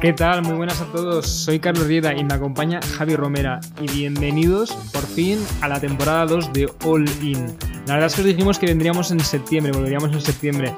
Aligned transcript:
¿Qué 0.00 0.14
tal? 0.14 0.40
Muy 0.40 0.54
buenas 0.54 0.80
a 0.80 0.86
todos. 0.86 1.26
Soy 1.26 1.60
Carlos 1.60 1.86
Rieda 1.86 2.14
y 2.14 2.24
me 2.24 2.32
acompaña 2.32 2.80
Javi 2.96 3.16
Romera. 3.16 3.60
Y 3.82 3.86
bienvenidos 3.86 4.72
por 4.94 5.04
fin 5.04 5.38
a 5.60 5.68
la 5.68 5.78
temporada 5.78 6.24
2 6.24 6.54
de 6.54 6.72
All 6.84 7.04
In. 7.22 7.54
La 7.86 7.94
verdad 7.94 8.06
es 8.06 8.14
que 8.14 8.22
os 8.22 8.26
dijimos 8.26 8.58
que 8.58 8.64
vendríamos 8.64 9.10
en 9.10 9.20
septiembre, 9.20 9.72
volveríamos 9.72 10.10
en 10.10 10.22
septiembre. 10.22 10.74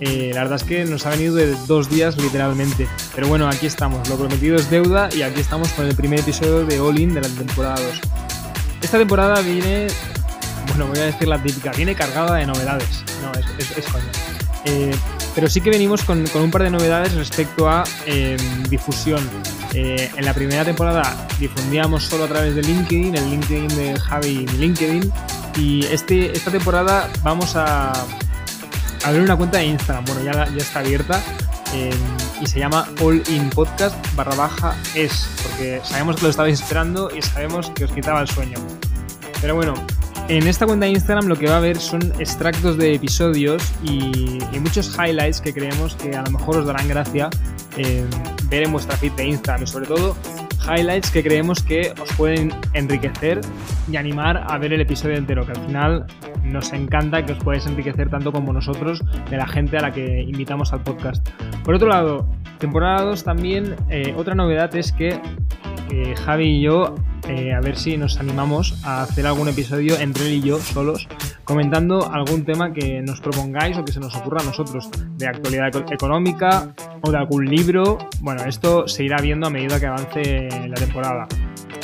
Eh, 0.00 0.32
la 0.34 0.40
verdad 0.40 0.56
es 0.56 0.64
que 0.64 0.84
nos 0.86 1.06
ha 1.06 1.10
venido 1.10 1.36
de 1.36 1.54
dos 1.68 1.88
días 1.88 2.20
literalmente. 2.20 2.88
Pero 3.14 3.28
bueno, 3.28 3.46
aquí 3.46 3.66
estamos. 3.66 4.08
Lo 4.08 4.16
prometido 4.16 4.56
es 4.56 4.68
deuda 4.68 5.08
y 5.14 5.22
aquí 5.22 5.40
estamos 5.40 5.68
con 5.68 5.86
el 5.86 5.94
primer 5.94 6.18
episodio 6.18 6.66
de 6.66 6.80
All 6.80 6.98
In 6.98 7.14
de 7.14 7.20
la 7.20 7.28
temporada 7.28 7.76
2. 7.76 8.00
Esta 8.82 8.98
temporada 8.98 9.40
viene, 9.40 9.86
bueno, 10.70 10.88
voy 10.88 10.98
a 10.98 11.04
decir 11.04 11.28
la 11.28 11.40
típica, 11.40 11.70
viene 11.70 11.94
cargada 11.94 12.34
de 12.34 12.46
novedades. 12.46 13.04
No, 13.22 13.30
es, 13.38 13.78
es, 13.78 15.13
pero 15.34 15.48
sí 15.48 15.60
que 15.60 15.70
venimos 15.70 16.04
con, 16.04 16.24
un 16.34 16.50
par 16.50 16.62
de 16.62 16.70
novedades 16.70 17.14
respecto 17.14 17.68
a 17.68 17.84
em, 18.06 18.38
difusión. 18.64 19.28
Eh, 19.72 20.10
en 20.16 20.24
la 20.24 20.32
primera 20.32 20.64
temporada 20.64 21.26
difundíamos 21.40 22.04
solo 22.04 22.24
a 22.24 22.28
través 22.28 22.54
de 22.54 22.62
LinkedIn, 22.62 23.16
el 23.16 23.30
LinkedIn 23.30 23.68
de 23.68 23.98
Javi 23.98 24.46
LinkedIn. 24.46 25.12
Y 25.56 25.84
este, 25.86 26.32
esta 26.32 26.50
temporada 26.50 27.10
vamos 27.22 27.56
a 27.56 27.92
abrir 29.04 29.22
una 29.22 29.36
cuenta 29.36 29.58
de 29.58 29.66
Instagram. 29.66 30.04
Bueno, 30.04 30.22
ya, 30.22 30.46
ya 30.48 30.56
está 30.56 30.80
abierta. 30.80 31.22
Em, 31.74 31.92
y 32.40 32.46
se 32.46 32.60
llama 32.60 32.86
All 33.00 33.22
In 33.28 33.50
Podcast 33.50 33.96
barra 34.14 34.36
baja 34.36 34.76
es. 34.94 35.28
Porque 35.42 35.80
sabemos 35.84 36.16
que 36.16 36.22
lo 36.22 36.28
estabais 36.30 36.60
esperando 36.60 37.10
y 37.14 37.22
sabemos 37.22 37.70
que 37.70 37.84
os 37.84 37.92
quitaba 37.92 38.20
el 38.20 38.28
sueño. 38.28 38.58
Pero 39.40 39.56
bueno, 39.56 39.74
en 40.28 40.46
esta 40.46 40.66
cuenta 40.66 40.86
de 40.86 40.92
Instagram 40.92 41.26
lo 41.26 41.36
que 41.36 41.46
va 41.46 41.54
a 41.54 41.58
haber 41.58 41.76
son 41.76 42.02
extractos 42.18 42.78
de 42.78 42.94
episodios 42.94 43.62
y, 43.82 44.38
muchos 44.60 44.96
highlights 44.98 45.42
que 45.42 45.52
creemos 45.52 45.94
que 45.94 46.16
a 46.16 46.22
lo 46.22 46.30
mejor 46.30 46.56
os 46.56 46.66
darán 46.66 46.88
gracia 46.88 47.28
eh, 47.76 48.02
ver 48.48 48.62
en 48.62 48.72
vuestra 48.72 48.96
feed 48.96 49.12
de 49.12 49.26
Instagram 49.26 49.62
y 49.62 49.66
sobre 49.66 49.86
todo 49.86 50.16
highlights 50.66 51.10
que 51.10 51.22
creemos 51.22 51.62
que 51.62 51.92
os 52.00 52.10
pueden 52.14 52.50
enriquecer 52.72 53.42
y 53.90 53.96
animar 53.96 54.42
a 54.48 54.56
ver 54.56 54.72
el 54.72 54.80
episodio 54.80 55.16
entero, 55.16 55.44
que 55.44 55.52
al 55.52 55.66
final 55.66 56.06
nos 56.42 56.72
encanta 56.72 57.24
que 57.26 57.32
os 57.32 57.38
podáis 57.38 57.66
enriquecer 57.66 58.08
tanto 58.08 58.32
como 58.32 58.54
nosotros 58.54 59.02
de 59.30 59.36
la 59.36 59.46
gente 59.46 59.76
a 59.76 59.82
la 59.82 59.92
que 59.92 60.22
invitamos 60.22 60.72
al 60.72 60.82
podcast. 60.82 61.28
Por 61.62 61.74
otro 61.74 61.88
lado, 61.88 62.26
temporada 62.58 63.02
2 63.02 63.22
también, 63.22 63.76
eh, 63.90 64.14
otra 64.16 64.34
novedad 64.34 64.74
es 64.74 64.92
que 64.92 65.20
eh, 65.90 66.14
Javi 66.24 66.46
y 66.46 66.62
yo 66.62 66.94
eh, 67.28 67.52
a 67.52 67.60
ver 67.60 67.76
si 67.76 67.96
nos 67.96 68.18
animamos 68.18 68.74
a 68.84 69.02
hacer 69.02 69.26
algún 69.26 69.48
episodio 69.48 69.98
entre 69.98 70.26
él 70.26 70.34
y 70.34 70.40
yo 70.42 70.58
solos, 70.58 71.08
comentando 71.44 72.12
algún 72.12 72.44
tema 72.44 72.72
que 72.72 73.00
nos 73.02 73.20
propongáis 73.20 73.76
o 73.78 73.84
que 73.84 73.92
se 73.92 74.00
nos 74.00 74.14
ocurra 74.14 74.40
a 74.42 74.44
nosotros, 74.44 74.90
de 75.16 75.26
actualidad 75.26 75.68
económica 75.92 76.74
o 77.02 77.10
de 77.10 77.18
algún 77.18 77.46
libro. 77.46 77.98
Bueno, 78.20 78.44
esto 78.44 78.86
se 78.88 79.04
irá 79.04 79.20
viendo 79.20 79.46
a 79.46 79.50
medida 79.50 79.80
que 79.80 79.86
avance 79.86 80.48
la 80.68 80.74
temporada. 80.74 81.26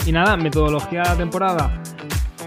Y 0.06 0.12
nada, 0.12 0.36
metodología 0.36 1.02
de 1.02 1.08
la 1.08 1.16
temporada. 1.16 1.82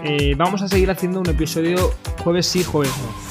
Eh, 0.02 0.34
vamos 0.36 0.62
a 0.62 0.68
seguir 0.68 0.90
haciendo 0.90 1.20
un 1.20 1.28
episodio 1.28 1.94
jueves 2.22 2.46
sí, 2.46 2.62
jueves 2.62 2.92
no. 2.98 3.24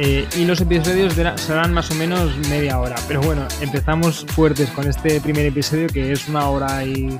Eh, 0.00 0.26
y 0.36 0.44
los 0.44 0.60
episodios 0.60 1.14
serán 1.36 1.74
más 1.74 1.90
o 1.90 1.94
menos 1.94 2.36
media 2.48 2.78
hora. 2.78 2.94
Pero 3.08 3.20
bueno, 3.20 3.46
empezamos 3.60 4.24
fuertes 4.28 4.70
con 4.70 4.88
este 4.88 5.20
primer 5.20 5.46
episodio 5.46 5.88
que 5.88 6.12
es 6.12 6.28
una 6.28 6.48
hora 6.48 6.84
y 6.84 7.18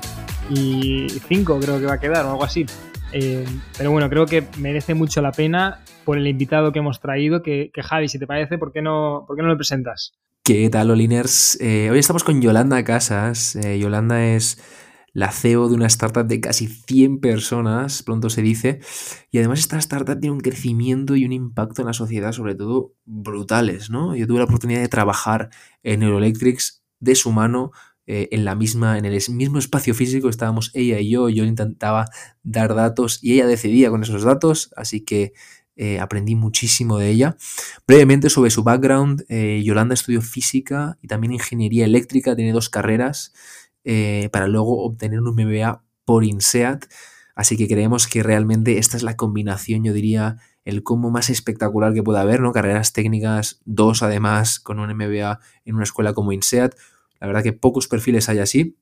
y 0.49 1.07
5 1.09 1.59
creo 1.59 1.79
que 1.79 1.85
va 1.85 1.93
a 1.93 1.99
quedar 1.99 2.25
o 2.25 2.31
algo 2.31 2.43
así. 2.43 2.65
Eh, 3.11 3.45
pero 3.77 3.91
bueno, 3.91 4.09
creo 4.09 4.25
que 4.25 4.45
merece 4.57 4.93
mucho 4.93 5.21
la 5.21 5.31
pena 5.31 5.83
por 6.05 6.17
el 6.17 6.27
invitado 6.27 6.71
que 6.71 6.79
hemos 6.79 6.99
traído, 6.99 7.41
que, 7.41 7.71
Javi, 7.75 8.07
si 8.07 8.19
te 8.19 8.27
parece, 8.27 8.57
¿por 8.57 8.71
qué 8.71 8.81
no, 8.81 9.25
por 9.27 9.35
qué 9.35 9.41
no 9.41 9.49
lo 9.49 9.55
presentas? 9.55 10.13
¿Qué 10.43 10.69
tal, 10.69 10.91
Oliners? 10.91 11.59
Eh, 11.61 11.89
hoy 11.91 11.99
estamos 11.99 12.23
con 12.23 12.41
Yolanda 12.41 12.83
Casas. 12.83 13.55
Eh, 13.55 13.79
Yolanda 13.79 14.25
es 14.25 14.61
la 15.13 15.31
CEO 15.31 15.69
de 15.69 15.75
una 15.75 15.87
startup 15.87 16.25
de 16.25 16.39
casi 16.39 16.67
100 16.67 17.19
personas, 17.19 18.03
pronto 18.03 18.29
se 18.29 18.41
dice, 18.41 18.79
y 19.31 19.39
además 19.39 19.59
esta 19.59 19.77
startup 19.77 20.19
tiene 20.19 20.33
un 20.33 20.39
crecimiento 20.39 21.15
y 21.15 21.25
un 21.25 21.33
impacto 21.33 21.81
en 21.81 21.87
la 21.87 21.93
sociedad, 21.93 22.31
sobre 22.31 22.55
todo 22.55 22.93
brutales, 23.05 23.89
¿no? 23.89 24.15
Yo 24.15 24.27
tuve 24.27 24.37
la 24.37 24.45
oportunidad 24.45 24.81
de 24.81 24.87
trabajar 24.87 25.49
en 25.83 26.01
Neuroelectrics 26.01 26.83
de 26.99 27.15
su 27.15 27.31
mano, 27.31 27.71
eh, 28.11 28.27
en 28.31 28.43
la 28.43 28.55
misma, 28.55 28.97
en 28.97 29.05
el 29.05 29.21
mismo 29.29 29.59
espacio 29.59 29.93
físico 29.93 30.29
estábamos 30.29 30.71
ella 30.73 30.99
y 30.99 31.11
yo, 31.11 31.29
yo 31.29 31.43
intentaba 31.43 32.05
dar 32.41 32.73
datos 32.73 33.19
y 33.21 33.33
ella 33.33 33.45
decidía 33.45 33.91
con 33.91 34.01
esos 34.01 34.23
datos, 34.23 34.71
así 34.75 35.01
que 35.01 35.33
eh, 35.75 35.99
aprendí 35.99 36.33
muchísimo 36.33 36.97
de 36.97 37.11
ella. 37.11 37.37
Brevemente 37.85 38.31
sobre 38.31 38.49
su 38.49 38.63
background, 38.63 39.25
eh, 39.29 39.61
Yolanda 39.63 39.93
estudió 39.93 40.23
física 40.23 40.97
y 41.03 41.07
también 41.07 41.33
ingeniería 41.33 41.85
eléctrica, 41.85 42.35
tiene 42.35 42.51
dos 42.51 42.69
carreras 42.69 43.31
para 44.31 44.47
luego 44.47 44.83
obtener 44.83 45.19
un 45.19 45.35
MBA 45.35 45.83
por 46.03 46.23
INSEAD, 46.23 46.81
así 47.35 47.57
que 47.57 47.67
creemos 47.67 48.07
que 48.07 48.23
realmente 48.23 48.79
esta 48.79 48.97
es 48.97 49.03
la 49.03 49.15
combinación, 49.15 49.83
yo 49.83 49.93
diría, 49.93 50.37
el 50.65 50.81
cómo 50.81 51.11
más 51.11 51.29
espectacular 51.29 51.93
que 51.93 52.03
pueda 52.03 52.21
haber, 52.21 52.41
¿no? 52.41 52.53
Carreras 52.53 52.91
técnicas, 52.91 53.61
dos 53.65 54.01
además 54.01 54.59
con 54.59 54.79
un 54.79 54.95
MBA 54.95 55.39
en 55.65 55.75
una 55.75 55.83
escuela 55.83 56.13
como 56.13 56.31
INSEAD, 56.31 56.73
la 57.19 57.27
verdad 57.27 57.43
que 57.43 57.53
pocos 57.53 57.87
perfiles 57.87 58.29
hay 58.29 58.39
así. 58.39 58.77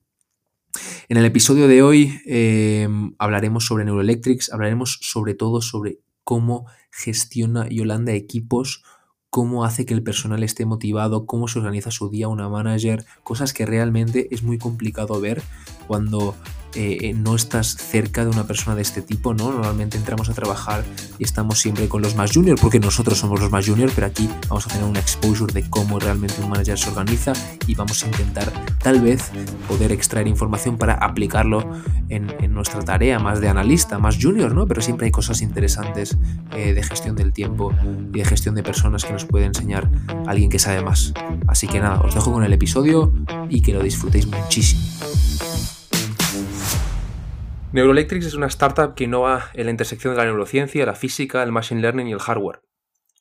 En 1.08 1.16
el 1.16 1.24
episodio 1.24 1.66
de 1.68 1.82
hoy 1.82 2.20
em, 2.26 3.14
hablaremos 3.18 3.64
sobre 3.64 3.84
Neuroelectrics, 3.84 4.52
hablaremos 4.52 4.98
sobre 5.00 5.34
todo 5.34 5.62
sobre 5.62 6.00
cómo 6.24 6.66
gestiona 6.90 7.68
Yolanda 7.68 8.12
equipos, 8.12 8.84
cómo 9.30 9.64
hace 9.64 9.86
que 9.86 9.94
el 9.94 10.02
personal 10.02 10.42
esté 10.42 10.66
motivado, 10.66 11.26
cómo 11.26 11.48
se 11.48 11.58
organiza 11.58 11.90
su 11.90 12.10
día 12.10 12.28
una 12.28 12.48
manager, 12.48 13.04
cosas 13.24 13.52
que 13.52 13.66
realmente 13.66 14.28
es 14.30 14.42
muy 14.42 14.58
complicado 14.58 15.20
ver 15.20 15.42
cuando 15.86 16.34
eh, 16.80 17.12
no 17.12 17.34
estás 17.34 17.74
cerca 17.76 18.24
de 18.24 18.30
una 18.30 18.46
persona 18.46 18.76
de 18.76 18.82
este 18.82 19.02
tipo, 19.02 19.34
¿no? 19.34 19.50
Normalmente 19.50 19.96
entramos 19.96 20.28
a 20.28 20.32
trabajar 20.32 20.84
y 21.18 21.24
estamos 21.24 21.58
siempre 21.58 21.88
con 21.88 22.02
los 22.02 22.14
más 22.14 22.30
junior, 22.32 22.56
porque 22.60 22.78
nosotros 22.78 23.18
somos 23.18 23.40
los 23.40 23.50
más 23.50 23.66
junior, 23.66 23.90
pero 23.92 24.06
aquí 24.06 24.30
vamos 24.48 24.66
a 24.66 24.70
tener 24.70 24.84
una 24.84 25.00
exposure 25.00 25.52
de 25.52 25.68
cómo 25.68 25.98
realmente 25.98 26.40
un 26.40 26.48
manager 26.48 26.78
se 26.78 26.90
organiza 26.90 27.32
y 27.66 27.74
vamos 27.74 28.04
a 28.04 28.06
intentar 28.06 28.52
tal 28.80 29.00
vez 29.00 29.32
poder 29.66 29.90
extraer 29.90 30.28
información 30.28 30.78
para 30.78 30.94
aplicarlo 30.94 31.68
en, 32.10 32.28
nuestra 32.54 32.80
tarea 32.84 33.18
más 33.18 33.40
de 33.40 33.48
analista, 33.48 33.98
más 33.98 34.16
junior, 34.20 34.54
¿no? 34.54 34.68
Pero 34.68 34.80
siempre 34.80 35.06
hay 35.06 35.10
cosas 35.10 35.42
interesantes 35.42 36.16
eh, 36.52 36.74
de 36.74 36.82
gestión 36.84 37.16
del 37.16 37.32
tiempo 37.32 37.72
y 38.14 38.18
de 38.18 38.24
gestión 38.24 38.54
de 38.54 38.62
personas 38.62 39.04
que 39.04 39.12
nos 39.12 39.24
puede 39.24 39.46
enseñar 39.46 39.90
alguien 40.28 40.48
que 40.48 40.60
sabe 40.60 40.80
más. 40.82 41.12
Así 41.48 41.66
que 41.66 41.80
nada, 41.80 42.00
os 42.02 42.14
dejo 42.14 42.32
con 42.32 42.44
el 42.44 42.52
episodio 42.52 43.12
y 43.48 43.62
que 43.62 43.72
lo 43.72 43.82
disfrutéis 43.82 44.28
muchísimo. 44.28 45.07
Neuroelectrics 47.70 48.24
es 48.24 48.32
una 48.32 48.46
startup 48.46 48.94
que 48.94 49.04
innova 49.04 49.50
en 49.52 49.66
la 49.66 49.70
intersección 49.70 50.14
de 50.14 50.18
la 50.18 50.24
neurociencia, 50.24 50.86
la 50.86 50.94
física, 50.94 51.42
el 51.42 51.52
machine 51.52 51.82
learning 51.82 52.08
y 52.08 52.12
el 52.12 52.18
hardware. 52.18 52.62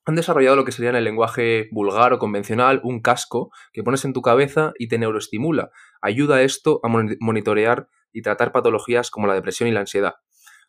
Han 0.05 0.15
desarrollado 0.15 0.55
lo 0.55 0.63
que 0.63 0.71
sería 0.71 0.89
en 0.89 0.95
el 0.95 1.03
lenguaje 1.03 1.67
vulgar 1.69 2.13
o 2.13 2.17
convencional 2.17 2.79
un 2.85 3.01
casco 3.01 3.51
que 3.73 3.83
pones 3.83 4.05
en 4.05 4.13
tu 4.13 4.21
cabeza 4.21 4.71
y 4.79 4.87
te 4.87 4.97
neuroestimula. 4.97 5.69
Ayuda 6.01 6.43
esto 6.43 6.79
a 6.83 6.87
monitorear 6.87 7.89
y 8.13 8.21
tratar 8.21 8.53
patologías 8.53 9.11
como 9.11 9.27
la 9.27 9.33
depresión 9.33 9.67
y 9.67 9.73
la 9.73 9.81
ansiedad. 9.81 10.13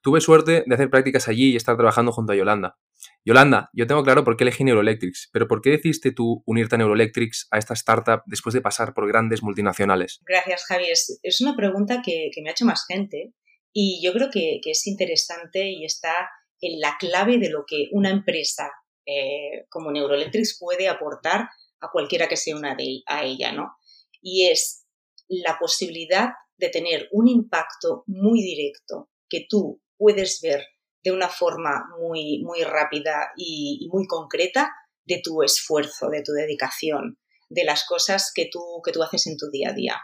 Tuve 0.03 0.21
suerte 0.21 0.65
de 0.67 0.75
hacer 0.75 0.91
prácticas 0.91 1.29
allí 1.29 1.53
y 1.53 1.57
estar 1.57 1.77
trabajando 1.77 2.11
junto 2.11 2.33
a 2.33 2.37
Yolanda. 2.37 2.79
Yolanda, 3.25 3.71
yo 3.73 3.87
tengo 3.87 4.03
claro 4.03 4.25
por 4.25 4.37
qué 4.37 4.43
elegí 4.43 4.65
Neuroelectrics, 4.65 5.31
pero 5.33 5.47
¿por 5.47 5.61
qué 5.61 5.71
decidiste 5.71 6.11
tú 6.11 6.43
unirte 6.47 6.75
a 6.75 6.79
Neuroelectrics, 6.79 7.47
a 7.53 7.59
esta 7.59 7.75
startup, 7.75 8.23
después 8.27 8.55
de 8.55 8.61
pasar 8.61 8.93
por 8.93 9.07
grandes 9.07 9.45
multinacionales? 9.45 10.21
Gracias, 10.27 10.65
Javi. 10.67 10.87
Es, 10.91 11.41
una 11.41 11.55
pregunta 11.55 12.03
que, 12.05 12.31
que 12.35 12.43
me 12.43 12.49
ha 12.49 12.53
hecho 12.53 12.65
más 12.65 12.85
gente 12.89 13.35
y 13.73 14.01
yo 14.03 14.13
creo 14.13 14.31
que, 14.31 14.61
es 14.65 14.87
interesante 14.87 15.71
y 15.71 15.85
está 15.85 16.31
en 16.61 16.81
la 16.81 16.97
clave 16.99 17.39
de 17.39 17.51
lo 17.51 17.65
que 17.67 17.89
una 17.93 18.11
empresa 18.11 18.71
eh, 19.07 19.67
como 19.69 19.91
Neuroelectrics 19.91 20.59
puede 20.59 20.89
aportar 20.89 21.49
a 21.81 21.91
cualquiera 21.93 22.29
que 22.29 22.37
sea 22.37 22.57
una 22.57 22.75
de 22.75 23.03
a 23.07 23.25
ella, 23.25 23.53
¿no? 23.53 23.77
Y 24.21 24.49
es 24.49 24.85
la 25.29 25.59
posibilidad 25.59 26.31
de 26.57 26.69
tener 26.71 27.09
un 27.13 27.29
impacto 27.29 28.03
muy 28.07 28.43
directo 28.43 29.11
que 29.29 29.47
tú 29.49 29.81
puedes 29.97 30.41
ver 30.43 30.65
de 31.05 31.13
una 31.13 31.29
forma 31.29 31.85
muy, 32.01 32.43
muy 32.43 32.63
rápida 32.65 33.31
y, 33.37 33.89
muy 33.93 34.07
concreta 34.07 34.71
de 35.05 35.21
tu 35.23 35.43
esfuerzo, 35.43 36.09
de 36.09 36.23
tu 36.23 36.33
dedicación, 36.33 37.19
de 37.49 37.65
las 37.65 37.87
cosas 37.87 38.33
que 38.35 38.49
tú, 38.51 38.61
que 38.85 38.93
tú 38.93 39.03
haces 39.03 39.27
en 39.27 39.37
tu 39.37 39.49
día 39.51 39.71
a 39.71 39.75
día. 39.75 40.01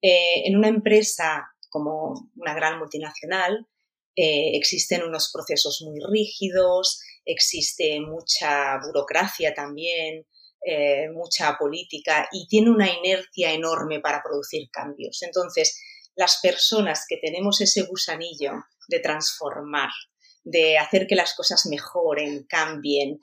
Eh, 0.00 0.46
en 0.46 0.56
una 0.56 0.68
empresa 0.68 1.48
como 1.68 2.30
una 2.36 2.54
gran 2.54 2.78
multinacional, 2.78 3.66
eh, 4.16 4.56
existen 4.56 5.04
unos 5.04 5.30
procesos 5.32 5.82
muy 5.86 6.00
rígidos, 6.00 7.00
existe 7.24 8.00
mucha 8.00 8.78
burocracia 8.84 9.54
también, 9.54 10.26
eh, 10.66 11.08
mucha 11.12 11.56
política 11.56 12.28
y 12.32 12.48
tiene 12.48 12.70
una 12.70 12.90
inercia 12.90 13.52
enorme 13.52 14.00
para 14.00 14.22
producir 14.22 14.68
cambios. 14.72 15.22
Entonces, 15.22 15.80
las 16.16 16.40
personas 16.42 17.04
que 17.08 17.18
tenemos 17.18 17.60
ese 17.60 17.82
gusanillo 17.82 18.52
de 18.88 18.98
transformar, 18.98 19.90
de 20.42 20.78
hacer 20.78 21.06
que 21.06 21.14
las 21.14 21.34
cosas 21.34 21.66
mejoren, 21.66 22.44
cambien, 22.48 23.20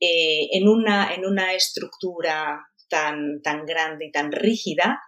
eh, 0.00 0.48
en, 0.52 0.68
una, 0.68 1.12
en 1.14 1.26
una 1.26 1.52
estructura 1.52 2.66
tan, 2.88 3.42
tan 3.42 3.66
grande 3.66 4.06
y 4.06 4.10
tan 4.10 4.32
rígida, 4.32 4.98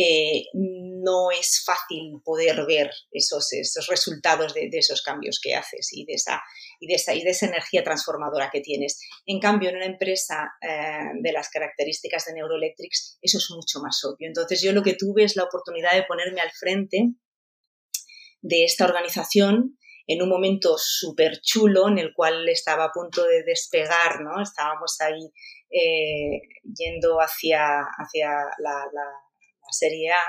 eh, 0.00 0.44
no 0.54 1.32
es 1.32 1.64
fácil 1.66 2.20
poder 2.24 2.64
ver 2.66 2.88
esos, 3.10 3.52
esos 3.52 3.88
resultados 3.88 4.54
de, 4.54 4.70
esos 4.72 5.02
cambios 5.02 5.40
que 5.42 5.56
haces 5.56 5.88
y 5.92 6.04
de, 6.04 6.12
esa, 6.12 6.40
y, 6.78 6.86
de 6.86 6.94
esa, 6.94 7.14
y 7.14 7.24
de 7.24 7.30
esa 7.30 7.46
energía 7.46 7.82
transformadora 7.82 8.48
que 8.52 8.60
tienes. 8.60 9.00
En 9.26 9.40
cambio, 9.40 9.70
en 9.70 9.76
una 9.76 9.86
empresa 9.86 10.52
eh, 10.62 11.18
de 11.20 11.32
las 11.32 11.48
características 11.48 12.26
de 12.26 12.34
Neuroelectrics, 12.34 13.18
eso 13.20 13.38
es 13.38 13.50
mucho 13.50 13.80
más 13.80 14.00
obvio. 14.04 14.28
Entonces, 14.28 14.62
yo 14.62 14.72
lo 14.72 14.84
que 14.84 14.94
tuve 14.94 15.24
es 15.24 15.34
la 15.34 15.42
oportunidad 15.42 15.94
de 15.94 16.04
ponerme 16.04 16.42
al 16.42 16.52
frente 16.52 17.14
de 18.40 18.64
esta 18.64 18.84
organización 18.84 19.78
en 20.06 20.22
un 20.22 20.28
momento 20.28 20.76
súper 20.78 21.40
chulo 21.40 21.88
en 21.88 21.98
el 21.98 22.14
cual 22.14 22.48
estaba 22.48 22.84
a 22.84 22.92
punto 22.92 23.24
de 23.24 23.42
despegar, 23.42 24.20
¿no? 24.20 24.40
Estábamos 24.40 24.96
ahí 25.00 25.32
eh, 25.70 26.40
yendo 26.62 27.18
hacia, 27.18 27.80
hacia 27.98 28.30
la, 28.58 28.86
Serie 29.70 30.12
A 30.12 30.22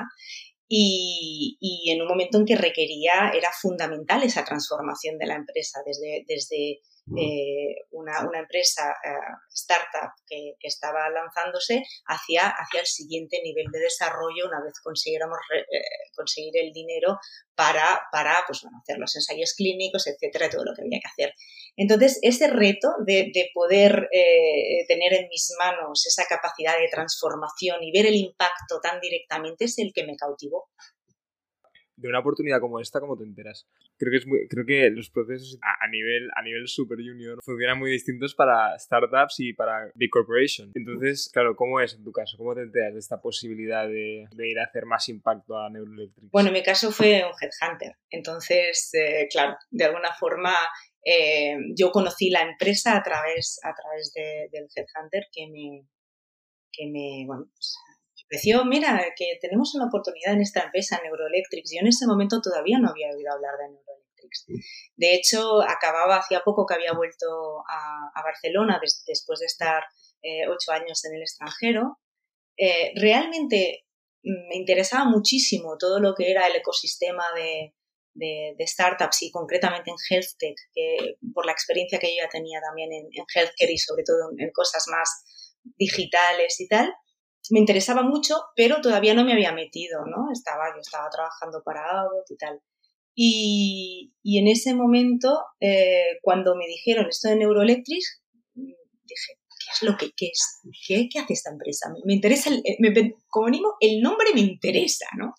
y, 0.67 1.57
y, 1.59 1.91
en 1.91 2.01
un 2.01 2.07
momento 2.07 2.37
en 2.37 2.45
que 2.45 2.55
requería, 2.55 3.31
era 3.33 3.49
fundamental 3.51 4.21
esa 4.21 4.45
transformación 4.45 5.17
de 5.17 5.25
la 5.25 5.35
empresa, 5.35 5.79
desde, 5.85 6.23
desde 6.27 6.81
eh, 7.17 7.87
una, 7.91 8.27
una, 8.27 8.39
empresa 8.39 8.91
eh, 9.03 9.09
startup 9.53 10.11
que, 10.27 10.53
que, 10.59 10.67
estaba 10.67 11.09
lanzándose 11.09 11.83
hacia, 12.05 12.47
hacia 12.47 12.81
el 12.81 12.85
siguiente 12.85 13.41
nivel 13.43 13.65
de 13.71 13.79
desarrollo 13.79 14.47
una 14.47 14.63
vez 14.63 14.73
consiguiéramos 14.83 15.37
eh, 15.53 15.73
conseguir 16.15 16.57
el 16.57 16.71
dinero 16.71 17.17
para, 17.55 18.01
para 18.11 18.43
pues, 18.45 18.61
bueno, 18.61 18.77
hacer 18.81 18.97
los 18.99 19.15
ensayos 19.15 19.53
clínicos, 19.55 20.07
etcétera, 20.07 20.49
todo 20.49 20.65
lo 20.65 20.73
que 20.75 20.83
había 20.83 20.99
que 20.99 21.23
hacer. 21.23 21.35
Entonces, 21.75 22.19
ese 22.21 22.47
reto 22.47 22.89
de, 23.05 23.31
de 23.33 23.49
poder 23.53 24.07
tener 24.87 25.13
en 25.13 25.27
mis 25.29 25.53
manos 25.57 26.05
esa 26.05 26.25
capacidad 26.25 26.77
de 26.77 26.89
transformación 26.89 27.83
y 27.83 27.91
ver 27.91 28.05
el 28.05 28.15
impacto 28.15 28.79
tan 28.81 28.99
directamente 28.99 29.65
es 29.65 29.77
el 29.79 29.91
que 29.93 30.05
me 30.05 30.15
cautivó 30.15 30.69
de 31.99 32.07
una 32.07 32.19
oportunidad 32.19 32.59
como 32.59 32.79
esta, 32.79 32.99
¿cómo 32.99 33.17
te 33.17 33.23
enteras? 33.23 33.67
Creo 33.97 34.11
que, 34.11 34.17
es 34.17 34.27
muy, 34.27 34.47
creo 34.47 34.65
que 34.65 34.89
los 34.89 35.09
procesos 35.09 35.59
a, 35.61 35.87
nivel, 35.89 36.29
a 36.35 36.41
nivel 36.41 36.67
super 36.67 36.97
junior 36.97 37.39
funcionan 37.43 37.77
muy 37.77 37.91
distintos 37.91 38.33
para 38.33 38.77
startups 38.79 39.39
y 39.39 39.53
para 39.53 39.91
big 39.95 40.09
corporations. 40.09 40.71
Entonces, 40.75 41.29
claro, 41.31 41.55
¿cómo 41.55 41.79
es 41.79 41.93
en 41.93 42.03
tu 42.03 42.11
caso? 42.11 42.37
¿Cómo 42.37 42.55
te 42.55 42.61
enteras 42.61 42.93
de 42.93 42.99
esta 42.99 43.21
posibilidad 43.21 43.87
de, 43.87 44.27
ir 44.37 44.59
a 44.59 44.63
hacer 44.63 44.85
más 44.85 45.09
impacto 45.09 45.57
a 45.57 45.69
Neuroelectric? 45.69 46.31
Bueno, 46.31 46.49
en 46.49 46.53
mi 46.53 46.63
caso 46.63 46.91
fue 46.91 47.23
un 47.25 47.33
headhunter. 47.41 47.97
Entonces, 48.09 48.89
eh, 48.93 49.27
claro, 49.29 49.57
de 49.69 49.85
alguna 49.85 50.13
forma 50.13 50.53
eh, 51.03 51.57
yo 51.75 51.91
conocí 51.91 52.29
la 52.29 52.41
empresa 52.41 52.95
a 52.97 53.03
través, 53.03 53.59
a 53.63 53.73
través 53.73 54.13
del 54.13 54.67
headhunter 54.75 55.23
que 55.31 55.47
me, 55.47 55.85
que 56.71 56.87
me, 56.87 57.25
pues, 57.27 57.75
Decía, 58.29 58.63
mira, 58.63 59.01
que 59.15 59.37
tenemos 59.41 59.73
una 59.73 59.87
oportunidad 59.87 60.33
en 60.33 60.41
esta 60.41 60.61
empresa, 60.61 60.99
Neuroelectrics. 61.03 61.71
Yo 61.73 61.81
en 61.81 61.87
ese 61.87 62.05
momento 62.05 62.41
todavía 62.41 62.77
no 62.79 62.89
había 62.89 63.07
oído 63.07 63.33
hablar 63.33 63.53
de 63.57 63.73
Neuroelectrics. 63.73 64.45
De 64.95 65.15
hecho, 65.15 65.61
acababa 65.61 66.17
hacía 66.17 66.41
poco 66.41 66.65
que 66.65 66.75
había 66.75 66.93
vuelto 66.93 67.63
a, 67.67 68.21
Barcelona 68.21 68.79
después 69.07 69.39
de 69.39 69.45
estar 69.47 69.81
eh, 70.21 70.47
ocho 70.47 70.71
años 70.71 71.03
en 71.05 71.15
el 71.15 71.21
extranjero. 71.21 71.99
Eh, 72.57 72.91
realmente 72.95 73.85
me 74.21 74.57
interesaba 74.57 75.05
muchísimo 75.05 75.77
todo 75.79 75.99
lo 75.99 76.13
que 76.13 76.29
era 76.29 76.45
el 76.47 76.55
ecosistema 76.55 77.23
de, 77.35 77.73
startups 78.67 79.23
y 79.23 79.31
concretamente 79.31 79.89
en 79.89 79.95
health 80.09 80.37
tech, 80.37 80.55
que 80.73 81.15
por 81.33 81.45
la 81.45 81.53
experiencia 81.53 81.99
que 81.99 82.07
yo 82.07 82.23
ya 82.23 82.29
tenía 82.29 82.59
también 82.59 82.91
en, 82.91 83.05
en 83.05 83.25
healthcare 83.33 83.71
y 83.71 83.77
sobre 83.77 84.03
todo 84.03 84.29
en, 84.37 84.51
cosas 84.51 84.85
más 84.89 85.23
digitales 85.77 86.59
y 86.59 86.67
tal 86.67 86.93
me 87.49 87.59
interesaba 87.59 88.03
mucho, 88.03 88.35
pero 88.55 88.81
todavía 88.81 89.13
no 89.13 89.23
me 89.23 89.33
había 89.33 89.51
metido, 89.51 90.05
¿no? 90.05 90.31
Estaba, 90.31 90.73
yo 90.75 90.81
estaba 90.81 91.09
trabajando 91.09 91.61
para 91.63 91.81
algo 92.01 92.23
y 92.29 92.37
tal. 92.37 92.61
Y, 93.15 94.13
y 94.23 94.39
en 94.39 94.47
ese 94.47 94.73
momento, 94.73 95.43
eh, 95.59 96.19
cuando 96.21 96.55
me 96.55 96.67
dijeron 96.67 97.07
esto 97.09 97.29
de 97.29 97.35
Neuroelectric, 97.37 98.03
dije, 98.55 99.33
¿qué 99.35 99.71
es 99.73 99.83
lo 99.83 99.97
que 99.97 100.11
qué 100.15 100.27
es? 100.27 100.61
¿Qué, 100.87 101.09
hace 101.19 101.33
esta 101.33 101.51
empresa? 101.51 101.91
Me, 102.05 102.13
interesa, 102.13 102.49
el, 102.49 102.63
me, 102.79 103.15
como 103.27 103.47
mínimo, 103.47 103.73
el 103.79 104.01
nombre 104.01 104.27
me 104.33 104.41
interesa, 104.41 105.05
¿no? 105.17 105.33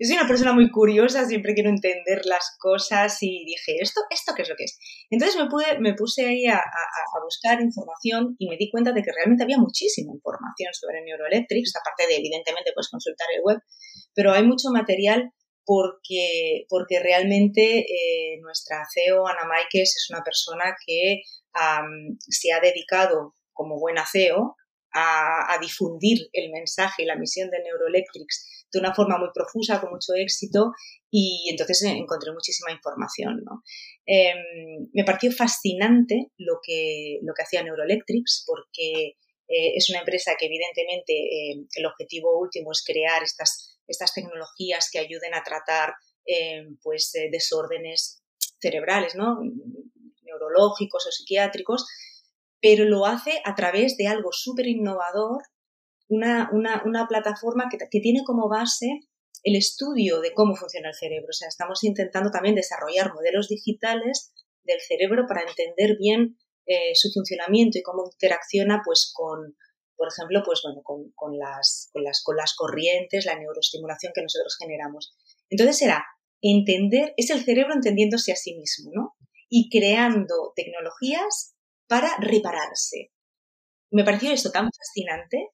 Yo 0.00 0.06
soy 0.06 0.16
una 0.16 0.28
persona 0.28 0.52
muy 0.52 0.70
curiosa, 0.70 1.26
siempre 1.26 1.54
quiero 1.54 1.70
entender 1.70 2.24
las 2.24 2.56
cosas 2.60 3.20
y 3.20 3.44
dije, 3.44 3.78
¿esto, 3.80 4.00
esto 4.10 4.32
qué 4.36 4.42
es 4.42 4.48
lo 4.48 4.54
que 4.54 4.62
es? 4.62 4.78
Entonces 5.10 5.36
me, 5.36 5.48
pude, 5.48 5.80
me 5.80 5.94
puse 5.94 6.24
ahí 6.24 6.46
a, 6.46 6.62
buscar 7.24 7.60
información 7.60 8.36
y 8.38 8.48
me 8.48 8.56
di 8.56 8.70
cuenta 8.70 8.92
de 8.92 9.02
que 9.02 9.10
realmente 9.12 9.42
había 9.42 9.58
muchísima 9.58 10.12
información 10.14 10.72
sobre 10.72 11.02
Neuroelectrics, 11.02 11.74
aparte 11.76 12.06
de, 12.06 12.16
evidentemente, 12.16 12.70
pues 12.74 12.88
consultar 12.88 13.26
el 13.34 13.42
web, 13.42 13.58
pero 14.14 14.32
hay 14.32 14.44
mucho 14.44 14.70
material 14.70 15.32
porque, 15.64 16.64
porque 16.68 17.00
realmente 17.00 17.80
eh, 17.80 18.38
nuestra 18.40 18.86
CEO, 18.94 19.26
Ana 19.26 19.48
Maikes, 19.48 19.82
es 19.82 20.06
una 20.10 20.22
persona 20.22 20.76
que 20.86 21.22
se 22.20 22.52
ha 22.52 22.60
dedicado 22.60 23.34
como 23.52 23.80
buena 23.80 24.06
CEO 24.06 24.54
a, 24.94 25.52
a, 25.52 25.58
difundir 25.58 26.28
el 26.32 26.52
mensaje 26.52 27.02
y 27.02 27.06
la 27.06 27.16
misión 27.16 27.50
de 27.50 27.58
Neuroelectrics 27.62 28.57
de 28.72 28.80
una 28.80 28.94
forma 28.94 29.18
muy 29.18 29.28
profusa, 29.34 29.80
con 29.80 29.90
mucho 29.90 30.12
éxito, 30.14 30.72
y 31.10 31.48
entonces 31.50 31.82
encontré 31.82 32.32
muchísima 32.32 32.72
información. 32.72 33.42
¿no? 33.44 33.62
Em, 34.06 34.88
me 34.92 35.04
pareció 35.04 35.32
fascinante 35.32 36.32
lo 36.36 36.60
que, 36.62 37.18
lo 37.22 37.32
que 37.34 37.42
hacía 37.42 37.62
Neuroelectrics, 37.62 38.44
porque 38.46 39.16
eh, 39.48 39.76
es 39.76 39.88
una 39.90 40.00
empresa 40.00 40.32
que 40.38 40.46
evidentemente 40.46 41.12
eh, 41.12 41.66
el 41.74 41.86
objetivo 41.86 42.38
último 42.38 42.72
es 42.72 42.84
crear 42.84 43.22
estas, 43.22 43.80
estas 43.86 44.12
tecnologías 44.12 44.90
que 44.92 44.98
ayuden 44.98 45.34
a 45.34 45.42
tratar 45.42 45.94
em, 46.26 46.76
pues, 46.82 47.14
eh, 47.14 47.28
desórdenes 47.32 48.22
cerebrales, 48.60 49.14
¿no? 49.14 49.38
neurológicos 50.22 51.06
o 51.06 51.10
psiquiátricos, 51.10 51.86
pero 52.60 52.84
lo 52.84 53.06
hace 53.06 53.40
a 53.44 53.54
través 53.54 53.96
de 53.96 54.08
algo 54.08 54.30
súper 54.32 54.66
innovador 54.66 55.42
una, 56.08 56.50
una, 56.52 56.82
una 56.84 57.06
plataforma 57.06 57.68
que, 57.70 57.78
que, 57.78 58.00
tiene 58.00 58.22
como 58.24 58.48
base 58.48 59.00
el 59.42 59.56
estudio 59.56 60.20
de 60.20 60.32
cómo 60.32 60.56
funciona 60.56 60.88
el 60.88 60.94
cerebro. 60.94 61.28
O 61.30 61.32
sea, 61.32 61.48
estamos 61.48 61.84
intentando 61.84 62.30
también 62.30 62.54
desarrollar 62.54 63.14
modelos 63.14 63.48
digitales 63.48 64.32
del 64.64 64.80
cerebro 64.80 65.26
para 65.26 65.42
entender 65.42 65.96
bien 65.98 66.36
eh, 66.66 66.94
su 66.94 67.10
funcionamiento 67.12 67.78
y 67.78 67.82
cómo 67.82 68.04
interacciona 68.12 68.82
pues 68.84 69.10
con, 69.14 69.56
por 69.96 70.08
ejemplo, 70.08 70.42
pues 70.44 70.60
bueno, 70.62 70.82
con, 70.82 71.12
con, 71.14 71.38
las, 71.38 71.88
con, 71.92 72.04
las, 72.04 72.22
con 72.22 72.36
las 72.36 72.54
corrientes, 72.54 73.24
la 73.24 73.38
neuroestimulación 73.38 74.12
que 74.14 74.22
nosotros 74.22 74.56
generamos. 74.58 75.16
Entonces 75.48 75.80
era 75.82 76.04
entender, 76.40 77.14
es 77.16 77.30
el 77.30 77.44
cerebro 77.44 77.74
entendiéndose 77.74 78.32
a 78.32 78.36
sí 78.36 78.54
mismo, 78.54 78.90
¿no? 78.94 79.16
Y 79.48 79.70
creando 79.70 80.52
tecnologías 80.54 81.54
para 81.86 82.10
repararse. 82.20 83.12
Me 83.90 84.04
pareció 84.04 84.30
esto 84.30 84.50
tan 84.50 84.68
fascinante 84.70 85.48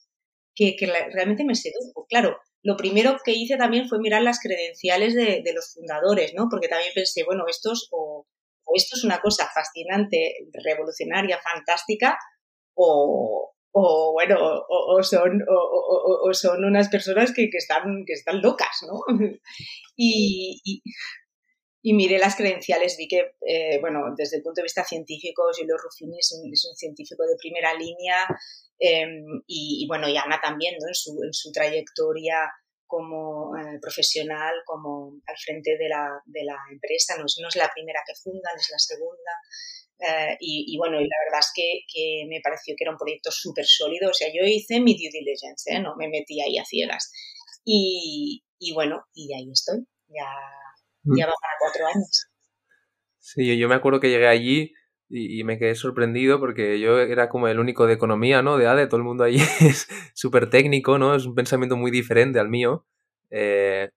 que, 0.54 0.76
realmente 1.12 1.44
me 1.44 1.54
sedujo. 1.54 2.06
Claro, 2.08 2.38
lo 2.62 2.76
primero 2.76 3.16
que 3.25 3.32
hice 3.32 3.56
también 3.56 3.88
fue 3.88 3.99
mirar 3.99 4.23
las 4.23 4.40
credenciales 4.40 5.14
de, 5.14 5.42
los 5.54 5.75
fundadores, 5.75 6.32
¿no? 6.34 6.49
Porque 6.50 6.68
también 6.68 6.92
pensé, 6.94 7.25
bueno, 7.25 7.44
estos 7.49 7.88
o, 7.92 8.26
esto 8.75 8.96
es 8.96 9.04
una 9.04 9.20
cosa 9.20 9.49
fascinante, 9.54 10.34
revolucionaria, 10.64 11.38
fantástica, 11.38 12.16
o, 12.75 13.52
bueno, 14.12 14.37
o, 14.68 15.02
son, 15.02 15.42
o, 15.49 16.32
son 16.32 16.64
unas 16.64 16.88
personas 16.88 17.32
que, 17.32 17.50
están, 17.52 18.04
que 18.06 18.14
están 18.14 18.40
locas, 18.40 18.84
¿no? 18.87 19.00
y, 19.96 20.82
miré 21.93 22.19
las 22.19 22.35
credenciales, 22.35 22.97
vi 22.97 23.07
que, 23.09 23.35
eh, 23.47 23.79
bueno, 23.81 24.14
desde 24.17 24.38
el 24.38 24.43
punto 24.43 24.61
de 24.61 24.64
vista 24.64 24.85
científico, 24.85 25.43
Giulio 25.55 25.76
Ruffini 25.76 26.19
es 26.19 26.33
un, 26.33 26.50
es 26.50 26.64
un 26.64 26.75
científico 26.75 27.25
de 27.26 27.37
primera 27.37 27.75
línea, 27.75 28.26
Em, 28.79 29.43
y, 29.47 29.87
bueno, 29.87 30.09
y 30.09 30.17
Ana 30.17 30.41
también, 30.43 30.75
¿no? 30.81 30.88
En 30.88 30.95
su, 30.95 31.19
en 31.23 31.33
su 31.33 31.53
trayectoria 31.53 32.50
como 32.87 33.57
eh, 33.57 33.79
profesional, 33.81 34.55
como 34.67 35.21
al 35.26 35.37
frente 35.38 35.76
de 35.79 35.88
la, 35.88 36.21
de 36.26 36.45
la 36.45 36.57
empresa, 36.71 37.17
no 37.19 37.25
es, 37.26 37.38
no 37.41 37.49
es, 37.49 37.57
la 37.57 37.71
primera 37.73 38.00
que 38.07 38.14
fundan, 38.14 38.57
es 38.59 38.69
la 38.71 38.79
segunda. 38.79 39.33
Eh, 39.99 40.37
y, 40.41 40.76
bueno, 40.76 41.00
y 41.00 41.05
la 41.05 41.17
verdad 41.25 41.41
es 41.41 41.53
que, 41.55 41.81
que, 41.93 42.25
me 42.29 42.41
pareció 42.43 42.75
que 42.76 42.85
era 42.85 42.93
un 42.93 42.99
proyecto 42.99 43.31
súper 43.31 43.64
sólido. 43.64 44.11
O 44.11 44.14
sea, 44.14 44.29
yo 44.29 44.45
hice 44.45 44.81
mi 44.81 44.95
due 44.95 45.11
diligence, 45.11 45.73
¿eh? 45.73 45.81
no 45.81 45.95
me 45.97 46.09
metí 46.09 46.41
ahí 46.41 46.59
a 46.59 46.64
ciegas. 46.64 47.11
Y, 47.64 48.45
y 48.59 48.73
bueno, 48.75 49.07
y 49.14 49.33
ahí 49.35 49.50
estoy. 49.50 49.87
Ya, 50.09 50.29
mm. 51.04 51.16
ya 51.16 51.26
va 51.26 51.32
para 51.40 51.54
cuatro 51.61 51.87
años. 51.87 52.26
Sí, 53.18 53.56
yo 53.58 53.68
me 53.68 53.75
acuerdo 53.75 54.00
que 54.00 54.11
llegué 54.11 54.26
allí 54.28 54.75
y, 55.08 55.44
me 55.44 55.58
quedé 55.58 55.75
sorprendido 55.75 56.40
porque 56.40 56.80
yo 56.80 56.99
era 56.99 57.28
como 57.28 57.49
el 57.49 57.58
único 57.58 57.87
de 57.87 57.94
economía, 57.94 58.42
¿no? 58.42 58.58
De 58.58 58.66
ADE, 58.66 58.87
todo 58.87 58.99
el 58.99 59.04
mundo 59.04 59.25
ahí 59.25 59.37
es 59.61 59.88
súper 60.14 60.50
técnico, 60.50 60.99
¿no? 60.99 61.14
Es 61.14 61.26
un 61.26 61.34
pensamiento 61.34 61.76
muy 61.76 61.90
diferente 61.90 62.40
al 62.40 62.49
mío. 62.49 62.87
Eh, 63.30 63.90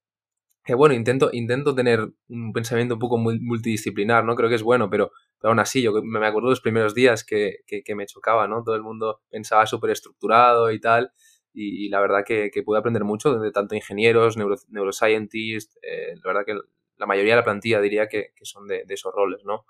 que 0.63 0.75
bueno, 0.75 0.95
intento, 0.95 1.29
intento 1.33 1.73
tener 1.75 2.09
un 2.29 2.53
pensamiento 2.53 2.95
un 2.95 2.99
poco 2.99 3.17
multidisciplinar, 3.17 4.25
¿no? 4.25 4.35
Creo 4.35 4.49
que 4.49 4.55
es 4.55 4.63
bueno, 4.63 4.89
pero, 4.89 5.11
aún 5.43 5.59
así, 5.59 5.81
yo 5.81 5.93
me 6.03 6.27
acuerdo 6.27 6.49
de 6.49 6.53
los 6.53 6.61
primeros 6.61 6.93
días 6.93 7.23
que, 7.23 7.59
que, 7.65 7.95
me 7.95 8.05
chocaba, 8.05 8.47
¿no? 8.47 8.63
Todo 8.63 8.75
el 8.75 8.83
mundo 8.83 9.21
pensaba 9.29 9.65
súper 9.65 9.91
estructurado 9.91 10.71
y 10.71 10.79
tal. 10.79 11.13
y, 11.53 11.89
la 11.89 12.01
verdad 12.01 12.23
que, 12.25 12.51
que, 12.51 12.63
pude 12.63 12.79
aprender 12.79 13.03
mucho 13.05 13.39
de 13.39 13.51
tanto 13.51 13.75
ingenieros, 13.75 14.37
neuro, 14.37 14.55
neuroscientists, 14.69 15.77
eh, 15.81 16.15
la 16.23 16.33
verdad 16.33 16.45
que 16.45 16.55
la 16.97 17.05
mayoría 17.05 17.33
de 17.33 17.41
la 17.41 17.43
plantilla 17.43 17.81
diría 17.81 18.07
que, 18.07 18.31
que 18.35 18.45
son 18.45 18.67
de, 18.67 18.83
de, 18.85 18.93
esos 18.93 19.13
roles, 19.13 19.43
¿no? 19.45 19.65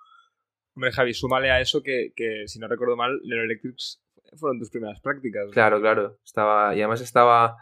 Hombre, 0.76 0.92
Javi, 0.92 1.14
súmale 1.14 1.52
a 1.52 1.60
eso 1.60 1.82
que, 1.82 2.14
que 2.16 2.44
si 2.48 2.60
no 2.60 2.68
recuerdo 2.68 2.96
mal, 2.96 3.20
Neuroelectrics 3.24 4.02
fueron 4.36 4.60
tus 4.60 4.70
primeras 4.70 5.00
prácticas. 5.02 5.50
Claro, 5.52 5.80
claro. 5.80 6.20
Estaba, 6.24 6.76
y 6.76 6.80
además 6.80 7.02
estaba 7.02 7.58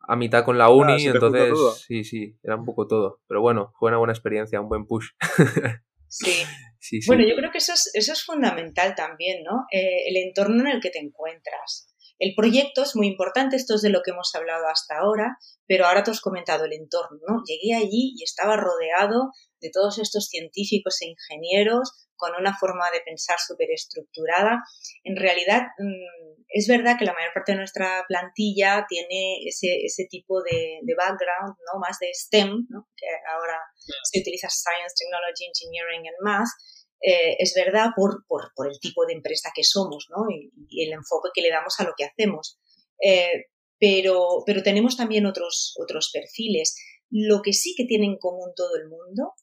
a 0.00 0.16
mitad 0.16 0.44
con 0.44 0.58
la 0.58 0.70
uni, 0.70 1.06
entonces 1.06 1.58
sí, 1.86 2.04
sí, 2.04 2.36
era 2.42 2.56
un 2.56 2.64
poco 2.64 2.86
todo. 2.86 3.20
Pero 3.28 3.40
bueno, 3.40 3.72
fue 3.78 3.88
una 3.90 3.98
buena 3.98 4.12
experiencia, 4.12 4.60
un 4.60 4.68
buen 4.68 4.86
push. 4.86 5.08
sí. 6.08 6.44
sí, 6.78 7.00
Bueno, 7.06 7.24
yo 7.28 7.36
creo 7.36 7.50
que 7.50 7.58
eso 7.58 7.72
es, 7.74 7.90
eso 7.94 8.12
es 8.12 8.24
fundamental 8.24 8.94
también, 8.94 9.42
¿no? 9.42 9.66
Eh, 9.70 10.08
el 10.08 10.16
entorno 10.16 10.60
en 10.62 10.68
el 10.68 10.80
que 10.80 10.90
te 10.90 10.98
encuentras. 10.98 11.87
El 12.18 12.34
proyecto 12.34 12.82
es 12.82 12.96
muy 12.96 13.06
importante, 13.06 13.56
esto 13.56 13.74
es 13.74 13.82
de 13.82 13.90
lo 13.90 14.02
que 14.02 14.10
hemos 14.10 14.34
hablado 14.34 14.66
hasta 14.66 14.98
ahora, 14.98 15.38
pero 15.66 15.86
ahora 15.86 16.02
te 16.02 16.10
has 16.10 16.20
comentado 16.20 16.64
el 16.64 16.72
entorno, 16.72 17.18
¿no? 17.26 17.42
Llegué 17.46 17.74
allí 17.76 18.14
y 18.16 18.24
estaba 18.24 18.56
rodeado 18.56 19.30
de 19.60 19.70
todos 19.72 19.98
estos 19.98 20.26
científicos 20.26 21.00
e 21.02 21.06
ingenieros 21.06 22.08
con 22.16 22.32
una 22.34 22.56
forma 22.58 22.90
de 22.90 23.00
pensar 23.00 23.38
súper 23.38 23.70
estructurada. 23.70 24.62
En 25.04 25.16
realidad, 25.16 25.62
mm, 25.78 26.42
es 26.48 26.66
verdad 26.66 26.98
que 26.98 27.04
la 27.04 27.14
mayor 27.14 27.32
parte 27.32 27.52
de 27.52 27.58
nuestra 27.58 28.04
plantilla 28.08 28.84
tiene 28.88 29.38
ese, 29.46 29.84
ese 29.84 30.06
tipo 30.10 30.42
de, 30.42 30.80
de, 30.82 30.94
background, 30.96 31.54
¿no? 31.72 31.78
Más 31.78 31.98
de 32.00 32.10
STEM, 32.12 32.66
¿no? 32.68 32.88
Que 32.96 33.06
ahora 33.32 33.58
se 34.02 34.20
utiliza 34.20 34.48
Science, 34.50 34.94
Technology, 34.98 35.46
Engineering 35.46 36.08
and 36.08 36.20
Math. 36.20 36.50
Eh, 37.00 37.36
es 37.38 37.54
verdad 37.54 37.90
por, 37.94 38.26
por, 38.26 38.52
por, 38.54 38.66
el 38.68 38.80
tipo 38.80 39.06
de 39.06 39.14
empresa 39.14 39.50
que 39.54 39.62
somos, 39.62 40.08
¿no? 40.10 40.28
Y, 40.30 40.52
y, 40.68 40.84
el 40.84 40.92
enfoque 40.92 41.30
que 41.32 41.42
le 41.42 41.50
damos 41.50 41.78
a 41.78 41.84
lo 41.84 41.92
que 41.96 42.04
hacemos. 42.04 42.58
Eh, 43.02 43.46
pero, 43.78 44.42
pero 44.44 44.62
tenemos 44.62 44.96
también 44.96 45.26
otros, 45.26 45.76
otros 45.78 46.10
perfiles. 46.12 46.76
Lo 47.10 47.42
que 47.42 47.52
sí 47.52 47.74
que 47.76 47.84
tiene 47.84 48.06
en 48.06 48.18
común 48.18 48.52
todo 48.56 48.76
el 48.76 48.88
mundo, 48.88 49.34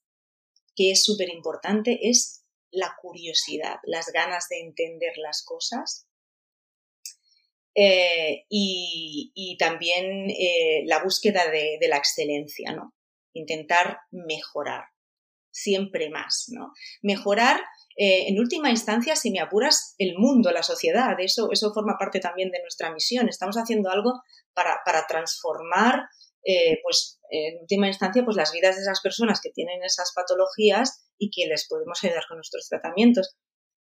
que 0.76 0.92
es 0.92 1.04
súper 1.04 1.30
importante, 1.30 2.10
es 2.10 2.46
la 2.72 2.96
curiosidad, 3.02 3.78
las 3.84 4.08
ganas 4.08 4.48
de 4.50 4.60
entender 4.60 5.14
las 5.18 5.44
cosas 5.44 6.08
eh, 7.74 8.46
y, 8.50 9.58
también 9.60 10.30
eh, 10.30 10.84
la 10.86 11.04
búsqueda 11.04 11.50
de, 11.50 11.78
la 11.88 11.98
excelencia, 11.98 12.74
¿no? 12.74 12.94
Intentar 13.34 14.00
mejorar, 14.12 14.86
siempre 15.56 16.10
más, 16.10 16.48
¿no? 16.50 16.74
Mejorar, 17.02 17.62
eh, 17.98 18.28
en 18.28 18.40
última 18.40 18.70
instancia, 18.70 19.16
si 19.16 19.32
me 19.32 19.40
apuras, 19.40 19.96
el 19.98 20.18
mundo, 20.18 20.52
la 20.52 20.64
sociedad, 20.64 21.16
eso, 21.20 21.50
eso 21.52 21.74
forma 21.74 21.96
parte 21.98 22.20
también 22.20 22.52
de 22.52 22.62
nuestra 22.62 22.92
misión. 22.94 23.30
Estamos 23.30 23.56
haciendo 23.56 23.90
algo 23.90 24.22
para, 24.54 24.80
para 24.86 25.08
transformar 25.08 26.10
eh, 26.44 26.80
pues 26.84 27.20
en 27.32 27.62
última 27.62 27.88
instancia, 27.88 28.24
pues 28.24 28.36
las 28.38 28.52
vidas 28.52 28.76
de 28.76 28.82
esas 28.82 29.02
personas 29.02 29.40
que 29.42 29.50
tienen 29.50 29.84
esas 29.84 30.12
patologías 30.14 31.08
y 31.18 31.32
que 31.32 31.48
les 31.48 31.68
podemos 31.68 32.04
ayudar 32.04 32.26
con 32.28 32.38
nuestros 32.38 32.68
tratamientos. 32.68 33.36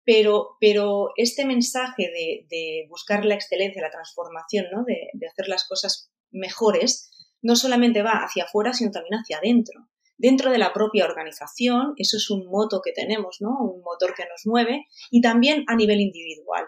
Pero, 0.06 0.58
pero 0.60 1.10
este 1.18 1.46
mensaje 1.46 2.04
de, 2.04 2.46
de 2.48 2.86
buscar 2.90 3.26
la 3.26 3.34
excelencia, 3.34 3.82
la 3.82 3.90
transformación, 3.90 4.68
¿no? 4.72 4.84
de, 4.86 5.10
de 5.14 5.28
hacer 5.28 5.48
las 5.48 5.68
cosas 5.68 6.12
mejores, 6.30 7.10
no 7.42 7.56
solamente 7.56 8.04
va 8.04 8.24
hacia 8.24 8.44
afuera, 8.44 8.72
sino 8.72 8.92
también 8.92 9.16
hacia 9.16 9.40
adentro. 9.40 9.90
Dentro 10.18 10.52
de 10.52 10.58
la 10.58 10.72
propia 10.74 11.06
organización, 11.06 11.94
eso 11.98 12.18
es 12.18 12.30
un 12.30 12.46
moto 12.48 12.82
que 12.84 12.94
tenemos, 12.94 13.38
¿no? 13.42 13.50
Un 13.60 13.82
motor 13.82 14.14
que 14.16 14.24
nos 14.24 14.46
mueve, 14.46 14.86
y 15.12 15.22
también 15.22 15.66
a 15.68 15.76
nivel 15.76 16.00
individual. 16.00 16.66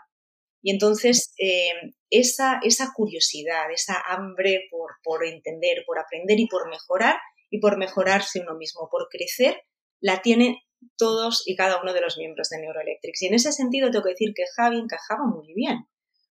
Y 0.61 0.71
entonces 0.71 1.33
eh, 1.37 1.93
esa, 2.09 2.59
esa 2.63 2.91
curiosidad, 2.93 3.71
esa 3.71 4.01
hambre 4.07 4.67
por, 4.69 4.95
por 5.03 5.25
entender, 5.25 5.83
por 5.85 5.99
aprender 5.99 6.39
y 6.39 6.47
por 6.47 6.69
mejorar, 6.69 7.17
y 7.49 7.59
por 7.59 7.77
mejorarse 7.77 8.41
uno 8.41 8.55
mismo, 8.55 8.89
por 8.91 9.07
crecer, 9.09 9.61
la 9.99 10.21
tienen 10.21 10.57
todos 10.97 11.43
y 11.45 11.55
cada 11.55 11.81
uno 11.81 11.93
de 11.93 12.01
los 12.01 12.17
miembros 12.17 12.49
de 12.49 12.59
Neuroelectrics. 12.59 13.21
Y 13.21 13.27
en 13.27 13.35
ese 13.35 13.51
sentido 13.51 13.89
tengo 13.89 14.03
que 14.03 14.11
decir 14.11 14.33
que 14.35 14.43
Javi 14.55 14.77
encajaba 14.77 15.25
muy 15.25 15.53
bien, 15.53 15.87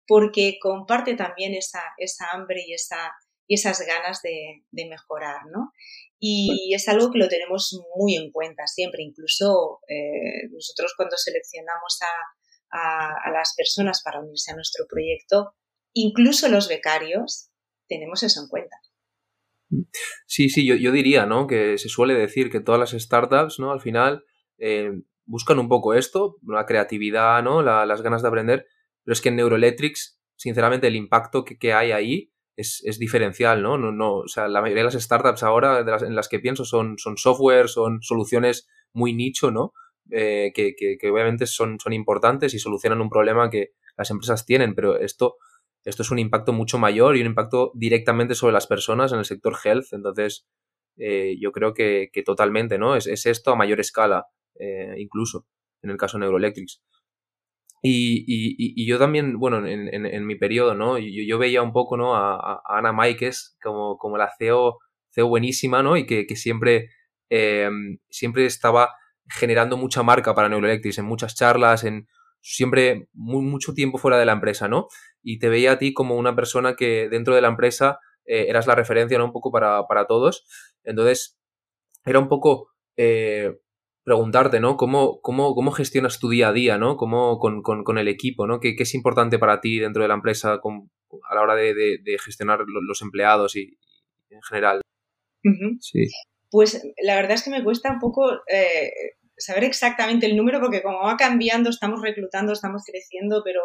porque 0.07 0.57
comparte 0.61 1.15
también 1.15 1.53
esa, 1.53 1.81
esa 1.97 2.29
hambre 2.31 2.63
y, 2.65 2.73
esa, 2.73 3.11
y 3.49 3.55
esas 3.55 3.81
ganas 3.81 4.21
de, 4.21 4.63
de 4.69 4.87
mejorar, 4.87 5.41
¿no? 5.51 5.73
Y 6.19 6.73
es 6.75 6.87
algo 6.87 7.11
que 7.11 7.17
lo 7.17 7.27
tenemos 7.27 7.81
muy 7.97 8.15
en 8.15 8.31
cuenta 8.31 8.67
siempre, 8.67 9.01
incluso 9.01 9.79
eh, 9.87 10.47
nosotros 10.51 10.93
cuando 10.95 11.17
seleccionamos 11.17 11.99
a, 12.71 13.25
a, 13.25 13.31
las 13.31 13.55
personas 13.57 14.03
para 14.03 14.19
unirse 14.19 14.51
a 14.51 14.55
nuestro 14.55 14.85
proyecto, 14.87 15.55
incluso 15.93 16.47
los 16.47 16.67
becarios, 16.67 17.49
tenemos 17.87 18.21
eso 18.21 18.41
en 18.41 18.49
cuenta. 18.49 18.75
Sí, 20.27 20.49
sí, 20.49 20.67
yo, 20.67 20.75
yo, 20.75 20.91
diría, 20.91 21.25
¿no? 21.25 21.47
Que 21.47 21.79
se 21.79 21.89
suele 21.89 22.13
decir 22.13 22.51
que 22.51 22.59
todas 22.59 22.79
las 22.79 23.01
startups, 23.01 23.57
¿no? 23.57 23.71
Al 23.71 23.81
final 23.81 24.25
eh, 24.59 24.91
buscan 25.25 25.57
un 25.57 25.69
poco 25.69 25.95
esto, 25.95 26.37
la 26.45 26.67
creatividad, 26.67 27.41
¿no? 27.41 27.63
las 27.63 28.01
ganas 28.03 28.21
de 28.21 28.27
aprender, 28.27 28.67
pero 29.03 29.13
es 29.13 29.21
que 29.21 29.29
en 29.29 29.37
Neuroelectrics, 29.37 30.19
sinceramente, 30.35 30.87
el 30.87 30.95
impacto 30.95 31.45
que, 31.45 31.57
que 31.57 31.73
hay 31.73 31.91
ahí 31.91 32.31
es, 32.59 32.81
es, 32.83 32.99
diferencial, 32.99 33.61
¿no? 33.61 33.77
No, 33.77 33.91
no, 33.91 34.17
o 34.17 34.27
sea, 34.27 34.49
la 34.49 34.61
mayoría 34.61 34.83
de 34.83 34.91
las 34.91 35.01
startups 35.01 35.43
ahora 35.43 35.83
de 35.83 35.91
las, 35.91 36.03
en 36.03 36.13
las 36.13 36.27
que 36.27 36.39
pienso 36.39 36.65
son, 36.65 36.97
son 36.97 37.17
software, 37.17 37.69
son 37.69 38.01
soluciones 38.01 38.67
muy 38.91 39.13
nicho, 39.13 39.49
¿no? 39.49 39.73
Eh, 40.11 40.51
que, 40.53 40.73
que, 40.75 41.09
obviamente 41.09 41.45
son, 41.45 41.79
son 41.79 41.93
importantes 41.93 42.53
y 42.53 42.59
solucionan 42.59 42.99
un 42.99 43.09
problema 43.09 43.49
que 43.49 43.69
las 43.95 44.11
empresas 44.11 44.45
tienen, 44.45 44.75
pero 44.75 44.99
esto, 44.99 45.37
esto 45.85 46.03
es 46.03 46.11
un 46.11 46.19
impacto 46.19 46.51
mucho 46.51 46.77
mayor 46.77 47.15
y 47.15 47.21
un 47.21 47.27
impacto 47.27 47.71
directamente 47.75 48.35
sobre 48.35 48.53
las 48.53 48.67
personas 48.67 49.13
en 49.13 49.19
el 49.19 49.25
sector 49.25 49.55
health. 49.63 49.93
Entonces, 49.93 50.45
eh, 50.97 51.37
yo 51.39 51.53
creo 51.53 51.73
que, 51.73 52.09
que, 52.11 52.23
totalmente, 52.23 52.77
¿no? 52.77 52.95
Es, 52.97 53.07
es, 53.07 53.25
esto 53.25 53.51
a 53.51 53.55
mayor 53.55 53.79
escala, 53.79 54.25
eh, 54.55 54.95
incluso, 54.97 55.45
en 55.81 55.91
el 55.91 55.97
caso 55.97 56.17
de 56.17 56.21
Neuroelectrics. 56.21 56.81
Y, 57.81 58.25
y, 58.27 58.73
y, 58.75 58.85
yo 58.85 58.99
también, 58.99 59.39
bueno, 59.39 59.65
en, 59.65 59.93
en, 59.93 60.05
en 60.05 60.25
mi 60.25 60.35
periodo, 60.35 60.75
¿no? 60.75 60.97
Yo, 60.97 61.23
yo, 61.25 61.37
veía 61.37 61.61
un 61.61 61.71
poco, 61.71 61.95
¿no? 61.95 62.15
A, 62.15 62.35
a 62.35 62.61
Ana 62.77 62.91
Maikes 62.91 63.55
como, 63.63 63.97
como 63.97 64.17
la 64.17 64.29
CEO, 64.37 64.79
CEO 65.11 65.27
buenísima, 65.27 65.81
¿no? 65.81 65.95
Y 65.95 66.05
que, 66.05 66.25
siempre, 66.35 66.89
siempre 68.09 68.45
estaba 68.45 68.89
generando 69.29 69.77
mucha 69.77 70.03
marca 70.03 70.35
para 70.35 70.49
Neuroelectrics 70.49 70.97
en 70.97 71.05
muchas 71.05 71.35
charlas, 71.35 71.83
en 71.83 72.07
siempre 72.41 73.07
muy, 73.13 73.43
mucho 73.43 73.73
tiempo 73.73 73.97
fuera 73.97 74.17
de 74.17 74.25
la 74.25 74.33
empresa, 74.33 74.67
¿no? 74.67 74.87
Y 75.21 75.39
te 75.39 75.49
veía 75.49 75.73
a 75.73 75.77
ti 75.77 75.93
como 75.93 76.15
una 76.15 76.35
persona 76.35 76.75
que 76.75 77.09
dentro 77.09 77.35
de 77.35 77.41
la 77.41 77.49
empresa 77.49 77.99
eh, 78.25 78.45
eras 78.49 78.67
la 78.67 78.75
referencia, 78.75 79.17
¿no? 79.17 79.25
Un 79.25 79.31
poco 79.31 79.51
para, 79.51 79.87
para, 79.87 80.05
todos. 80.05 80.45
Entonces, 80.83 81.39
era 82.05 82.19
un 82.19 82.27
poco 82.27 82.69
eh, 82.97 83.57
preguntarte, 84.09 84.59
¿no? 84.59 84.75
¿Cómo, 84.75 85.21
cómo, 85.21 85.53
¿Cómo 85.53 85.71
gestionas 85.71 86.17
tu 86.17 86.29
día 86.29 86.47
a 86.47 86.51
día, 86.51 86.79
¿no? 86.79 86.97
¿Cómo, 86.97 87.37
con, 87.37 87.61
con, 87.61 87.83
con 87.83 87.99
el 87.99 88.07
equipo, 88.07 88.47
¿no? 88.47 88.59
¿Qué, 88.59 88.75
¿Qué, 88.75 88.81
es 88.81 88.95
importante 88.95 89.37
para 89.37 89.61
ti 89.61 89.77
dentro 89.77 90.01
de 90.01 90.07
la 90.07 90.15
empresa 90.15 90.57
con, 90.61 90.89
a 91.29 91.35
la 91.35 91.41
hora 91.41 91.53
de, 91.55 91.75
de, 91.75 91.99
de 92.03 92.17
gestionar 92.17 92.65
los 92.67 93.03
empleados 93.03 93.55
y, 93.55 93.77
y 94.29 94.33
en 94.33 94.41
general? 94.41 94.81
Uh 95.43 95.49
-huh. 95.49 95.77
Sí. 95.79 96.07
Pues 96.49 96.83
la 97.03 97.17
verdad 97.17 97.33
es 97.33 97.43
que 97.43 97.51
me 97.51 97.63
cuesta 97.63 97.91
un 97.91 97.99
poco 97.99 98.31
eh, 98.51 98.91
saber 99.37 99.63
exactamente 99.63 100.25
el 100.25 100.35
número 100.35 100.59
porque 100.59 100.81
como 100.81 101.03
va 101.03 101.15
cambiando, 101.15 101.69
estamos 101.69 102.01
reclutando, 102.01 102.51
estamos 102.51 102.81
creciendo, 102.83 103.43
pero 103.45 103.61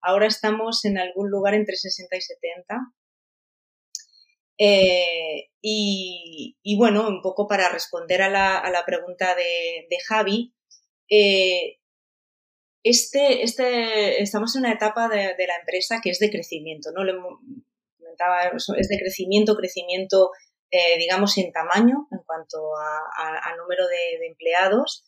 ahora 0.00 0.26
estamos 0.26 0.84
en 0.84 0.96
algún 0.96 1.28
lugar 1.28 1.54
entre 1.54 1.74
60 1.74 2.16
y 2.16 2.20
70. 2.20 2.76
Eh, 4.58 5.50
y, 5.62 6.76
bueno, 6.76 7.08
un 7.08 7.22
poco 7.22 7.46
para 7.46 7.68
responder 7.68 8.22
a 8.22 8.28
la, 8.28 8.58
a 8.58 8.70
la 8.70 8.84
pregunta 8.84 9.34
de, 9.34 9.98
Javi, 10.06 10.54
eh, 11.08 11.78
este, 12.82 13.42
este, 13.42 14.22
estamos 14.22 14.54
en 14.56 14.60
una 14.64 14.72
etapa 14.72 15.08
de, 15.08 15.34
la 15.46 15.56
empresa 15.60 16.00
que 16.02 16.10
es 16.10 16.18
de 16.18 16.30
crecimiento, 16.30 16.90
¿no? 16.92 17.02
Comentaba, 17.98 18.50
es 18.76 18.88
de 18.88 18.98
crecimiento, 18.98 19.56
crecimiento, 19.56 20.30
eh, 20.70 20.98
digamos, 20.98 21.36
en 21.38 21.52
tamaño 21.52 22.08
en 22.10 22.18
cuanto 22.26 22.58
a, 22.76 23.56
número 23.56 23.86
de, 23.86 24.18
de, 24.18 24.26
empleados 24.26 25.04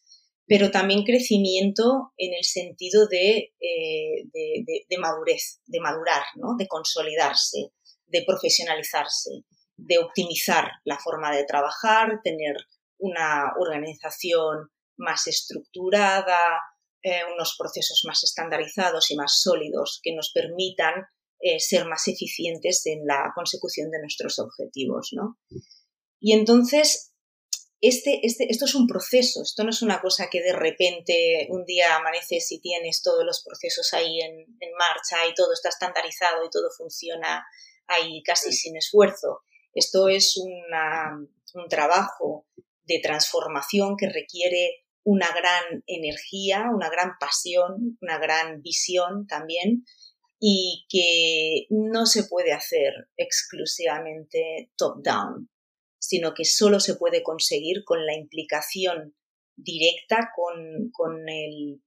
pero 0.47 0.73
también 0.73 1.05
crecimiento 1.05 2.13
en 2.17 2.35
el 2.35 2.43
sentido 2.43 3.07
de, 3.07 3.55
de, 3.61 4.99
madurez, 4.99 5.61
de 5.67 5.79
madurar, 5.79 6.25
¿no? 6.35 6.57
de 6.59 6.67
consolidarse, 6.67 7.71
de 8.11 8.25
profesionalizarse, 8.27 9.45
de 9.77 9.99
optimizar 9.99 10.71
la 10.85 10.99
forma 10.99 11.35
de 11.35 11.45
trabajar, 11.45 12.21
tener 12.23 12.57
una 12.99 13.53
organización 13.59 14.71
más 14.97 15.27
estructurada, 15.27 16.61
eh, 17.03 17.23
unos 17.33 17.57
procesos 17.59 18.03
más 18.07 18.23
estandarizados 18.25 19.11
y 19.11 19.17
más 19.17 19.41
sólidos 19.41 20.01
que 20.03 20.15
nos 20.15 20.33
permitan 20.33 21.07
eh, 21.41 21.59
ser 21.59 21.87
más 21.87 22.07
eficientes 22.09 22.83
en 22.85 23.07
la 23.07 23.33
consecución 23.35 23.91
de 23.91 24.01
nuestros 24.01 24.39
objetivos. 24.39 25.11
¿no? 25.13 25.39
Y 26.21 26.35
entonces, 26.35 27.15
este, 27.81 28.21
este, 28.27 28.49
esto 28.51 28.67
es 28.67 28.75
un 28.75 28.87
proceso, 28.87 29.43
esto 29.43 29.65
no 29.65 29.71
es 29.71 29.81
una 29.81 30.03
cosa 30.03 30.29
que 30.31 30.43
de 30.43 30.53
repente 30.53 31.47
un 31.49 31.65
día 31.65 31.97
amaneces 31.97 32.53
y 32.53 32.61
tienes 32.61 33.01
todos 33.01 33.25
los 33.25 33.43
procesos 33.43 33.95
ahí 33.95 34.21
en, 34.21 34.41
en 34.61 34.73
marcha 34.79 35.27
y 35.27 35.35
todo 35.35 35.55
está 35.55 35.71
estandarizado 35.71 36.45
y 36.45 36.51
todo 36.51 36.69
funciona 36.77 37.43
ahí 37.91 38.23
casi 38.23 38.53
sin 38.53 38.77
esfuerzo. 38.77 39.41
Esto 39.75 40.09
es 40.09 40.37
un 40.37 41.69
trabajo 41.69 42.47
de 42.85 43.01
transformación 43.01 43.97
que 43.97 44.09
requiere 44.09 44.85
una 45.05 45.29
gran 45.33 45.83
energía, 45.87 46.67
una 46.73 46.91
gran 46.91 47.13
pasión, 47.19 47.99
una 48.01 48.19
gran 48.19 48.63
visión 48.63 49.27
también 49.27 49.85
y 50.39 50.87
que 50.89 51.67
no 51.71 52.07
se 52.07 52.25
puede 52.25 52.53
hacer 52.53 52.93
exclusivamente 53.17 54.71
top-down, 54.77 55.51
sino 55.99 56.33
que 56.35 56.45
solo 56.45 56.81
se 56.81 56.97
puede 56.97 57.23
conseguir 57.23 57.85
con 57.85 58.07
la 58.07 58.15
implicación 58.15 59.15
directa, 59.57 60.31
con, 60.35 60.91
con, 60.93 61.29
el, 61.29 61.83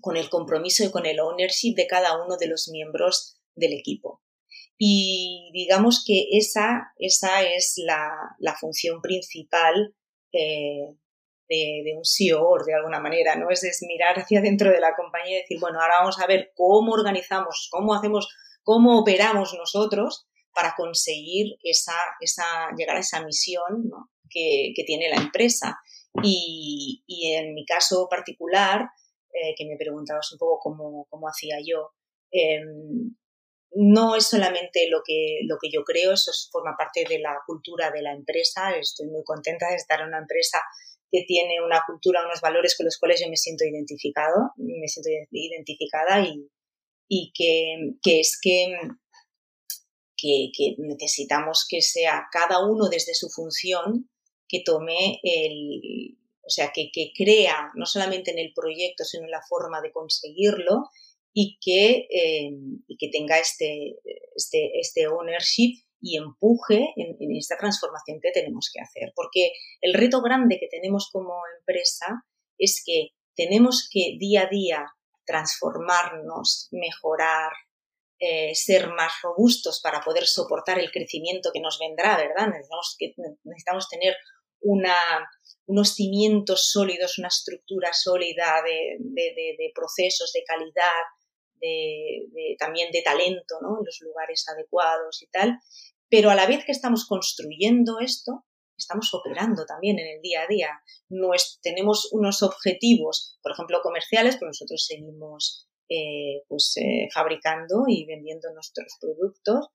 con 0.00 0.16
el 0.16 0.30
compromiso 0.30 0.84
y 0.84 0.90
con 0.90 1.04
el 1.04 1.20
ownership 1.20 1.74
de 1.74 1.86
cada 1.86 2.22
uno 2.22 2.36
de 2.38 2.48
los 2.48 2.68
miembros 2.70 3.38
del 3.54 3.74
equipo. 3.74 4.22
Y 4.82 5.50
digamos 5.52 6.02
que 6.06 6.28
esa, 6.32 6.94
esa 6.96 7.42
es 7.42 7.74
la, 7.76 8.08
la 8.38 8.54
función 8.54 9.02
principal 9.02 9.94
eh, 10.32 10.96
de, 11.50 11.94
un 11.98 12.04
CEO 12.04 12.56
de 12.64 12.74
alguna 12.74 12.98
manera, 12.98 13.36
¿no? 13.36 13.50
Es, 13.50 13.62
mirar 13.86 14.18
hacia 14.18 14.40
dentro 14.40 14.70
de 14.70 14.80
la 14.80 14.96
compañía 14.96 15.36
y 15.36 15.40
decir, 15.42 15.58
bueno, 15.60 15.82
ahora 15.82 15.98
vamos 15.98 16.18
a 16.18 16.26
ver 16.26 16.52
cómo 16.54 16.92
organizamos, 16.92 17.68
cómo 17.70 17.92
hacemos, 17.92 18.34
cómo 18.62 18.98
operamos 19.00 19.52
nosotros 19.52 20.26
para 20.54 20.72
conseguir 20.74 21.58
esa, 21.62 21.98
esa, 22.20 22.70
llegar 22.74 22.96
a 22.96 23.00
esa 23.00 23.22
misión 23.22 23.90
que, 24.30 24.72
tiene 24.86 25.10
la 25.10 25.20
empresa. 25.20 25.78
Y, 26.22 27.04
en 27.36 27.52
mi 27.52 27.66
caso 27.66 28.08
particular, 28.08 28.88
eh, 29.34 29.54
que 29.58 29.66
me 29.66 29.76
preguntabas 29.76 30.32
un 30.32 30.38
poco 30.38 30.58
cómo, 30.58 31.06
cómo 31.10 31.28
hacía 31.28 31.56
yo, 31.62 31.90
em, 32.30 33.14
no 33.72 34.16
es 34.16 34.26
solamente 34.26 34.88
lo 34.88 35.02
que, 35.04 35.40
lo 35.46 35.56
que 35.60 35.70
yo 35.70 35.84
creo, 35.84 36.12
eso 36.12 36.32
forma 36.50 36.76
parte 36.76 37.04
de 37.08 37.20
la 37.20 37.38
cultura 37.46 37.90
de 37.90 38.02
la 38.02 38.12
empresa. 38.12 38.72
Estoy 38.72 39.06
muy 39.06 39.22
contenta 39.24 39.68
de 39.68 39.76
estar 39.76 40.00
en 40.00 40.08
una 40.08 40.18
empresa 40.18 40.58
que 41.10 41.24
tiene 41.26 41.60
una 41.64 41.82
cultura, 41.86 42.24
unos 42.24 42.40
valores 42.40 42.76
con 42.76 42.86
los 42.86 42.98
cuales 42.98 43.20
yo 43.20 43.28
me 43.28 43.36
siento 43.36 43.64
identificado, 43.64 44.52
me 44.56 44.86
siento 44.86 45.10
identificada 45.30 46.20
y, 46.20 46.48
y 47.08 47.32
que, 47.34 47.96
que 48.02 48.20
es 48.20 48.38
que, 48.40 48.66
que, 50.16 50.76
necesitamos 50.78 51.66
que 51.68 51.80
sea 51.82 52.28
cada 52.30 52.64
uno 52.64 52.88
desde 52.88 53.14
su 53.14 53.28
función 53.28 54.08
que 54.48 54.62
tome 54.64 55.20
el, 55.22 56.16
o 56.42 56.50
sea, 56.50 56.70
que, 56.72 56.90
que 56.92 57.12
crea 57.16 57.70
no 57.74 57.86
solamente 57.86 58.30
en 58.30 58.38
el 58.38 58.52
proyecto, 58.54 59.04
sino 59.04 59.24
en 59.24 59.30
la 59.30 59.42
forma 59.48 59.80
de 59.80 59.92
conseguirlo 59.92 60.90
y 61.32 61.58
que, 61.60 62.08
eh, 62.10 62.50
y 62.86 62.96
que 62.96 63.08
tenga 63.08 63.38
este, 63.38 63.96
este, 64.34 64.70
este 64.80 65.06
ownership 65.06 65.84
y 66.00 66.16
empuje 66.16 66.92
en, 66.96 67.36
esta 67.36 67.56
transformación 67.56 68.20
que 68.22 68.32
tenemos 68.32 68.70
que 68.72 68.80
hacer. 68.80 69.12
Porque 69.14 69.52
el 69.80 69.94
reto 69.94 70.22
grande 70.22 70.58
que 70.58 70.68
tenemos 70.68 71.10
como 71.12 71.34
empresa 71.58 72.24
es 72.58 72.82
que 72.84 73.10
tenemos 73.36 73.88
que 73.90 74.16
día 74.18 74.42
a 74.42 74.48
día 74.48 74.86
transformarnos, 75.24 76.68
mejorar, 76.72 77.52
eh, 78.18 78.54
ser 78.54 78.88
más 78.88 79.12
robustos 79.22 79.80
para 79.80 80.00
poder 80.00 80.26
soportar 80.26 80.78
el 80.78 80.90
crecimiento 80.90 81.50
que 81.52 81.60
nos 81.60 81.78
vendrá, 81.78 82.16
¿verdad? 82.16 82.48
Necesitamos, 82.48 82.96
que, 82.98 83.14
necesitamos 83.44 83.88
tener 83.88 84.16
una, 84.60 84.96
unos 85.66 85.94
cimientos 85.94 86.70
sólidos, 86.70 87.18
una 87.18 87.28
estructura 87.28 87.92
sólida 87.92 88.62
de, 88.64 88.96
de, 88.98 89.56
de 89.58 89.72
procesos, 89.74 90.32
de 90.32 90.44
calidad, 90.44 91.04
también 92.58 92.90
de 92.90 93.02
talento 93.02 93.56
¿no? 93.60 93.78
en 93.78 93.84
los 93.84 94.00
lugares 94.00 94.46
adecuados 94.48 95.22
y 95.22 95.26
tal, 95.28 95.58
pero 96.08 96.30
a 96.30 96.34
la 96.34 96.46
vez 96.46 96.64
que 96.64 96.72
estamos 96.72 97.06
construyendo 97.06 98.00
esto, 98.00 98.44
estamos 98.76 99.12
operando 99.14 99.64
también 99.64 99.98
en 99.98 100.16
el 100.16 100.22
día 100.22 100.42
a 100.42 100.46
día. 100.48 100.82
Tenemos 101.62 102.08
unos 102.12 102.42
objetivos, 102.42 103.38
por 103.42 103.52
ejemplo, 103.52 103.80
comerciales, 103.82 104.36
pero 104.36 104.48
nosotros 104.48 104.84
seguimos 104.86 105.68
eh, 105.88 106.42
pues, 106.48 106.74
eh, 106.76 107.08
fabricando 107.12 107.84
y 107.86 108.06
vendiendo 108.06 108.52
nuestros 108.52 108.96
productos, 109.00 109.68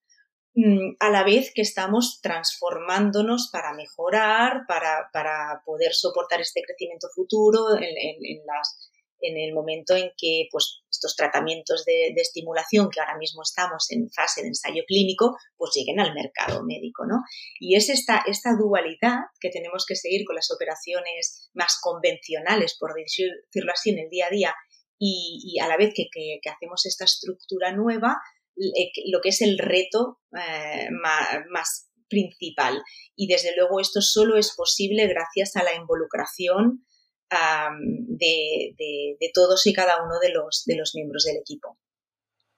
mm, 0.56 0.95
a 1.00 1.10
la 1.10 1.24
vez 1.24 1.52
que 1.54 1.62
estamos 1.62 2.19
transformándonos 2.21 3.50
para 3.52 3.74
mejorar, 3.74 4.62
para, 4.67 5.10
para 5.13 5.62
poder 5.65 5.93
soportar 5.93 6.41
este 6.41 6.62
crecimiento 6.62 7.08
futuro 7.13 7.76
en, 7.78 7.84
en 7.88 8.45
las 8.45 8.85
en 9.21 9.38
el 9.38 9.54
momento 9.54 9.95
en 9.95 10.12
que 10.17 10.47
pues, 10.51 10.84
estos 10.89 11.15
tratamientos 11.15 11.86
de, 11.86 12.13
estimulación 12.15 12.89
que 12.89 12.99
ahora 12.99 13.17
mismo 13.17 13.41
estamos 13.43 13.89
en 13.91 14.10
fase 14.12 14.41
de 14.41 14.49
ensayo 14.49 14.84
clínico, 14.88 15.36
pues 15.58 15.71
lleguen 15.75 15.99
al 15.99 16.13
mercado 16.13 16.63
médico, 16.63 17.06
¿no? 17.06 17.17
Y 17.60 17.75
es 17.75 17.89
esta, 17.89 18.23
esta 18.28 18.51
dualidad 18.58 19.19
que 19.39 19.49
tenemos 19.49 19.86
que 19.88 19.95
seguir 19.95 20.25
con 20.25 20.36
las 20.36 20.51
operaciones 20.51 21.49
más 21.54 21.78
convencionales, 21.82 22.78
por 22.80 22.93
decirlo 22.93 23.71
así, 23.71 23.91
en 23.91 23.99
el 23.99 24.10
día 24.10 24.28
a 24.28 24.30
día, 24.30 24.56
y, 24.97 25.60
a 25.62 25.67
la 25.67 25.78
vez 25.78 25.93
que, 25.93 26.08
hacemos 26.49 26.86
esta 26.86 27.06
estructura 27.06 27.73
nueva, 27.73 28.17
eh, 28.58 28.91
lo 29.12 29.19
que 29.21 29.30
es 29.30 29.41
el 29.41 29.58
reto 29.58 30.19
eh, 30.32 30.88
más 30.91 31.89
principal. 32.08 32.82
Y 33.15 33.28
desde 33.28 33.56
luego 33.56 33.80
esto 33.80 34.01
solo 34.01 34.38
es 34.38 34.54
posible 34.56 35.08
gracias 35.08 35.56
a 35.56 35.63
la 35.63 35.75
involucración 35.75 36.86
de, 37.30 39.16
todos 39.34 39.66
y 39.68 39.74
cada 39.74 40.04
uno 40.04 40.20
de 40.20 40.32
los, 40.32 40.64
de 40.66 40.78
los 40.78 40.94
miembros 40.96 41.24
del 41.26 41.38
equipo. 41.38 41.78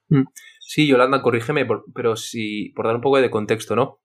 Mm. 0.09 0.23
Sí, 0.59 0.87
Yolanda, 0.87 1.21
corrígeme, 1.21 1.67
pero 1.93 2.15
si, 2.15 2.69
por 2.75 2.85
dar 2.85 2.95
un 2.95 3.01
poco 3.01 3.21
de 3.21 3.29
contexto, 3.29 3.75
¿no? 3.75 4.01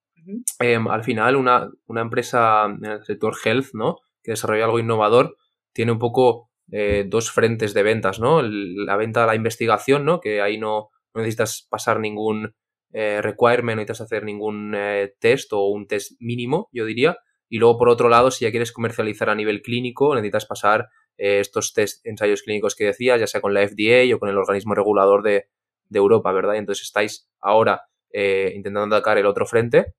Em, 0.60 0.86
al 0.88 1.02
final, 1.02 1.36
una, 1.36 1.68
una, 1.86 2.00
empresa 2.00 2.66
en 2.66 2.84
el 2.84 3.04
sector 3.04 3.34
health, 3.44 3.70
¿no? 3.74 3.98
Que 4.22 4.32
desarrolla 4.32 4.66
algo 4.66 4.78
innovador, 4.78 5.36
tiene 5.72 5.92
un 5.92 5.98
poco 5.98 6.50
eh, 6.70 7.04
dos 7.06 7.30
frentes 7.30 7.74
de 7.74 7.82
ventas, 7.82 8.20
¿no? 8.20 8.40
la 8.42 8.96
venta 8.96 9.24
a 9.24 9.26
la 9.26 9.34
investigación, 9.34 10.04
¿no? 10.04 10.20
Que 10.20 10.40
ahí 10.40 10.58
no, 10.58 10.90
necesitas 11.14 11.66
pasar 11.68 12.00
ningún 12.00 12.54
eh, 12.92 13.20
requirement, 13.20 13.76
no 13.76 13.82
necesitas 13.82 14.00
hacer 14.02 14.24
ningún 14.24 14.74
eh, 14.74 15.14
test 15.18 15.52
o 15.52 15.66
un 15.68 15.86
test 15.86 16.12
mínimo, 16.20 16.68
yo 16.72 16.86
diría. 16.86 17.18
Y 17.52 17.58
luego, 17.58 17.76
por 17.76 17.90
otro 17.90 18.08
lado, 18.08 18.30
si 18.30 18.46
ya 18.46 18.50
quieres 18.50 18.72
comercializar 18.72 19.28
a 19.28 19.34
nivel 19.34 19.60
clínico, 19.60 20.14
necesitas 20.14 20.46
pasar 20.46 20.88
eh, 21.18 21.38
estos 21.38 21.74
test, 21.74 22.00
ensayos 22.06 22.40
clínicos 22.42 22.74
que 22.74 22.86
decías, 22.86 23.20
ya 23.20 23.26
sea 23.26 23.42
con 23.42 23.52
la 23.52 23.60
FDA 23.68 24.16
o 24.16 24.18
con 24.18 24.30
el 24.30 24.38
organismo 24.38 24.74
regulador 24.74 25.22
de, 25.22 25.48
Europa, 25.92 26.32
¿verdad? 26.32 26.54
Y 26.54 26.58
entonces 26.58 26.86
estáis 26.86 27.28
ahora 27.42 27.82
eh, 28.10 28.54
intentando 28.56 28.96
atacar 28.96 29.18
el 29.18 29.26
otro 29.26 29.44
frente 29.44 29.92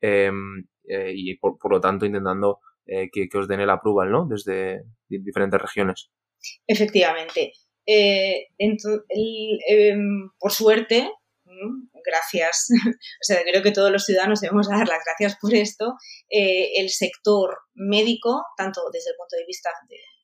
em, 0.00 0.64
eh, 0.86 1.10
y, 1.12 1.36
por, 1.38 1.58
lo 1.68 1.80
tanto, 1.80 2.06
intentando 2.06 2.60
que, 2.86 3.28
os 3.34 3.48
den 3.48 3.58
el 3.58 3.70
approval, 3.70 4.12
¿no? 4.12 4.28
Desde 4.28 4.84
diferentes 5.08 5.60
regiones. 5.60 6.12
Efectivamente. 6.68 7.50
Em, 7.84 8.76
por 10.38 10.52
suerte, 10.52 11.10
gracias, 12.04 12.68
o 13.20 13.24
sea, 13.24 13.42
creo 13.42 13.62
que 13.62 13.72
todos 13.72 13.90
los 13.90 14.04
ciudadanos 14.04 14.40
debemos 14.40 14.68
dar 14.68 14.88
las 14.88 15.04
gracias 15.04 15.38
por 15.40 15.54
esto. 15.54 15.94
Eh, 16.30 16.72
el 16.76 16.90
sector 16.90 17.58
médico, 17.74 18.42
tanto 18.56 18.82
desde 18.92 19.10
el 19.10 19.16
punto 19.16 19.36
de 19.36 19.46
vista 19.46 19.70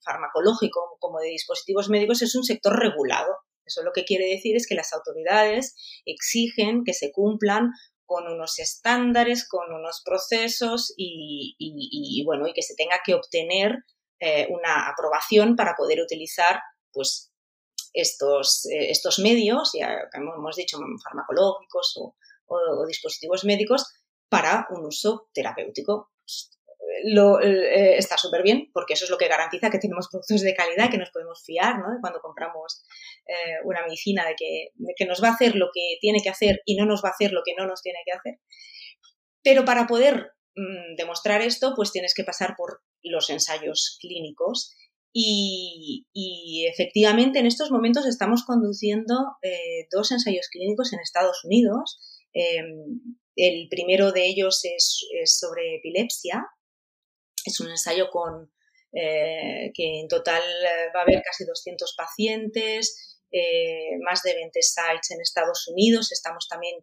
farmacológico 0.05 0.97
como 1.01 1.21
de 1.21 1.29
dispositivos 1.29 1.89
médicos, 1.89 2.23
es 2.23 2.35
un 2.35 2.45
sector 2.45 2.79
regulado. 2.79 3.37
Eso 3.65 3.83
lo 3.83 3.93
que 3.93 4.05
quiere 4.05 4.27
decir 4.27 4.57
es 4.57 4.67
que 4.67 4.75
las 4.75 4.93
autoridades 4.93 5.75
exigen 6.07 6.85
que 6.85 6.95
se 6.95 7.13
cumplan 7.13 7.71
con 8.07 8.27
unos 8.27 8.59
estándares, 8.59 9.47
con 9.47 9.71
unos 9.71 10.01
procesos 10.03 10.95
y, 10.97 12.25
bueno, 12.25 12.49
y 12.49 12.55
que 12.55 12.63
se 12.63 12.75
tenga 12.75 13.01
que 13.05 13.15
obtener 13.15 13.77
eh, 14.21 14.49
una 14.49 14.89
aprobación 14.89 15.57
para 15.57 15.75
poder 15.77 16.01
utilizar 16.01 16.59
pues 16.91 17.28
estos, 18.01 18.67
eh, 18.67 18.91
estos 18.91 19.19
medios, 19.19 19.73
ya 19.75 20.09
como 20.13 20.35
hemos 20.35 20.57
dicho, 20.57 20.79
farmacológicos 21.03 21.99
o, 21.99 22.15
dispositivos 22.87 23.45
médicos, 23.45 23.87
para 24.29 24.67
un 24.71 24.87
uso 24.87 25.29
terapéutico. 25.33 26.11
Lo, 27.05 27.41
eh, 27.41 27.97
está 27.99 28.17
súper 28.17 28.43
bien 28.43 28.71
porque 28.73 28.95
eso 28.95 29.05
es 29.05 29.11
lo 29.11 29.19
que 29.19 29.29
garantiza 29.29 29.71
que 29.71 29.79
tenemos 29.79 30.09
productos 30.09 30.41
de 30.41 30.55
calidad 30.55 30.91
que 30.91 30.99
nos 30.99 31.11
podemos 31.11 31.45
fiar 31.45 31.79
¿no? 31.79 31.99
cuando 32.01 32.21
compramos 32.21 32.83
eh, 33.27 33.59
una 33.65 33.83
medicina 33.83 34.27
de 34.27 34.35
que, 34.35 34.71
que 34.97 35.05
nos 35.05 35.23
va 35.23 35.29
a 35.29 35.33
hacer 35.33 35.55
lo 35.55 35.69
que 35.73 35.99
tiene 36.01 36.21
que 36.23 36.31
hacer 36.31 36.61
y 36.65 36.77
no 36.77 36.87
nos 36.87 37.05
va 37.05 37.11
a 37.11 37.13
hacer 37.13 37.33
lo 37.33 37.43
que 37.45 37.55
no 37.57 37.67
nos 37.67 37.83
tiene 37.83 38.01
que 38.05 38.13
hacer. 38.13 38.41
Pero 39.43 39.65
para 39.65 39.87
poder 39.87 40.33
mm, 40.57 40.97
demostrar 40.97 41.43
esto, 41.43 41.75
pues 41.77 41.93
tienes 41.93 42.15
que 42.15 42.25
pasar 42.25 42.55
por 42.57 42.83
los 43.03 43.31
ensayos 43.31 43.99
clínicos 44.01 44.75
y, 45.21 46.67
efectivamente 46.69 47.41
en 47.41 47.47
estos 47.47 47.71
momentos 47.71 48.07
estamos 48.07 48.45
conduciendo 48.45 49.15
eh, 49.43 49.89
dos 49.91 50.13
ensayos 50.13 50.49
clínicos 50.49 50.93
en 50.93 51.01
Estados 51.01 51.45
Unidos. 51.45 51.99
Em, 52.33 53.01
el 53.35 53.69
primero 53.69 54.13
de 54.13 54.27
ellos 54.27 54.61
es, 54.65 55.07
sobre 55.25 55.77
epilepsia. 55.77 56.47
Es 57.45 57.59
un 57.61 57.69
ensayo 57.69 58.11
con, 58.11 58.53
eh, 58.93 59.73
que 59.75 60.01
en 60.01 60.09
total 60.09 60.43
eh, 60.43 60.91
va 60.95 61.01
a 61.01 61.03
haber 61.03 61.23
casi 61.23 61.45
200 61.45 61.95
pacientes, 61.97 63.17
más 64.05 64.23
de 64.23 64.35
20 64.35 64.63
sites 64.63 65.11
en 65.11 65.21
Estados 65.21 65.69
Unidos. 65.69 66.13
Estamos 66.13 66.49
también 66.49 66.77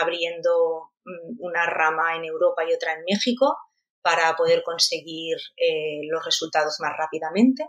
abriendo 0.00 0.92
mm, 1.04 1.44
una 1.44 1.66
rama 1.66 2.16
en 2.16 2.24
Europa 2.24 2.62
y 2.64 2.72
otra 2.72 2.94
en 2.94 3.04
México 3.04 3.56
para 4.06 4.36
poder 4.36 4.62
conseguir 4.62 5.36
eh, 5.56 6.06
los 6.08 6.24
resultados 6.24 6.76
más 6.78 6.92
rápidamente. 6.96 7.64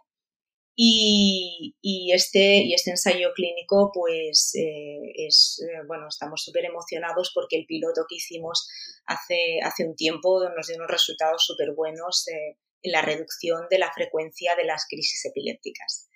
Y, 0.79 1.73
este, 2.13 2.57
y 2.57 2.75
este 2.75 2.91
ensayo 2.91 3.33
clínico, 3.33 3.89
pues 3.91 4.51
eh, 4.53 5.13
es, 5.15 5.59
eh, 5.63 5.81
bueno, 5.87 6.07
estamos 6.07 6.43
súper 6.43 6.65
emocionados 6.65 7.31
porque 7.33 7.57
el 7.57 7.65
piloto 7.65 8.05
que 8.07 8.17
hicimos 8.17 8.69
hace, 9.07 9.57
hace 9.63 9.87
un 9.87 9.95
tiempo 9.95 10.47
nos 10.55 10.67
dio 10.67 10.75
unos 10.77 10.91
resultados 10.91 11.43
súper 11.43 11.73
buenos 11.73 12.25
en 12.27 12.91
la 12.91 13.01
reducción 13.01 13.65
de 13.71 13.79
la 13.79 13.91
frecuencia 13.91 14.55
de 14.55 14.65
las 14.65 14.85
crisis 14.87 15.25
epilépticas. 15.25 16.06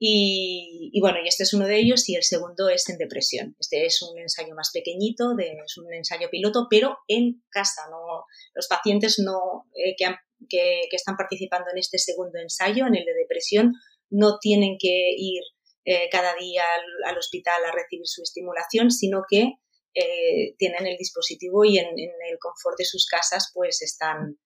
Y, 0.00 0.96
bueno, 1.00 1.18
y 1.24 1.26
este 1.26 1.42
es 1.42 1.52
uno 1.54 1.66
de 1.66 1.78
ellos 1.78 2.08
y 2.08 2.14
el 2.14 2.22
segundo 2.22 2.68
es 2.68 2.88
en 2.88 2.98
depresión. 2.98 3.56
Este 3.58 3.84
es 3.84 4.00
un 4.02 4.16
ensayo 4.18 4.54
más 4.54 4.70
pequeñito, 4.72 5.34
de, 5.34 5.56
es 5.64 5.76
un 5.76 5.92
ensayo 5.92 6.28
piloto, 6.30 6.68
pero 6.70 6.98
en 7.08 7.42
casa. 7.50 7.82
No, 7.90 8.24
los 8.54 8.68
pacientes 8.68 9.18
no, 9.18 9.66
eh, 9.74 9.96
que, 9.96 10.14
que, 10.48 10.88
están 10.92 11.16
participando 11.16 11.70
en 11.72 11.78
este 11.78 11.98
segundo 11.98 12.38
ensayo, 12.38 12.86
en 12.86 12.94
el 12.94 13.04
de 13.04 13.14
depresión, 13.14 13.74
no 14.10 14.38
tienen 14.38 14.76
que 14.78 15.14
ir 15.16 15.42
eh, 15.84 16.08
cada 16.10 16.34
día 16.36 16.62
al, 17.06 17.18
hospital 17.18 17.64
a 17.64 17.72
recibir 17.72 18.06
su 18.06 18.22
estimulación, 18.22 18.90
sino 18.90 19.22
que 19.28 19.54
eh, 19.94 20.54
tienen 20.58 20.86
el 20.86 20.96
dispositivo 20.96 21.64
y 21.64 21.78
en, 21.78 21.86
el 21.88 22.38
confort 22.38 22.78
de 22.78 22.84
sus 22.84 23.06
casas 23.06 23.50
pues 23.54 23.82
están, 23.82 24.38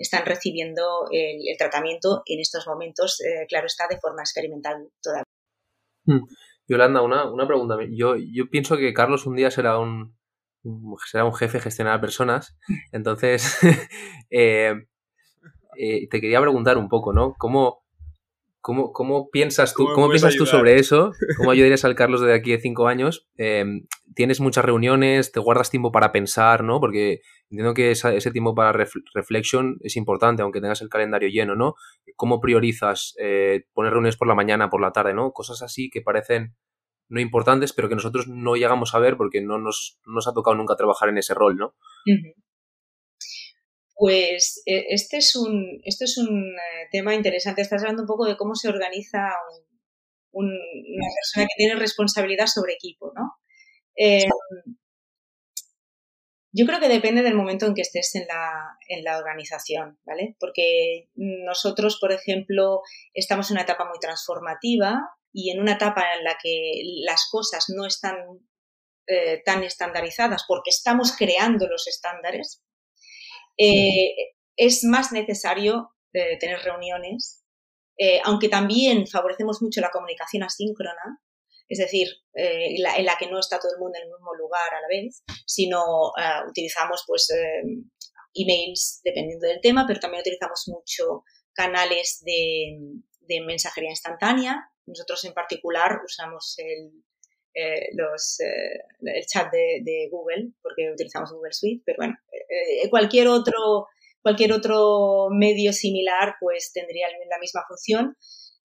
están 0.00 0.24
recibiendo 0.24 1.08
el, 1.12 1.56
tratamiento 1.58 2.22
en 2.24 2.40
estos 2.40 2.66
momentos, 2.66 3.20
eh, 3.20 3.46
claro 3.48 3.66
está, 3.66 3.86
de 3.86 4.00
forma 4.00 4.22
experimental 4.22 4.88
todavía. 5.02 5.24
Hmm. 6.06 6.24
Yolanda, 6.66 7.02
una, 7.02 7.30
una 7.30 7.46
pregunta. 7.46 7.76
Yo, 7.90 8.16
yo 8.16 8.48
pienso 8.48 8.76
que 8.76 8.94
Carlos 8.94 9.26
un 9.26 9.36
día 9.36 9.50
será 9.50 9.78
un, 9.78 10.16
será 11.04 11.24
un 11.24 11.34
jefe 11.34 11.60
gestionar 11.60 12.00
personas. 12.00 12.56
Entonces, 12.92 13.58
eh, 14.30 14.86
eh, 15.76 16.08
te 16.08 16.20
quería 16.20 16.40
preguntar 16.40 16.78
un 16.78 16.88
poco, 16.88 17.12
¿no? 17.12 17.34
¿Cómo, 17.38 17.79
cómo, 18.60 18.92
cómo 18.92 19.30
piensas 19.30 19.74
tú, 19.74 19.86
¿Cómo, 19.94 20.08
piensas 20.08 20.36
tú 20.36 20.46
sobre 20.46 20.76
eso? 20.76 21.12
¿Cómo 21.36 21.50
ayudarías 21.50 21.84
al 21.84 21.94
Carlos 21.94 22.20
de 22.20 22.34
aquí 22.34 22.52
de 22.52 22.60
cinco 22.60 22.88
años? 22.88 23.28
tienes 24.14 24.40
muchas 24.40 24.64
reuniones, 24.64 25.32
te 25.32 25.40
guardas 25.40 25.70
tiempo 25.70 25.92
para 25.92 26.12
pensar, 26.12 26.62
¿no? 26.64 26.80
Porque 26.80 27.20
entiendo 27.48 27.74
que 27.74 27.90
ese 27.92 28.30
tiempo 28.30 28.54
para 28.54 28.72
reflexión 29.14 29.78
es 29.82 29.96
importante, 29.96 30.42
aunque 30.42 30.60
tengas 30.60 30.82
el 30.82 30.88
calendario 30.88 31.28
lleno, 31.28 31.56
¿no? 31.56 31.74
¿Cómo 32.16 32.40
priorizas 32.40 33.14
eh, 33.18 33.64
poner 33.72 33.92
reuniones 33.92 34.16
por 34.16 34.28
la 34.28 34.34
mañana, 34.34 34.68
por 34.68 34.80
la 34.80 34.92
tarde, 34.92 35.14
¿no? 35.14 35.32
Cosas 35.32 35.62
así 35.62 35.88
que 35.90 36.02
parecen 36.02 36.54
no 37.08 37.20
importantes, 37.20 37.72
pero 37.72 37.88
que 37.88 37.96
nosotros 37.96 38.28
no 38.28 38.54
llegamos 38.54 38.94
a 38.94 39.00
ver 39.00 39.16
porque 39.16 39.40
no 39.42 39.58
nos, 39.58 39.98
ha 40.26 40.32
tocado 40.32 40.56
nunca 40.56 40.76
trabajar 40.76 41.08
en 41.08 41.18
ese 41.18 41.34
rol, 41.34 41.56
¿no? 41.56 41.74
Pues 44.00 44.62
e, 44.64 44.86
este 44.94 45.18
es 45.18 45.36
un, 45.36 45.78
este 45.84 46.06
es 46.06 46.16
un 46.16 46.54
eh, 46.56 46.88
tema 46.90 47.14
interesante. 47.14 47.60
Estás 47.60 47.82
hablando 47.82 48.04
un 48.04 48.08
poco 48.08 48.24
de 48.24 48.38
cómo 48.38 48.54
se 48.54 48.70
organiza 48.70 49.28
una 50.32 50.56
persona 51.16 51.46
que 51.46 51.54
tiene 51.58 51.74
responsabilidad 51.74 52.46
sobre 52.46 52.72
equipo, 52.72 53.12
¿no? 53.14 53.34
Eh, 53.94 54.26
yo 56.50 56.64
creo 56.64 56.80
que 56.80 56.88
depende 56.88 57.22
del 57.22 57.34
momento 57.34 57.66
en 57.66 57.74
que 57.74 57.82
estés 57.82 58.14
en 58.14 58.26
la, 58.26 58.78
en 58.88 59.04
la 59.04 59.18
organización, 59.18 59.98
¿vale? 60.06 60.34
Porque 60.40 61.10
nosotros, 61.14 61.98
por 62.00 62.12
ejemplo, 62.12 62.80
estamos 63.12 63.50
en 63.50 63.56
una 63.56 63.64
etapa 63.64 63.84
muy 63.84 63.98
transformativa 64.00 64.98
y 65.30 65.50
en 65.50 65.60
una 65.60 65.74
etapa 65.74 66.06
en 66.16 66.24
la 66.24 66.38
que 66.42 66.72
las 67.04 67.28
cosas 67.30 67.66
no 67.68 67.86
están 67.86 68.16
eh, 69.06 69.42
tan 69.44 69.62
estandarizadas 69.62 70.44
porque 70.48 70.70
estamos 70.70 71.14
creando 71.14 71.68
los 71.68 71.86
estándares, 71.86 72.62
eh, 73.60 74.14
es 74.56 74.84
más 74.84 75.12
necesario 75.12 75.90
tener 76.12 76.58
reuniones, 76.64 77.44
aunque 78.24 78.48
también 78.48 79.06
favorecemos 79.06 79.62
mucho 79.62 79.80
la 79.80 79.90
comunicación 79.90 80.42
asíncrona, 80.42 81.20
es 81.70 81.78
decir, 81.78 82.08
eh, 82.34 82.74
en 82.74 83.04
la 83.04 83.16
que 83.16 83.30
no 83.30 83.38
está 83.38 83.60
todo 83.60 83.72
el 83.72 83.78
mundo 83.78 83.96
en 83.96 84.08
el 84.08 84.12
mismo 84.12 84.34
lugar 84.34 84.74
a 84.74 84.80
la 84.80 84.88
vez, 84.88 85.22
sino 85.46 86.10
eh, 86.20 86.48
utilizamos 86.48 87.04
pues 87.06 87.30
eh, 87.30 87.62
emails 88.34 89.00
dependiendo 89.04 89.46
del 89.46 89.60
tema, 89.60 89.84
pero 89.86 90.00
también 90.00 90.20
utilizamos 90.20 90.64
mucho 90.66 91.22
canales 91.52 92.22
de, 92.24 92.76
mensajería 93.46 93.90
instantánea. 93.90 94.68
Nosotros 94.86 95.24
en 95.24 95.32
particular 95.32 96.00
usamos 96.04 96.56
el, 96.58 96.90
los, 97.92 98.38
el 98.40 99.26
chat 99.26 99.50
de, 99.52 100.08
Google, 100.10 100.52
porque 100.62 100.90
utilizamos 100.92 101.32
Google 101.32 101.52
Suite, 101.52 101.82
pero 101.84 101.96
bueno, 101.98 102.16
cualquier 102.90 103.28
otro 103.28 103.86
cualquier 104.22 104.52
otro 104.52 105.28
medio 105.30 105.72
similar 105.72 106.34
pues 106.40 106.72
tendría 106.72 107.08
la 107.28 107.38
misma 107.38 107.62
función. 107.66 108.16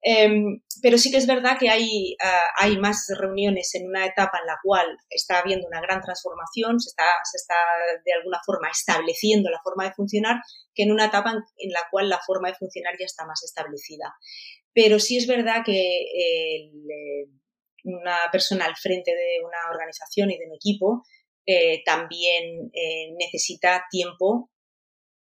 Em, 0.07 0.61
pero 0.83 0.99
sí 0.99 1.09
que 1.09 1.17
es 1.17 1.25
verdad 1.25 1.57
que 1.59 1.67
hay, 1.67 2.15
ah, 2.23 2.49
hay 2.59 2.77
más 2.77 3.07
reuniones 3.17 3.73
en 3.73 3.87
una 3.87 4.05
etapa 4.05 4.37
en 4.39 4.45
la 4.45 4.57
cual 4.61 4.85
está 5.09 5.39
habiendo 5.39 5.65
una 5.67 5.81
gran 5.81 5.99
transformación, 5.99 6.79
se 6.79 6.89
está, 6.89 7.05
se 7.23 7.37
está 7.37 7.55
de 8.05 8.13
alguna 8.13 8.39
forma 8.45 8.69
estableciendo 8.69 9.49
la 9.49 9.61
forma 9.63 9.85
de 9.85 9.93
funcionar, 9.93 10.35
que 10.75 10.83
en 10.83 10.91
una 10.91 11.05
etapa 11.05 11.31
en, 11.31 11.71
la 11.71 11.81
cual 11.89 12.09
la 12.09 12.19
forma 12.23 12.49
de 12.49 12.55
funcionar 12.55 12.93
ya 12.99 13.05
está 13.05 13.25
más 13.25 13.41
establecida. 13.43 14.13
Pero 14.73 14.99
sí 14.99 15.17
es 15.17 15.25
verdad 15.25 15.63
que 15.65 15.81
eh, 15.81 16.69
una 17.85 18.17
persona 18.31 18.65
al 18.65 18.75
frente 18.75 19.11
de 19.11 19.45
una 19.45 19.69
organización 19.71 20.31
y 20.31 20.37
de 20.37 20.45
un 20.45 20.55
equipo 20.55 21.03
eh, 21.45 21.83
también 21.85 22.71
eh, 22.73 23.13
necesita 23.17 23.85
tiempo 23.89 24.49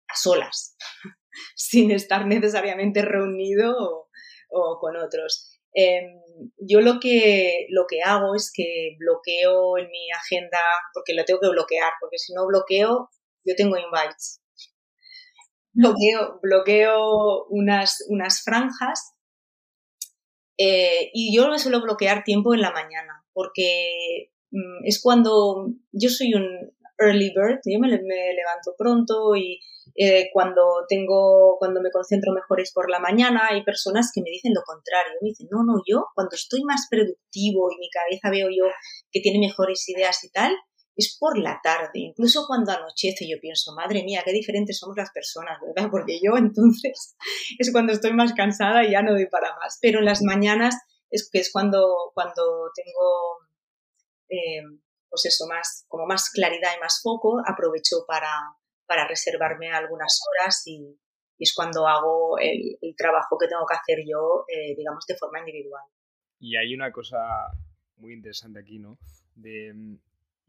a 0.08 0.16
solas, 0.16 0.78
sin 1.56 1.92
estar 1.92 2.28
necesariamente 2.28 3.02
reunido 3.02 4.08
o 4.50 4.78
con 4.80 4.96
otros. 4.98 5.60
Em, 5.74 6.22
yo 6.58 6.82
lo 6.82 7.00
que, 7.00 7.66
lo 7.70 7.86
que 7.88 8.02
hago 8.04 8.36
es 8.36 8.52
que 8.54 8.98
bloqueo 9.00 9.78
en 9.78 9.90
mi 9.90 10.12
agenda, 10.12 10.60
porque 10.94 11.14
lo 11.14 11.26
tengo 11.26 11.40
que 11.40 11.50
bloquear, 11.50 11.94
porque 12.00 12.20
si 12.20 12.34
no 12.34 12.46
bloqueo, 12.46 13.10
yo 13.44 13.56
tengo 13.56 13.78
invites. 13.78 14.42
Bloqueo, 15.74 16.40
bloqueo 16.42 17.46
unas, 17.50 18.04
unas 18.10 18.44
franjas 18.44 19.14
eh, 20.64 21.10
y 21.14 21.36
yo 21.36 21.50
me 21.50 21.58
suelo 21.58 21.82
bloquear 21.82 22.24
tiempo 22.24 22.54
en 22.54 22.62
la 22.62 22.72
mañana, 22.72 23.26
porque 23.34 24.30
mm, 24.52 24.86
es 24.86 25.02
cuando 25.02 25.74
yo 25.92 26.10
soy 26.10 26.36
un 26.36 26.46
early 27.00 27.34
bird, 27.36 27.62
yo 27.66 27.80
me, 27.80 27.88
levanto 27.90 28.76
pronto 28.78 29.36
y 29.36 29.60
eh, 29.96 30.30
cuando 30.32 30.86
tengo, 30.88 31.58
cuando 31.58 31.82
me 31.82 31.90
concentro 31.90 32.32
mejor 32.32 32.62
es 32.62 32.72
por 32.72 32.92
la 32.92 33.00
mañana, 33.00 33.48
hay 33.50 33.64
personas 33.64 34.12
que 34.14 34.22
me 34.22 34.30
dicen 34.30 34.54
lo 34.54 34.62
contrario, 34.64 35.14
me 35.20 35.30
dicen, 35.30 35.48
no, 35.50 35.64
no, 35.64 35.82
yo 35.88 36.06
cuando 36.14 36.36
estoy 36.36 36.64
más 36.64 36.88
productivo 36.92 37.72
y 37.72 37.80
mi 37.80 37.90
cabeza 37.90 38.30
veo 38.30 38.50
yo 38.50 38.66
que 39.12 39.22
tiene 39.22 39.40
mejores 39.40 39.90
ideas 39.90 40.24
y 40.24 40.30
tal, 40.30 40.54
es 40.96 41.18
por 41.20 41.38
la 41.38 41.60
tarde, 41.64 42.00
incluso 42.00 42.46
cuando 42.48 42.72
anochece 42.72 43.28
yo 43.28 43.40
pienso, 43.40 43.74
madre 43.74 44.04
mía, 44.04 44.22
qué 44.26 44.34
diferentes 44.34 44.78
somos 44.78 44.98
las 44.98 45.12
personas, 45.12 45.60
¿verdad? 45.62 45.90
Porque 45.92 46.20
yo 46.22 46.38
entonces 46.38 47.16
es 47.60 47.72
cuando 47.72 47.94
estoy 47.94 48.14
más 48.14 48.34
cansada 48.34 48.84
y 48.84 48.92
ya 48.92 49.02
no 49.02 49.14
doy 49.14 49.28
para 49.28 49.56
más, 49.58 49.80
pero 49.82 50.00
en 50.00 50.06
las 50.06 50.22
mañanas 50.22 50.76
es 51.10 51.30
que 51.32 51.40
es 51.40 51.52
cuando, 51.52 52.12
cuando 52.14 52.72
tengo, 52.74 53.40
eh, 54.30 54.64
pues 55.10 55.26
eso, 55.26 55.46
más, 55.48 55.86
como 55.88 56.06
más 56.06 56.30
claridad 56.30 56.72
y 56.76 56.80
más 56.80 57.02
foco, 57.04 57.42
aprovecho 57.46 58.06
para, 58.08 58.32
para 58.86 59.08
reservarme 59.08 59.72
algunas 59.72 60.20
horas 60.28 60.64
y, 60.66 60.98
es 61.38 61.56
cuando 61.56 61.88
hago 61.88 62.38
el, 62.38 62.78
trabajo 62.96 63.36
que 63.36 63.48
tengo 63.48 63.66
que 63.66 63.76
hacer 63.76 64.06
yo, 64.08 64.46
eh, 64.48 64.76
digamos, 64.78 65.04
de 65.08 65.18
forma 65.18 65.40
individual. 65.40 65.82
Y 66.40 66.56
hay 66.56 66.76
una 66.76 66.92
cosa 66.92 67.18
muy 67.98 68.14
interesante 68.14 68.60
aquí, 68.60 68.78
¿no? 68.78 69.00
Mm, 69.38 69.96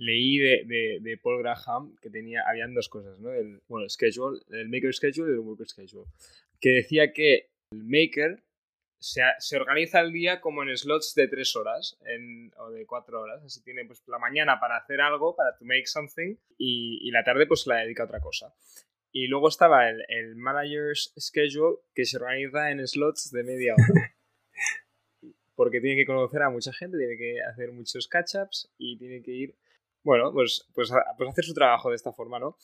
leí 0.02 0.38
de, 0.38 0.98
de, 1.00 1.18
Paul 1.18 1.42
Graham 1.42 1.96
que 2.00 2.10
tenía, 2.10 2.42
habían 2.48 2.74
dos 2.74 2.88
cosas, 2.88 3.18
¿no? 3.18 3.32
El, 3.32 3.60
bueno, 3.68 3.88
schedule, 3.88 4.40
el 4.50 4.68
maker 4.68 4.92
schedule 4.92 5.30
y 5.30 5.34
el 5.34 5.40
worker 5.40 5.68
schedule, 5.68 6.08
que 6.60 6.70
decía 6.70 7.12
que 7.12 7.50
el 7.70 7.84
maker 7.84 8.42
se, 8.98 9.56
organiza 9.56 10.00
el 10.00 10.12
día 10.12 10.40
como 10.40 10.62
en 10.62 10.76
slots 10.76 11.14
de 11.14 11.28
tres 11.28 11.56
horas 11.56 11.98
o 12.56 12.70
de 12.70 12.86
cuatro 12.86 13.20
horas. 13.20 13.42
Así 13.44 13.62
tiene 13.62 13.84
pues 13.84 14.02
la 14.06 14.18
mañana 14.18 14.58
para 14.60 14.76
hacer 14.76 15.00
algo, 15.00 15.34
para 15.34 15.56
to 15.56 15.64
make 15.64 15.86
something, 15.86 16.36
y, 16.58 17.10
la 17.10 17.24
tarde 17.24 17.46
pues 17.46 17.66
la 17.66 17.76
dedica 17.76 18.04
a 18.04 18.06
otra 18.06 18.20
cosa. 18.20 18.54
Y 19.12 19.26
luego 19.26 19.48
estaba 19.48 19.88
el, 19.90 20.04
el 20.08 20.36
manager's 20.36 21.12
schedule 21.18 21.78
que 21.94 22.06
se 22.06 22.16
organiza 22.16 22.70
en 22.70 22.86
slots 22.86 23.30
de 23.30 23.42
media 23.42 23.74
hora. 23.74 24.14
Porque 25.54 25.80
tiene 25.80 25.96
que 25.96 26.06
conocer 26.06 26.42
a 26.42 26.50
mucha 26.50 26.72
gente, 26.72 26.96
tiene 26.96 27.16
que 27.18 27.42
hacer 27.42 27.72
muchos 27.72 28.08
catch-ups 28.08 28.72
y 28.78 28.96
tiene 28.96 29.22
que 29.22 29.32
ir, 29.32 29.54
bueno, 30.02 30.32
pues, 30.32 30.68
pues, 30.74 30.90
pues 31.16 31.30
hacer 31.30 31.44
su 31.44 31.54
trabajo 31.54 31.90
de 31.90 31.96
esta 31.96 32.12
forma, 32.12 32.38
¿no? 32.38 32.56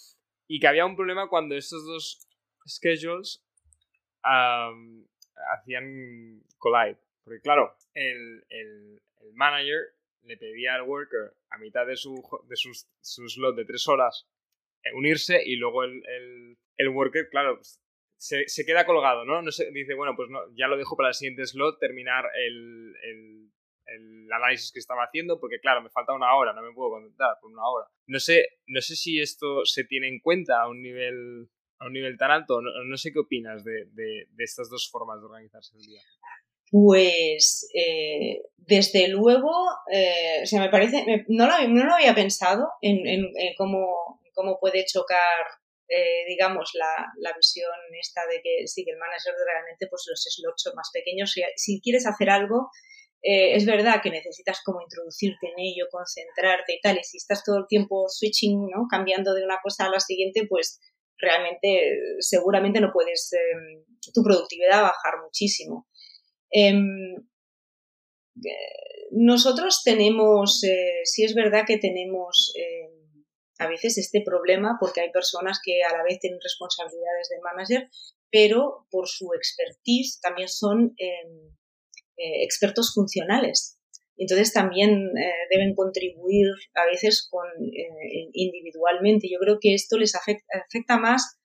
Y 0.46 0.61
que 0.61 0.66
había 0.66 0.87
un 0.87 0.96
problema 0.96 1.29
cuando 1.29 1.55
estos 1.55 1.85
dos 1.87 2.27
schedules 2.66 3.44
hacían 4.22 6.42
collide. 6.59 6.98
Porque 7.24 7.40
claro, 7.40 7.77
el, 7.94 8.44
el, 8.48 9.03
el, 9.20 9.33
manager 9.35 9.79
le 10.22 10.37
pedía 10.37 10.74
al 10.74 10.83
worker 10.83 11.35
a 11.51 11.59
mitad 11.59 11.87
de 11.87 11.96
su, 11.96 12.14
de 12.48 12.57
sus, 12.57 12.88
slot 13.01 13.57
de 13.57 13.64
tres 13.64 13.87
horas 13.87 14.27
eh, 14.83 14.92
unirse 14.94 15.40
y 15.44 15.57
luego 15.57 15.85
el, 15.85 16.03
el, 16.77 16.88
worker, 16.88 17.29
claro, 17.29 17.57
pues, 17.57 17.81
se, 18.16 18.48
se, 18.48 18.64
queda 18.64 18.87
colgado, 18.87 19.24
¿no? 19.24 19.42
no 19.42 19.53
se, 19.53 19.70
dice, 19.72 19.94
bueno, 19.94 20.16
pues 20.16 20.31
no, 20.31 20.40
ya 20.55 20.68
lo 20.68 20.77
dejo 20.77 20.96
para 20.96 21.11
el 21.11 21.14
siguiente 21.14 21.46
slot 21.46 21.79
terminar 21.79 22.24
el, 22.35 22.94
el, 23.03 23.51
el, 23.94 24.33
análisis 24.33 24.72
que 24.72 24.79
estaba 24.79 25.05
haciendo, 25.05 25.40
porque 25.40 25.61
claro, 25.61 25.83
me 25.83 25.90
falta 25.90 26.14
una 26.14 26.35
hora, 26.35 26.53
no 26.53 26.62
me 26.62 26.72
puedo 26.72 26.90
contentar 26.90 27.37
por 27.40 27.51
una 27.51 27.66
hora. 27.68 27.87
No 28.07 28.20
sé, 28.20 28.46
no 28.66 28.81
sé 28.81 28.96
si 28.96 29.20
esto 29.20 29.64
se 29.64 29.85
tiene 29.85 30.09
en 30.09 30.20
cuenta 30.20 30.61
a 30.61 30.68
un 30.68 30.83
nivel, 30.83 31.48
a 31.79 31.87
un 31.87 31.92
nivel 31.92 32.16
tan 32.18 32.31
alto, 32.31 32.61
no, 32.61 32.70
no 32.85 32.96
sé 32.96 33.12
qué 33.12 33.18
opinas 33.18 33.64
de, 33.64 33.87
de, 33.92 34.27
de, 34.31 34.44
estas 34.44 34.68
dos 34.68 34.88
formas 34.90 35.20
de 35.20 35.27
organizarse 35.27 35.77
el 35.77 35.83
día. 35.83 36.01
Pues 36.70 37.68
eh, 37.74 38.42
desde 38.57 39.09
luego, 39.09 39.51
eh, 39.90 40.40
o 40.42 40.46
sea, 40.46 40.61
me 40.61 40.68
parece, 40.68 41.24
no, 41.29 41.46
lo, 41.46 41.68
no 41.68 41.85
lo 41.87 41.94
había 41.94 42.14
pensado 42.14 42.68
en, 42.83 43.07
en, 43.07 43.31
cómo, 43.57 44.20
cómo, 44.35 44.59
puede 44.61 44.85
chocar, 44.85 45.46
eh, 45.88 46.27
digamos, 46.29 46.72
la, 46.74 47.07
la, 47.20 47.33
visión 47.35 47.70
esta 47.98 48.27
de 48.27 48.42
que 48.42 48.66
sí, 48.66 48.85
que 48.85 48.90
el 48.90 48.98
manager 48.98 49.33
realmente, 49.46 49.87
pues 49.88 50.05
los 50.11 50.22
slots 50.22 50.62
son 50.62 50.74
más 50.74 50.90
pequeños. 50.92 51.33
Si, 51.33 51.40
si 51.57 51.81
quieres 51.81 52.07
hacer 52.07 52.29
algo, 52.29 52.68
eh, 53.23 53.55
es 53.55 53.67
verdad 53.67 54.01
que 54.03 54.11
necesitas 54.11 54.61
como 54.65 54.81
introducirte 54.81 55.49
en 55.49 55.59
ello, 55.59 55.87
concentrarte 55.91 56.75
y 56.75 56.81
tal, 56.81 56.99
y 56.99 57.05
si 57.05 57.17
estás 57.17 57.43
todo 57.45 57.59
el 57.59 57.67
tiempo 57.69 58.09
switching, 58.09 58.69
¿no? 58.69 58.87
Cambiando 58.91 59.35
de 59.35 59.45
una 59.45 59.59
cosa 59.63 59.87
a 59.87 59.91
la 59.91 60.01
siguiente, 60.01 60.47
pues 60.49 60.81
realmente 61.19 61.99
seguramente 62.21 62.81
no 62.81 62.93
puedes, 62.93 63.33
em, 63.33 63.85
tu 64.15 64.23
productividad 64.23 64.83
bajar 64.83 65.21
muchísimo. 65.23 65.87
Em, 66.51 67.17
eh, 68.45 69.09
nosotros 69.11 69.83
tenemos, 69.85 70.63
eh, 70.65 71.01
sí 71.05 71.25
es 71.25 71.35
verdad 71.35 71.65
que 71.67 71.79
tenemos 71.79 72.53
eh, 72.57 72.91
a 73.59 73.69
veces 73.69 73.99
este 73.99 74.23
problema 74.25 74.77
porque 74.79 75.01
hay 75.01 75.11
personas 75.11 75.61
que 75.65 75.83
a 75.83 75.97
la 75.97 76.05
vez 76.05 76.21
tienen 76.21 76.41
responsabilidades 76.41 77.29
de 77.31 77.41
manager, 77.41 77.91
pero 78.31 78.87
por 78.91 79.09
su 79.09 79.33
expertise 79.35 80.21
también 80.21 80.49
son 80.49 80.95
em, 82.19 82.43
expertos 82.45 82.93
funcionales. 82.95 83.79
Entonces 84.17 84.53
también 84.53 85.13
deben 85.49 85.77
contribuir 85.77 86.49
a 86.75 86.85
veces 86.87 87.29
con, 87.31 87.47
individualmente. 88.33 89.29
Yo 89.31 89.39
creo 89.39 89.59
que 89.61 89.75
esto 89.75 89.97
les 89.97 90.17
afecta 90.17 90.99
más 90.99 91.39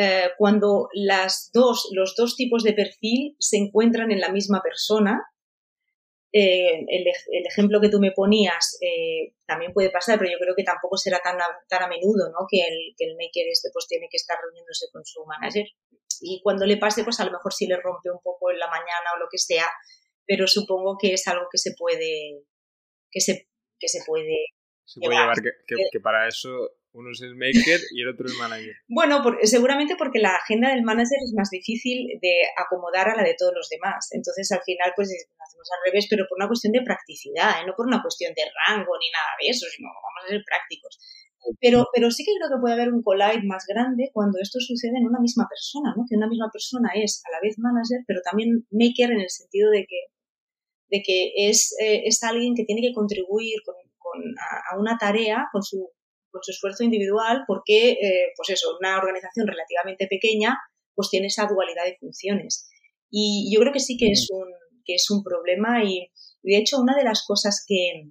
eh, 0.00 0.30
cuando 0.38 0.88
las 0.92 1.50
dos, 1.52 1.88
los 1.92 2.14
dos 2.14 2.36
tipos 2.36 2.62
de 2.62 2.72
perfil 2.72 3.34
se 3.40 3.56
encuentran 3.56 4.12
en 4.12 4.20
la 4.20 4.30
misma 4.30 4.62
persona. 4.62 5.24
Eh, 6.30 6.84
el, 6.86 7.06
el, 7.06 7.46
ejemplo 7.46 7.80
que 7.80 7.88
tú 7.88 7.98
me 7.98 8.12
ponías 8.12 8.78
eh, 8.80 9.34
también 9.44 9.72
puede 9.72 9.90
pasar, 9.90 10.18
pero 10.18 10.30
yo 10.30 10.38
creo 10.38 10.54
que 10.54 10.62
tampoco 10.62 10.96
será 10.96 11.18
tan 11.24 11.40
a, 11.40 11.46
tan 11.68 11.82
a 11.82 11.88
menudo, 11.88 12.30
¿no? 12.30 12.46
Que 12.48 12.60
el, 12.60 12.94
que 12.96 13.06
el 13.06 13.16
maker 13.16 13.48
este 13.50 13.70
pues 13.72 13.88
tiene 13.88 14.08
que 14.08 14.18
estar 14.18 14.36
reuniéndose 14.40 14.86
con 14.92 15.04
su 15.04 15.24
manager. 15.24 15.66
Y 16.20 16.40
cuando 16.44 16.64
le 16.64 16.76
pase, 16.76 17.02
pues 17.02 17.18
a 17.18 17.24
lo 17.24 17.32
mejor 17.32 17.52
sí 17.52 17.66
le 17.66 17.76
rompe 17.76 18.10
un 18.10 18.20
poco 18.22 18.52
en 18.52 18.58
la 18.60 18.68
mañana 18.68 19.14
o 19.16 19.18
lo 19.18 19.26
que 19.28 19.38
sea, 19.38 19.66
pero 20.28 20.46
supongo 20.46 20.98
que 21.00 21.14
es 21.14 21.26
algo 21.26 21.46
que 21.50 21.58
se 21.58 21.72
puede, 21.76 22.44
que 23.10 23.20
se, 23.20 23.48
que 23.80 23.88
se 23.88 24.00
puede 24.06 24.36
se 24.84 25.00
puede 25.00 25.18
llevar, 25.18 25.36
que, 25.36 25.50
que, 25.66 25.76
que, 25.90 26.00
para 26.00 26.28
eso 26.28 26.70
uno 26.92 27.10
es 27.12 27.20
el 27.20 27.36
maker 27.36 27.80
y 27.92 28.02
el 28.02 28.08
otro 28.08 28.26
el 28.26 28.36
manager. 28.36 28.74
Bueno, 28.88 29.22
seguramente 29.42 29.94
porque 29.96 30.18
la 30.18 30.34
agenda 30.36 30.70
del 30.70 30.82
manager 30.82 31.18
es 31.24 31.32
más 31.36 31.50
difícil 31.50 32.18
de 32.20 32.42
acomodar 32.56 33.08
a 33.08 33.16
la 33.16 33.22
de 33.22 33.36
todos 33.38 33.52
los 33.54 33.68
demás. 33.68 34.08
Entonces, 34.12 34.50
al 34.52 34.62
final, 34.64 34.92
pues 34.96 35.08
hacemos 35.12 35.68
al 35.72 35.92
revés, 35.92 36.06
pero 36.08 36.24
por 36.28 36.36
una 36.36 36.48
cuestión 36.48 36.72
de 36.72 36.82
practicidad, 36.82 37.60
¿eh? 37.60 37.66
no 37.66 37.74
por 37.76 37.86
una 37.86 38.02
cuestión 38.02 38.32
de 38.34 38.42
rango 38.66 38.92
ni 38.98 39.10
nada 39.12 39.32
de 39.40 39.48
eso, 39.48 39.66
sino 39.68 39.88
vamos 39.88 40.24
a 40.24 40.28
ser 40.28 40.42
prácticos. 40.44 40.98
Pero, 41.60 41.86
pero 41.94 42.10
sí 42.10 42.24
que 42.24 42.34
creo 42.36 42.50
que 42.50 42.60
puede 42.60 42.74
haber 42.74 42.92
un 42.92 43.02
collide 43.02 43.46
más 43.46 43.64
grande 43.68 44.10
cuando 44.12 44.40
esto 44.40 44.58
sucede 44.58 44.98
en 44.98 45.06
una 45.06 45.20
misma 45.20 45.46
persona, 45.48 45.94
¿no? 45.96 46.04
Que 46.08 46.16
una 46.16 46.26
misma 46.26 46.50
persona 46.52 46.90
es 46.94 47.22
a 47.24 47.30
la 47.30 47.40
vez 47.40 47.58
manager, 47.58 48.02
pero 48.06 48.20
también 48.22 48.66
maker 48.72 49.12
en 49.12 49.20
el 49.20 49.30
sentido 49.30 49.70
de 49.70 49.86
que, 49.86 50.10
de 50.90 51.02
que 51.02 51.32
es, 51.36 51.74
eh, 51.80 52.02
es 52.04 52.22
alguien 52.22 52.54
que 52.54 52.64
tiene 52.64 52.82
que 52.82 52.94
contribuir 52.94 53.60
con, 53.64 53.74
con 53.98 54.22
a, 54.38 54.74
a, 54.74 54.78
una 54.78 54.96
tarea 54.98 55.46
con 55.52 55.62
su 55.62 55.90
con 56.30 56.42
su 56.42 56.50
esfuerzo 56.50 56.84
individual 56.84 57.44
porque, 57.46 57.92
eh, 57.92 58.32
pues 58.36 58.50
eso, 58.50 58.76
una 58.78 58.98
organización 58.98 59.46
relativamente 59.46 60.06
pequeña 60.06 60.58
pues 60.94 61.10
tiene 61.10 61.28
esa 61.28 61.46
dualidad 61.46 61.84
de 61.84 61.96
funciones. 61.98 62.68
Y 63.10 63.50
yo 63.54 63.60
creo 63.60 63.72
que 63.72 63.80
sí 63.80 63.96
que 63.96 64.10
es 64.10 64.28
un, 64.30 64.48
que 64.84 64.94
es 64.94 65.10
un 65.10 65.22
problema 65.22 65.84
y, 65.84 66.10
de 66.42 66.56
hecho, 66.56 66.80
una 66.80 66.96
de 66.96 67.04
las 67.04 67.24
cosas 67.26 67.64
que, 67.66 68.10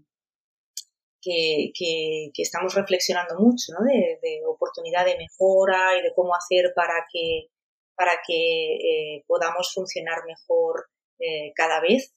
que, 1.21 1.71
que, 1.73 2.41
estamos 2.41 2.75
reflexionando 2.75 3.35
mucho, 3.39 3.73
¿no? 3.77 3.85
De, 3.85 4.19
de, 4.21 4.41
oportunidad 4.45 5.05
de 5.05 5.17
mejora 5.17 5.97
y 5.97 6.01
de 6.01 6.13
cómo 6.15 6.33
hacer 6.33 6.71
para 6.75 7.05
que, 7.11 7.47
para 7.95 8.13
que 8.25 8.75
eh, 8.75 9.23
podamos 9.27 9.73
funcionar 9.73 10.19
mejor 10.25 10.87
eh, 11.19 11.51
cada 11.55 11.81
vez, 11.81 12.15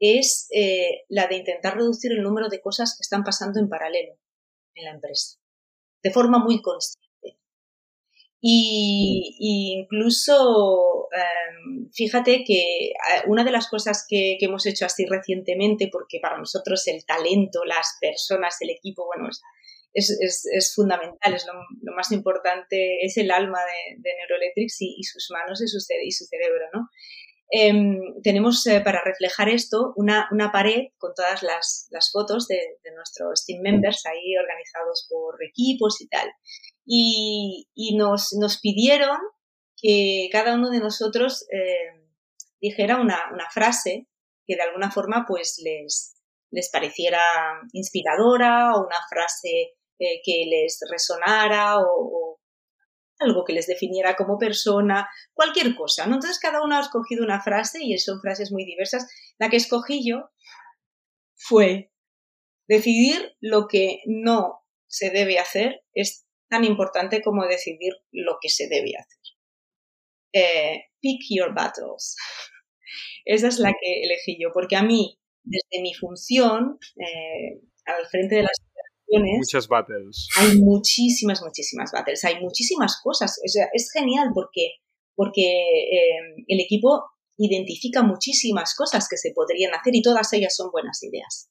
es 0.00 0.48
eh, 0.54 1.04
la 1.08 1.26
de 1.26 1.36
intentar 1.36 1.76
reducir 1.76 2.12
el 2.12 2.22
número 2.22 2.48
de 2.48 2.60
cosas 2.60 2.96
que 2.96 3.02
están 3.02 3.24
pasando 3.24 3.60
en 3.60 3.68
paralelo 3.68 4.14
en 4.74 4.84
la 4.84 4.92
empresa, 4.92 5.38
de 6.02 6.10
forma 6.10 6.38
muy 6.38 6.62
constante. 6.62 7.08
Y, 8.40 9.76
incluso, 9.80 11.08
em, 11.12 11.90
fíjate 11.92 12.44
que 12.44 12.90
eh, 12.90 12.92
una 13.26 13.42
de 13.42 13.50
las 13.50 13.68
cosas 13.68 14.06
que, 14.08 14.38
hemos 14.40 14.64
hecho 14.66 14.86
así 14.86 15.06
recientemente, 15.06 15.88
porque 15.90 16.20
para 16.20 16.38
nosotros 16.38 16.86
el 16.86 17.04
talento, 17.04 17.64
las 17.64 17.96
personas, 18.00 18.56
el 18.60 18.70
equipo, 18.70 19.06
bueno, 19.06 19.28
es, 19.28 20.10
es, 20.20 20.46
es 20.52 20.74
fundamental, 20.74 21.34
es 21.34 21.46
lo, 21.46 21.54
más 21.96 22.12
importante, 22.12 23.04
es 23.04 23.16
el 23.16 23.32
alma 23.32 23.58
de, 23.64 23.96
de 23.98 24.16
Neuroelectrics 24.16 24.82
y, 24.82 24.94
y, 24.98 25.02
sus 25.02 25.28
manos 25.32 25.60
y 25.60 25.66
su, 25.66 25.78
y 26.04 26.12
su 26.12 26.24
cerebro, 26.26 26.66
¿no? 26.72 26.88
Em, 27.50 28.20
tenemos 28.22 28.66
eh, 28.66 28.82
para 28.82 29.02
reflejar 29.02 29.48
esto 29.48 29.94
una, 29.96 30.28
una, 30.32 30.52
pared 30.52 30.88
con 30.98 31.14
todas 31.14 31.42
las, 31.42 31.88
las 31.90 32.10
fotos 32.12 32.46
de, 32.46 32.58
nuestros 32.94 33.46
team 33.46 33.62
members 33.62 34.04
ahí 34.06 34.36
organizados 34.36 35.06
por 35.08 35.42
equipos 35.42 36.00
y 36.00 36.08
tal. 36.08 36.28
Y, 36.84 37.68
y 37.74 37.96
nos, 37.96 38.34
nos, 38.38 38.60
pidieron 38.60 39.16
que 39.80 40.28
cada 40.30 40.54
uno 40.54 40.70
de 40.70 40.80
nosotros 40.80 41.46
eh, 41.50 42.02
dijera 42.60 43.00
una, 43.00 43.30
una, 43.32 43.48
frase 43.50 44.08
que 44.46 44.56
de 44.56 44.62
alguna 44.62 44.90
forma 44.90 45.24
pues 45.26 45.60
les, 45.62 46.16
les 46.50 46.70
pareciera 46.70 47.22
inspiradora 47.72 48.74
o 48.74 48.84
una 48.84 48.98
frase 49.08 49.76
eh, 49.98 50.20
que 50.24 50.44
les 50.46 50.80
resonara 50.90 51.78
o, 51.80 52.27
algo 53.18 53.44
que 53.44 53.52
les 53.52 53.66
definiera 53.66 54.16
como 54.16 54.38
persona, 54.38 55.08
cualquier 55.32 55.74
cosa. 55.74 56.04
Entonces 56.04 56.38
cada 56.38 56.62
uno 56.62 56.76
ha 56.76 56.80
escogido 56.80 57.24
una 57.24 57.42
frase 57.42 57.80
y 57.82 57.96
son 57.98 58.20
frases 58.20 58.52
muy 58.52 58.64
diversas. 58.64 59.06
La 59.38 59.48
que 59.48 59.56
escogí 59.56 60.08
yo 60.08 60.30
fue 61.34 61.92
decidir 62.68 63.36
lo 63.40 63.66
que 63.66 64.00
no 64.06 64.60
se 64.86 65.10
debe 65.10 65.38
hacer 65.38 65.82
es 65.94 66.26
tan 66.48 66.64
importante 66.64 67.22
como 67.22 67.46
decidir 67.46 67.94
lo 68.10 68.38
que 68.40 68.48
se 68.48 68.68
debe 68.68 68.92
hacer. 68.98 69.18
Eh, 70.32 70.84
pick 71.00 71.20
your 71.30 71.54
battles. 71.54 72.16
Esa 73.24 73.48
es 73.48 73.58
la 73.58 73.70
que 73.70 74.02
elegí 74.04 74.38
yo, 74.40 74.50
porque 74.52 74.76
a 74.76 74.82
mí, 74.82 75.18
desde 75.42 75.82
mi 75.82 75.94
función, 75.94 76.78
eh, 76.96 77.60
al 77.84 78.06
frente 78.06 78.36
de 78.36 78.42
las 78.42 78.60
Muchas 79.10 79.68
battles. 79.68 80.28
Hay 80.36 80.58
muchísimas, 80.58 81.42
muchísimas 81.42 81.90
battles. 81.92 82.24
Hay 82.24 82.40
muchísimas 82.40 83.00
cosas. 83.02 83.40
Es, 83.42 83.56
es 83.72 83.90
genial 83.92 84.30
porque, 84.34 84.72
porque 85.14 85.42
eh, 85.42 86.44
el 86.46 86.60
equipo 86.60 87.04
identifica 87.38 88.02
muchísimas 88.02 88.74
cosas 88.74 89.08
que 89.08 89.16
se 89.16 89.32
podrían 89.32 89.74
hacer 89.74 89.94
y 89.94 90.02
todas 90.02 90.32
ellas 90.32 90.54
son 90.54 90.70
buenas 90.70 91.02
ideas. 91.02 91.50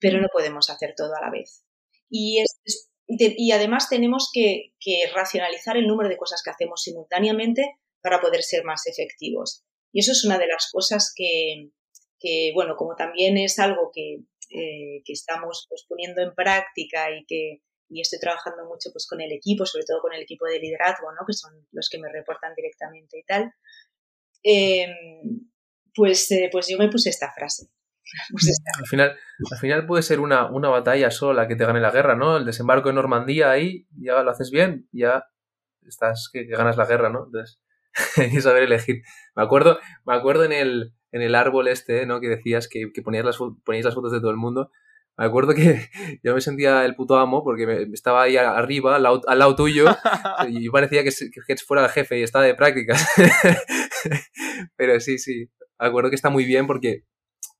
Pero 0.00 0.20
no 0.20 0.28
podemos 0.32 0.68
hacer 0.70 0.94
todo 0.96 1.14
a 1.14 1.20
la 1.20 1.30
vez. 1.30 1.64
Y, 2.08 2.40
es, 2.40 2.90
y 3.06 3.52
además 3.52 3.88
tenemos 3.88 4.30
que, 4.32 4.74
que 4.80 5.04
racionalizar 5.14 5.76
el 5.76 5.86
número 5.86 6.08
de 6.08 6.16
cosas 6.16 6.42
que 6.42 6.50
hacemos 6.50 6.82
simultáneamente 6.82 7.78
para 8.02 8.20
poder 8.20 8.42
ser 8.42 8.64
más 8.64 8.86
efectivos. 8.86 9.64
Y 9.92 10.00
eso 10.00 10.12
es 10.12 10.24
una 10.24 10.38
de 10.38 10.46
las 10.46 10.68
cosas 10.72 11.12
que, 11.14 11.70
que 12.18 12.52
bueno, 12.54 12.74
como 12.76 12.94
también 12.96 13.38
es 13.38 13.58
algo 13.58 13.90
que, 13.92 14.18
eh, 14.50 15.02
que 15.04 15.12
estamos 15.12 15.66
pues, 15.68 15.84
poniendo 15.88 16.22
en 16.22 16.34
práctica 16.34 17.10
y 17.10 17.24
que 17.26 17.62
y 17.88 18.00
estoy 18.00 18.18
trabajando 18.18 18.64
mucho 18.64 18.90
pues 18.92 19.06
con 19.08 19.20
el 19.20 19.32
equipo, 19.32 19.64
sobre 19.64 19.84
todo 19.84 20.00
con 20.00 20.12
el 20.12 20.22
equipo 20.22 20.46
de 20.46 20.58
liderazgo, 20.58 21.12
¿no? 21.12 21.24
que 21.26 21.32
son 21.32 21.52
los 21.72 21.88
que 21.88 21.98
me 21.98 22.10
reportan 22.10 22.54
directamente 22.54 23.18
y 23.18 23.24
tal, 23.24 23.52
eh, 24.42 24.88
pues, 25.94 26.30
eh, 26.32 26.48
pues 26.50 26.68
yo 26.68 26.78
me 26.78 26.88
puse 26.88 27.10
esta 27.10 27.32
frase. 27.32 27.68
Al, 28.78 28.86
final, 28.86 29.16
al 29.50 29.58
final 29.58 29.84
puede 29.84 30.02
ser 30.04 30.20
una, 30.20 30.48
una 30.48 30.68
batalla 30.68 31.10
sola 31.10 31.48
que 31.48 31.56
te 31.56 31.64
gane 31.64 31.80
la 31.80 31.90
guerra, 31.90 32.14
¿no? 32.14 32.36
El 32.36 32.44
desembarco 32.44 32.88
en 32.88 32.94
Normandía 32.94 33.50
ahí, 33.50 33.88
ya 33.98 34.22
lo 34.22 34.30
haces 34.30 34.52
bien, 34.52 34.88
ya 34.92 35.24
estás 35.84 36.30
que, 36.32 36.46
que 36.46 36.52
ganas 36.56 36.76
la 36.76 36.86
guerra, 36.86 37.10
¿no? 37.10 37.24
Entonces, 37.26 37.60
hay 38.16 38.30
que 38.30 38.40
saber 38.40 38.62
elegir. 38.62 39.02
Me 39.34 39.42
acuerdo, 39.42 39.80
me 40.04 40.14
acuerdo 40.14 40.44
en 40.44 40.52
el, 40.52 40.94
en 41.12 41.22
el 41.22 41.34
árbol 41.34 41.68
este, 41.68 42.06
¿no? 42.06 42.20
Que 42.20 42.28
decías 42.28 42.68
que, 42.68 42.90
que 42.92 43.02
ponías 43.02 43.24
las, 43.24 43.38
poníais 43.64 43.84
las 43.84 43.94
fotos 43.94 44.12
de 44.12 44.20
todo 44.20 44.30
el 44.30 44.36
mundo. 44.36 44.70
Me 45.18 45.24
acuerdo 45.24 45.54
que 45.54 45.88
yo 46.22 46.34
me 46.34 46.40
sentía 46.40 46.84
el 46.84 46.94
puto 46.94 47.16
amo 47.16 47.42
porque 47.42 47.66
me, 47.66 47.82
estaba 47.92 48.22
ahí 48.22 48.36
arriba, 48.36 48.96
al 48.96 49.38
lado, 49.38 49.56
tuyo, 49.56 49.86
y 50.48 50.68
parecía 50.68 51.02
que, 51.04 51.10
que 51.46 51.56
fuera 51.56 51.84
el 51.84 51.90
jefe 51.90 52.18
y 52.18 52.22
estaba 52.22 52.44
de 52.44 52.54
prácticas. 52.54 53.06
Pero 54.76 55.00
sí, 55.00 55.18
sí, 55.18 55.50
me 55.78 55.86
acuerdo 55.86 56.10
que 56.10 56.16
está 56.16 56.30
muy 56.30 56.44
bien 56.44 56.66
porque 56.66 57.04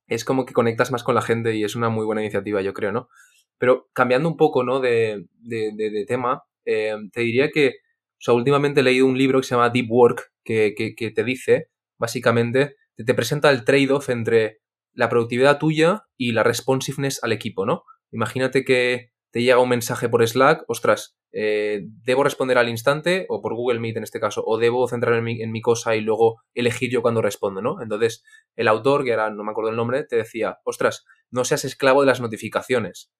es 0.07 0.23
como 0.23 0.45
que 0.45 0.53
conectas 0.53 0.91
más 0.91 1.03
con 1.03 1.15
la 1.15 1.21
gente 1.21 1.55
y 1.55 1.63
es 1.63 1.75
una 1.75 1.89
muy 1.89 2.05
buena 2.05 2.21
iniciativa, 2.21 2.61
yo 2.61 2.73
creo, 2.73 2.91
¿no? 2.91 3.09
Pero 3.57 3.89
cambiando 3.93 4.29
un 4.29 4.37
poco, 4.37 4.63
¿no? 4.63 4.79
De, 4.79 5.25
de, 5.39 6.05
tema, 6.07 6.43
eh, 6.63 6.95
te 7.11 7.21
diría 7.21 7.49
que, 7.49 7.69
o 7.69 8.19
sea, 8.19 8.33
últimamente 8.35 8.81
he 8.81 8.83
leído 8.83 9.07
un 9.07 9.17
libro 9.17 9.41
que 9.41 9.47
se 9.47 9.55
llama 9.55 9.71
Deep 9.71 9.87
Work, 9.89 10.31
que, 10.43 10.75
que 10.75 11.11
te 11.11 11.23
dice, 11.23 11.69
básicamente, 11.97 12.75
te 13.03 13.13
presenta 13.13 13.49
el 13.49 13.63
trade-off 13.63 14.09
entre 14.09 14.61
la 14.93 15.09
productividad 15.09 15.59
tuya 15.59 16.05
y 16.17 16.31
la 16.31 16.43
responsiveness 16.43 17.23
al 17.23 17.31
equipo, 17.31 17.65
¿no? 17.65 17.83
Imagínate 18.11 18.63
que 18.63 19.11
te 19.31 19.43
llega 19.43 19.59
un 19.59 19.69
mensaje 19.69 20.09
por 20.09 20.27
Slack, 20.27 20.63
ostras, 20.67 21.17
eh, 21.31 21.81
debo 22.03 22.23
responder 22.23 22.57
al 22.57 22.69
instante, 22.69 23.25
o 23.29 23.41
por 23.41 23.53
Google 23.53 23.79
Meet 23.79 23.97
en 23.97 24.03
este 24.03 24.19
caso, 24.19 24.43
o 24.45 24.57
debo 24.57 24.87
centrarme 24.87 25.43
en 25.43 25.51
mi, 25.51 25.61
cosa 25.61 25.95
y 25.95 26.01
luego 26.01 26.37
elegir 26.53 26.89
yo 26.89 27.01
cuando 27.01 27.21
respondo, 27.21 27.61
¿no? 27.61 27.81
Entonces, 27.81 28.23
el 28.55 28.67
autor, 28.67 29.03
que 29.03 29.11
ahora 29.11 29.29
no 29.29 29.43
me 29.43 29.51
acuerdo 29.51 29.69
el 29.69 29.75
nombre, 29.75 30.03
te 30.03 30.15
decía, 30.15 30.57
ostras, 30.63 31.05
no 31.29 31.43
seas 31.43 31.65
esclavo 31.65 32.01
de 32.01 32.07
las 32.07 32.21
notificaciones. 32.21 33.11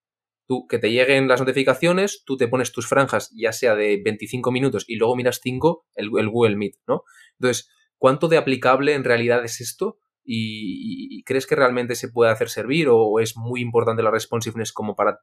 Tú, 0.48 0.66
que 0.68 0.80
te 0.80 0.92
lleguen 0.92 1.28
las 1.28 1.42
notificaciones, 1.42 2.24
tú 2.26 2.38
te 2.38 2.48
pones 2.48 2.72
tus 2.72 2.88
franjas, 2.88 3.30
ya 3.36 3.52
sea 3.52 3.76
de 3.76 4.02
25 4.04 4.50
minutos, 4.52 4.86
y 4.88 4.96
luego 4.96 5.16
miras 5.18 5.42
5, 5.44 5.86
el, 5.96 6.10
el 6.18 6.30
Google 6.30 6.56
Meet, 6.56 6.78
¿no? 6.88 7.04
Entonces, 7.38 7.70
¿cuánto 7.98 8.28
de 8.28 8.38
aplicable 8.38 8.94
en 8.94 9.04
realidad 9.04 9.44
es 9.44 9.62
esto? 9.62 10.00
y, 10.30 11.24
crees 11.24 11.48
que 11.48 11.56
realmente 11.56 11.96
se 11.96 12.10
puede 12.10 12.32
hacer 12.32 12.50
servir 12.50 12.90
o 12.90 13.20
es 13.20 13.38
muy 13.38 13.62
importante 13.62 14.04
la 14.04 14.12
responsiveness 14.12 14.74
como 14.74 14.96
para 14.96 15.22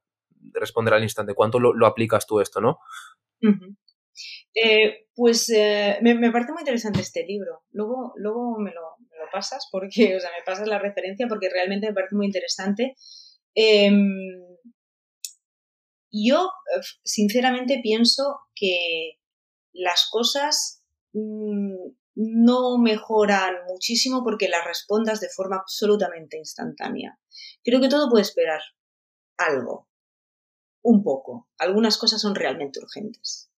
responder 0.53 0.95
al 0.95 1.03
instante? 1.03 1.35
¿Cuánto 1.35 1.61
lo, 1.61 1.87
aplicas 1.87 2.27
tú 2.27 2.41
esto, 2.41 2.61
no? 2.61 2.79
Eh, 4.55 5.09
pues 5.15 5.51
eh, 5.51 5.99
me, 6.01 6.31
parece 6.31 6.53
muy 6.53 6.63
interesante 6.63 7.01
este 7.01 7.25
libro. 7.27 7.65
Luego, 7.71 8.15
luego 8.17 8.59
me, 8.59 8.73
lo, 8.73 8.97
pasas 9.31 9.69
porque, 9.71 10.17
o 10.17 10.21
sea, 10.21 10.31
me 10.31 10.45
pasas 10.45 10.69
la 10.69 10.79
referencia 10.79 11.27
porque 11.29 11.51
realmente 11.51 11.89
me 11.89 11.95
parece 11.95 12.17
muy 12.17 12.27
interesante. 12.27 12.95
Em, 13.55 14.17
yo, 16.11 16.51
sinceramente, 17.03 17.81
pienso 17.83 18.39
que 18.55 19.19
las 19.73 20.09
cosas 20.11 20.83
mm, 21.13 21.91
no 22.15 22.79
mejoran 22.79 23.57
muchísimo 23.69 24.23
porque 24.23 24.49
las 24.49 24.65
respondas 24.65 25.21
de 25.21 25.29
forma 25.29 25.57
absolutamente 25.57 26.39
instantánea. 26.39 27.19
Creo 27.65 27.81
que 27.81 27.89
todo 27.89 28.09
puede 28.09 28.23
esperar 28.23 28.61
algo, 29.37 29.89
un 30.83 31.03
poco. 31.03 31.49
Algunas 31.59 31.99
cosas 31.99 32.21
son 32.21 32.35
realmente 32.35 32.81
urgentes, 32.81 33.51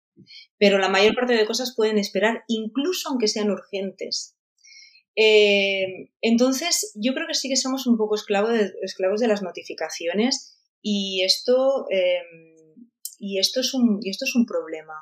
pero 0.57 0.79
la 0.79 0.89
mayor 0.89 1.13
parte 1.15 1.33
de 1.33 1.45
cosas 1.45 1.75
pueden 1.75 1.97
esperar 1.97 2.43
incluso 2.47 3.09
aunque 3.09 3.27
sean 3.27 3.51
urgentes. 3.51 4.35
Eh, 5.15 6.11
entonces, 6.21 6.93
yo 6.95 7.13
creo 7.13 7.27
que 7.27 7.33
sí 7.33 7.49
que 7.49 7.55
somos 7.55 7.87
un 7.87 7.97
poco 7.97 8.15
esclavos 8.15 8.53
de, 9.19 9.27
las 9.27 9.41
notificaciones 9.41 10.59
y 10.81 11.23
esto, 11.23 11.87
eh, 11.89 12.21
y, 13.17 13.39
esto 13.39 13.61
es 13.61 13.73
un, 13.73 13.99
y 14.01 14.11
esto 14.11 14.25
es 14.25 14.35
un 14.35 14.45
problema. 14.45 14.93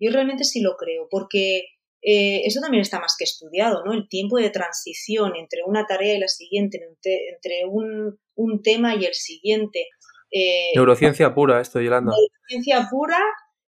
Yo 0.00 0.10
realmente 0.10 0.44
sí 0.44 0.60
lo 0.62 0.76
creo, 0.76 1.08
porque 1.10 1.77
eh, 2.00 2.42
eso 2.44 2.60
también 2.60 2.82
está 2.82 3.00
más 3.00 3.16
que 3.18 3.24
estudiado, 3.24 3.84
¿no? 3.84 3.92
El 3.92 4.08
tiempo 4.08 4.38
de 4.38 4.50
transición 4.50 5.34
entre 5.36 5.62
una 5.66 5.84
tarea 5.86 6.14
y 6.14 6.20
la 6.20 6.28
siguiente, 6.28 6.80
entre 6.82 7.64
un, 7.68 8.18
un 8.34 8.62
tema 8.62 8.94
y 8.94 9.04
el 9.04 9.14
siguiente. 9.14 9.86
Eh, 10.30 10.70
Neurociencia 10.74 11.34
pura, 11.34 11.60
esto, 11.60 11.80
Yolanda. 11.80 12.12
Neurociencia 12.12 12.88
pura, 12.90 13.18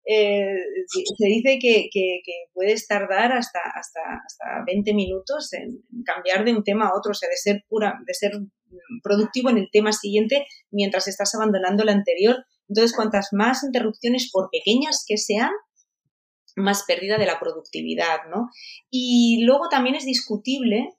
eh, 0.06 0.56
se 0.88 1.26
dice 1.26 1.58
que, 1.60 1.90
que, 1.92 2.22
puedes 2.54 2.88
tardar 2.88 3.32
hasta, 3.32 3.60
hasta, 3.76 4.00
hasta 4.26 4.64
20 4.68 4.94
minutos 4.94 5.54
en 5.54 5.84
cambiar 6.04 6.44
de 6.44 6.54
un 6.54 6.64
tema 6.64 6.88
a 6.88 6.98
otro, 6.98 7.12
o 7.12 7.16
sea, 7.16 7.30
de 7.30 7.38
ser 7.38 7.64
pura, 7.68 8.00
de 8.06 8.14
ser 8.14 8.32
productivo 9.04 9.50
en 9.50 9.58
el 9.58 9.70
tema 9.72 9.92
siguiente 9.92 10.46
mientras 10.70 11.08
estás 11.08 11.34
abandonando 11.36 11.84
el 11.84 11.90
anterior. 11.90 12.38
Entonces, 12.68 12.96
cuantas 12.96 13.30
más 13.32 13.64
interrupciones, 13.64 14.30
por 14.32 14.50
pequeñas 14.52 15.06
que 15.08 15.18
sean, 15.18 15.52
más 16.56 16.84
pérdida 16.88 17.18
de 17.18 17.26
la 17.26 17.40
productividad, 17.40 18.20
¿no? 18.30 18.50
Y 18.90 19.44
luego 19.44 19.70
también 19.70 19.96
es 19.96 20.06
discutible 20.06 20.90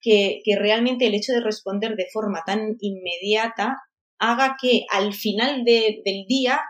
que, 0.00 0.42
realmente 0.58 1.06
el 1.06 1.14
hecho 1.14 1.32
de 1.32 1.40
responder 1.40 1.96
de 1.96 2.06
forma 2.12 2.42
tan 2.44 2.76
inmediata 2.80 3.78
haga 4.18 4.56
que 4.60 4.84
al 4.90 5.14
final 5.14 5.64
del 5.64 6.24
día 6.28 6.60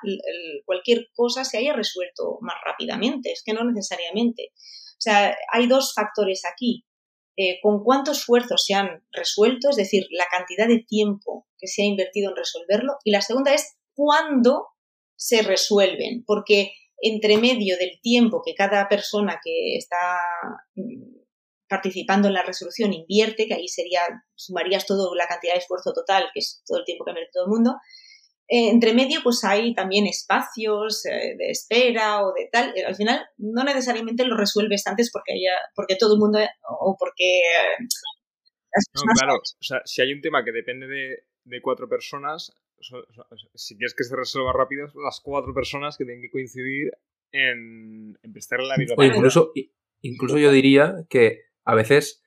cualquier 0.65 1.09
cosa 1.15 1.45
se 1.45 1.59
haya 1.59 1.73
resuelto 1.73 2.39
más 2.41 2.55
rápidamente. 2.65 3.33
Es 3.33 3.43
que 3.45 3.53
no 3.53 3.65
necesariamente. 3.65 4.53
O 4.53 5.01
sea, 5.01 5.37
hay 5.53 5.67
dos 5.67 5.93
factores 5.95 6.43
aquí. 6.45 6.85
Eh, 7.37 7.59
con 7.63 7.83
cuánto 7.83 8.13
esfuerzo 8.13 8.59
se 8.59 8.75
han 8.75 9.03
resuelto, 9.13 9.71
es 9.71 9.77
decir, 9.77 10.05
la 10.11 10.27
cantidad 10.31 10.69
de 10.69 10.85
tiempo 10.87 11.47
que 11.57 11.69
se 11.69 11.83
ha 11.83 11.87
invertido 11.87 12.31
en 12.31 12.37
resolverlo. 12.37 12.99
Y 13.03 13.13
la 13.13 13.23
segunda 13.23 13.55
es 13.55 13.79
cuándo 13.95 14.67
se 15.17 15.43
resuelven, 15.43 16.23
porque 16.27 16.73
entre 17.01 17.39
medio 17.39 17.77
del 17.79 18.01
tiempo 18.03 18.43
que 18.45 18.55
cada 18.55 18.89
persona 18.89 19.41
que 19.43 19.77
está 19.77 20.19
mm, 20.75 21.21
participando 21.69 22.29
en 22.29 22.35
la 22.35 22.43
resolución 22.43 22.93
invierte, 22.93 23.47
que 23.47 23.55
ahí 23.55 23.69
sería, 23.69 24.01
sumarías 24.35 24.87
toda 24.87 25.15
la 25.17 25.27
cantidad 25.27 25.55
de 25.55 25.61
esfuerzo 25.61 25.93
total, 25.93 26.31
que 26.35 26.41
es 26.41 26.63
todo 26.67 26.79
el 26.79 26.85
tiempo 26.85 27.05
que 27.05 27.13
invierte 27.13 27.31
todo 27.33 27.45
el 27.45 27.51
mundo, 27.51 27.77
eh, 28.53 28.69
entre 28.69 28.93
medio 28.93 29.21
pues 29.23 29.45
hay 29.45 29.75
también 29.75 30.09
espacios 30.09 31.07
eh, 31.07 31.37
de 31.39 31.51
espera 31.51 32.27
o 32.27 32.33
de 32.33 32.49
tal. 32.51 32.77
Eh, 32.77 32.85
al 32.85 32.97
final 32.97 33.25
no 33.39 33.63
necesariamente 33.63 34.25
lo 34.25 34.37
resuelves 34.37 34.85
antes 34.89 35.11
porque 35.13 35.35
haya, 35.35 35.57
porque 35.77 35.95
todo 35.95 36.15
el 36.15 36.21
mundo 36.21 36.41
o 36.69 36.97
porque... 36.99 37.41
no, 38.95 39.03
claro, 39.17 39.37
o 39.37 39.63
sea, 39.65 39.81
si 39.85 40.03
hay 40.03 40.13
un 40.13 40.21
tema 40.21 40.45
que 40.45 40.51
depende 40.51 40.89
de, 40.89 41.25
de 41.45 41.63
cuatro 41.63 41.89
personas, 41.89 42.53
si 43.55 43.77
quieres 43.77 43.95
que 43.95 44.05
se 44.05 44.17
resuelva 44.17 44.53
rápido, 44.53 44.89
son 44.89 45.03
las 45.05 45.21
cuatro 45.23 45.55
personas 45.55 45.97
que 45.97 46.05
tienen 46.05 46.23
que 46.23 46.31
coincidir 46.31 46.93
en, 47.33 48.19
prestarle 48.33 48.67
la 48.67 48.77
vida. 48.77 48.95
incluso, 48.99 49.53
incluso 50.01 50.39
yo 50.39 50.51
diría 50.51 51.05
que 51.09 51.43
a 51.65 51.75
veces 51.75 52.23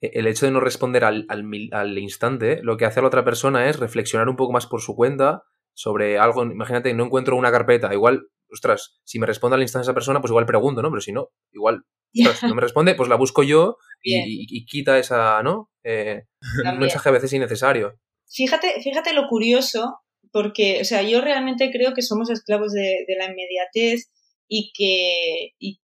e, 0.00 0.10
el 0.14 0.26
hecho 0.26 0.46
de 0.46 0.52
no 0.52 0.60
responder 0.60 1.04
al, 1.04 1.26
al, 1.28 1.98
instante, 1.98 2.60
lo 2.62 2.76
que 2.76 2.84
hace 2.84 3.00
a 3.00 3.02
la 3.02 3.08
otra 3.08 3.24
persona 3.24 3.68
es 3.68 3.78
reflexionar 3.78 4.28
un 4.28 4.36
poco 4.36 4.52
más 4.52 4.66
por 4.66 4.80
su 4.80 4.94
cuenta 4.94 5.42
sobre 5.74 6.18
algo. 6.18 6.42
Imagínate, 6.44 6.92
no 6.94 7.04
encuentro 7.04 7.36
una 7.36 7.52
carpeta, 7.52 7.92
igual, 7.92 8.28
ostras, 8.50 9.00
si 9.04 9.18
me 9.18 9.26
responde 9.26 9.56
al 9.56 9.62
instante 9.62 9.84
esa 9.84 9.94
persona, 9.94 10.20
pues 10.20 10.30
igual 10.30 10.46
pregunto, 10.46 10.82
¿no? 10.82 10.90
Pero 10.90 11.00
si 11.00 11.12
no, 11.12 11.28
igual, 11.52 11.84
ostras, 12.26 12.44
no 12.44 12.54
me 12.54 12.62
responde, 12.62 12.94
pues 12.94 13.08
la 13.08 13.16
busco 13.16 13.42
yo 13.42 13.76
y, 14.02 14.64
quita 14.66 14.98
esa, 14.98 15.42
¿no? 15.42 15.70
Eh, 15.84 16.24
un 16.64 16.78
mensaje 16.78 17.08
a 17.08 17.12
veces 17.12 17.32
innecesario. 17.32 17.98
Fíjate, 18.28 18.80
fíjate 18.82 19.12
lo 19.12 19.26
curioso, 19.28 20.00
porque, 20.32 20.80
o 20.80 20.84
sea, 20.84 21.02
yo 21.02 21.20
realmente 21.20 21.70
creo 21.70 21.94
que 21.94 22.02
somos 22.02 22.30
esclavos 22.30 22.72
de, 22.72 23.04
la 23.18 23.26
inmediatez 23.26 24.10
y 24.46 24.72
que, 24.76 25.54
y, 25.58 25.80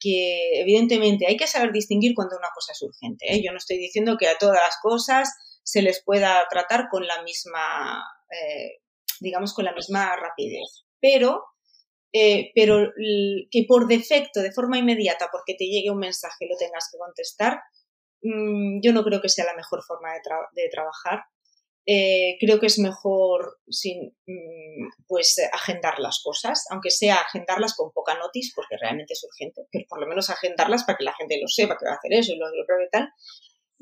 que, 0.00 0.60
evidentemente, 0.60 1.26
hay 1.26 1.36
que 1.36 1.46
saber 1.46 1.72
distinguir 1.72 2.14
cuando 2.14 2.36
una 2.36 2.50
cosa 2.54 2.72
es 2.72 2.82
urgente. 2.82 3.26
¿eh? 3.28 3.42
Yo 3.44 3.50
no 3.52 3.58
estoy 3.58 3.78
diciendo 3.78 4.16
que 4.18 4.28
a 4.28 4.38
todas 4.38 4.60
las 4.60 4.76
cosas 4.80 5.28
se 5.64 5.82
les 5.82 6.02
pueda 6.04 6.46
tratar 6.48 6.88
con 6.90 7.06
la 7.06 7.22
misma, 7.22 8.02
eh, 8.30 8.80
digamos, 9.20 9.54
con 9.54 9.64
la 9.64 9.74
misma 9.74 10.16
rapidez. 10.16 10.84
Pero, 11.00 11.44
eh, 12.12 12.52
pero 12.54 12.92
que 13.50 13.64
por 13.66 13.88
defecto, 13.88 14.40
de 14.40 14.52
forma 14.52 14.78
inmediata, 14.78 15.28
porque 15.32 15.54
te 15.54 15.66
llegue 15.66 15.90
un 15.90 15.98
mensaje 15.98 16.44
y 16.44 16.48
lo 16.48 16.56
tengas 16.56 16.88
que 16.90 16.98
contestar, 16.98 17.58
mm, 18.22 18.80
yo 18.82 18.92
no 18.92 19.02
creo 19.02 19.20
que 19.20 19.28
sea 19.28 19.44
la 19.44 19.56
mejor 19.56 19.82
forma 19.82 20.12
de, 20.12 20.20
de 20.62 20.68
trabajar. 20.70 21.24
Eh, 21.84 22.36
creo 22.38 22.60
que 22.60 22.66
es 22.66 22.78
mejor 22.78 23.58
sin, 23.68 24.16
mm, 24.26 25.04
pues 25.08 25.36
agendar 25.52 25.98
las 25.98 26.20
cosas, 26.22 26.64
aunque 26.70 26.90
sea 26.90 27.16
agendarlas 27.16 27.74
con 27.74 27.90
poca 27.90 28.16
notice, 28.16 28.52
porque 28.54 28.76
realmente 28.80 29.14
es 29.14 29.24
urgente, 29.24 29.62
pero 29.70 29.86
por 29.88 30.00
lo 30.00 30.06
menos 30.06 30.30
agendarlas 30.30 30.84
para 30.84 30.96
que 30.96 31.04
la 31.04 31.14
gente 31.14 31.40
lo 31.40 31.48
sepa 31.48 31.76
que 31.76 31.86
va 31.86 31.92
a 31.92 31.96
hacer 31.96 32.12
eso 32.12 32.32
y 32.32 32.36
lo, 32.36 32.46
lo 32.46 32.84
y 32.84 32.88
tal. 32.90 33.08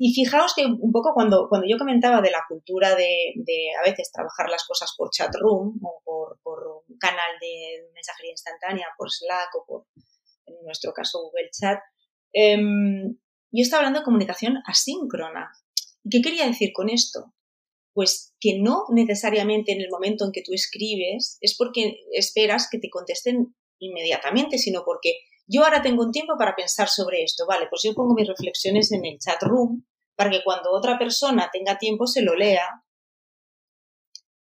Y 0.03 0.15
fijaos 0.15 0.55
que 0.55 0.65
un 0.65 0.91
poco 0.91 1.13
cuando, 1.13 1.47
cuando 1.47 1.67
yo 1.69 1.77
comentaba 1.77 2.21
de 2.21 2.31
la 2.31 2.43
cultura 2.47 2.95
de, 2.95 3.35
a 3.79 3.87
veces 3.87 4.11
trabajar 4.11 4.49
las 4.49 4.65
cosas 4.65 4.95
por 4.97 5.11
chat 5.11 5.31
room 5.39 5.79
o 5.83 6.01
por, 6.03 6.39
un 6.89 6.97
canal 6.97 7.37
de 7.39 7.87
mensajería 7.93 8.31
instantánea, 8.31 8.87
por 8.97 9.11
Slack 9.11 9.55
o 9.57 9.65
por, 9.67 9.85
en 10.47 10.55
nuestro 10.65 10.91
caso, 10.91 11.21
Google 11.21 11.51
Chat, 11.51 11.79
em, 12.33 13.15
yo 13.51 13.61
estaba 13.61 13.81
hablando 13.81 13.99
de 13.99 14.05
comunicación 14.05 14.57
asíncrona. 14.65 15.51
¿Y 16.03 16.09
qué 16.09 16.21
quería 16.23 16.47
decir 16.47 16.71
con 16.73 16.89
esto? 16.89 17.31
Pues 17.93 18.33
que 18.39 18.57
no 18.59 18.85
necesariamente 18.89 19.73
en 19.73 19.81
el 19.81 19.89
momento 19.89 20.25
en 20.25 20.31
que 20.31 20.43
tú 20.43 20.53
escribes 20.53 21.37
es 21.41 21.55
porque 21.57 21.99
esperas 22.11 22.67
que 22.71 22.79
te 22.79 22.89
contesten 22.89 23.55
inmediatamente, 23.79 24.57
sino 24.57 24.83
porque 24.85 25.15
yo 25.47 25.63
ahora 25.63 25.81
tengo 25.81 26.03
un 26.03 26.11
tiempo 26.11 26.33
para 26.37 26.55
pensar 26.55 26.87
sobre 26.87 27.23
esto, 27.23 27.45
vale, 27.45 27.67
pues 27.69 27.81
yo 27.83 27.93
pongo 27.93 28.13
mis 28.13 28.27
reflexiones 28.27 28.91
en 28.91 29.05
el 29.05 29.17
chat 29.19 29.41
room 29.41 29.85
para 30.15 30.29
que 30.29 30.43
cuando 30.43 30.71
otra 30.71 30.97
persona 30.97 31.49
tenga 31.51 31.77
tiempo 31.77 32.07
se 32.07 32.21
lo 32.21 32.35
lea 32.35 32.65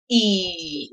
y, 0.07 0.89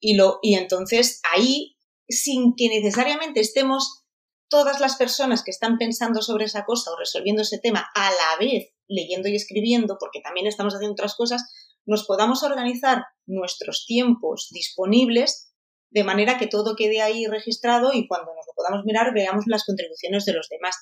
y, 0.00 0.14
lo, 0.14 0.38
y 0.42 0.54
entonces 0.54 1.20
ahí, 1.32 1.76
sin 2.08 2.54
que 2.54 2.68
necesariamente 2.68 3.40
estemos 3.40 4.04
todas 4.48 4.80
las 4.80 4.96
personas 4.96 5.42
que 5.42 5.50
están 5.50 5.78
pensando 5.78 6.22
sobre 6.22 6.44
esa 6.44 6.64
cosa 6.64 6.90
o 6.92 6.98
resolviendo 6.98 7.42
ese 7.42 7.58
tema 7.58 7.88
a 7.94 8.10
la 8.10 8.36
vez 8.38 8.72
leyendo 8.88 9.28
y 9.28 9.36
escribiendo, 9.36 9.98
porque 9.98 10.20
también 10.20 10.46
estamos 10.46 10.74
haciendo 10.74 10.92
otras 10.92 11.14
cosas, 11.14 11.42
nos 11.88 12.04
podamos 12.04 12.42
organizar 12.42 13.04
nuestros 13.26 13.86
tiempos 13.86 14.48
disponibles 14.52 15.54
de 15.90 16.04
manera 16.04 16.38
que 16.38 16.46
todo 16.46 16.76
quede 16.76 17.00
ahí 17.00 17.26
registrado 17.26 17.92
y 17.94 18.06
cuando 18.06 18.34
nos 18.34 18.46
lo 18.46 18.52
podamos 18.54 18.84
mirar 18.84 19.14
veamos 19.14 19.44
las 19.46 19.64
contribuciones 19.64 20.24
de 20.26 20.34
los 20.34 20.48
demás. 20.48 20.76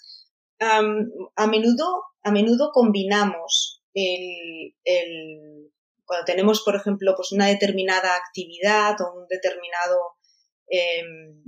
a, 0.58 1.46
menudo, 1.46 2.02
a 2.22 2.32
menudo 2.32 2.70
combinamos 2.72 3.82
el, 3.94 5.70
cuando 6.04 6.24
tenemos, 6.24 6.62
por 6.64 6.74
ejemplo, 6.74 7.14
pues 7.14 7.32
una 7.32 7.46
determinada 7.46 8.16
actividad 8.16 9.00
o 9.00 9.20
un 9.20 9.26
determinado 9.28 9.98
em, 10.68 11.42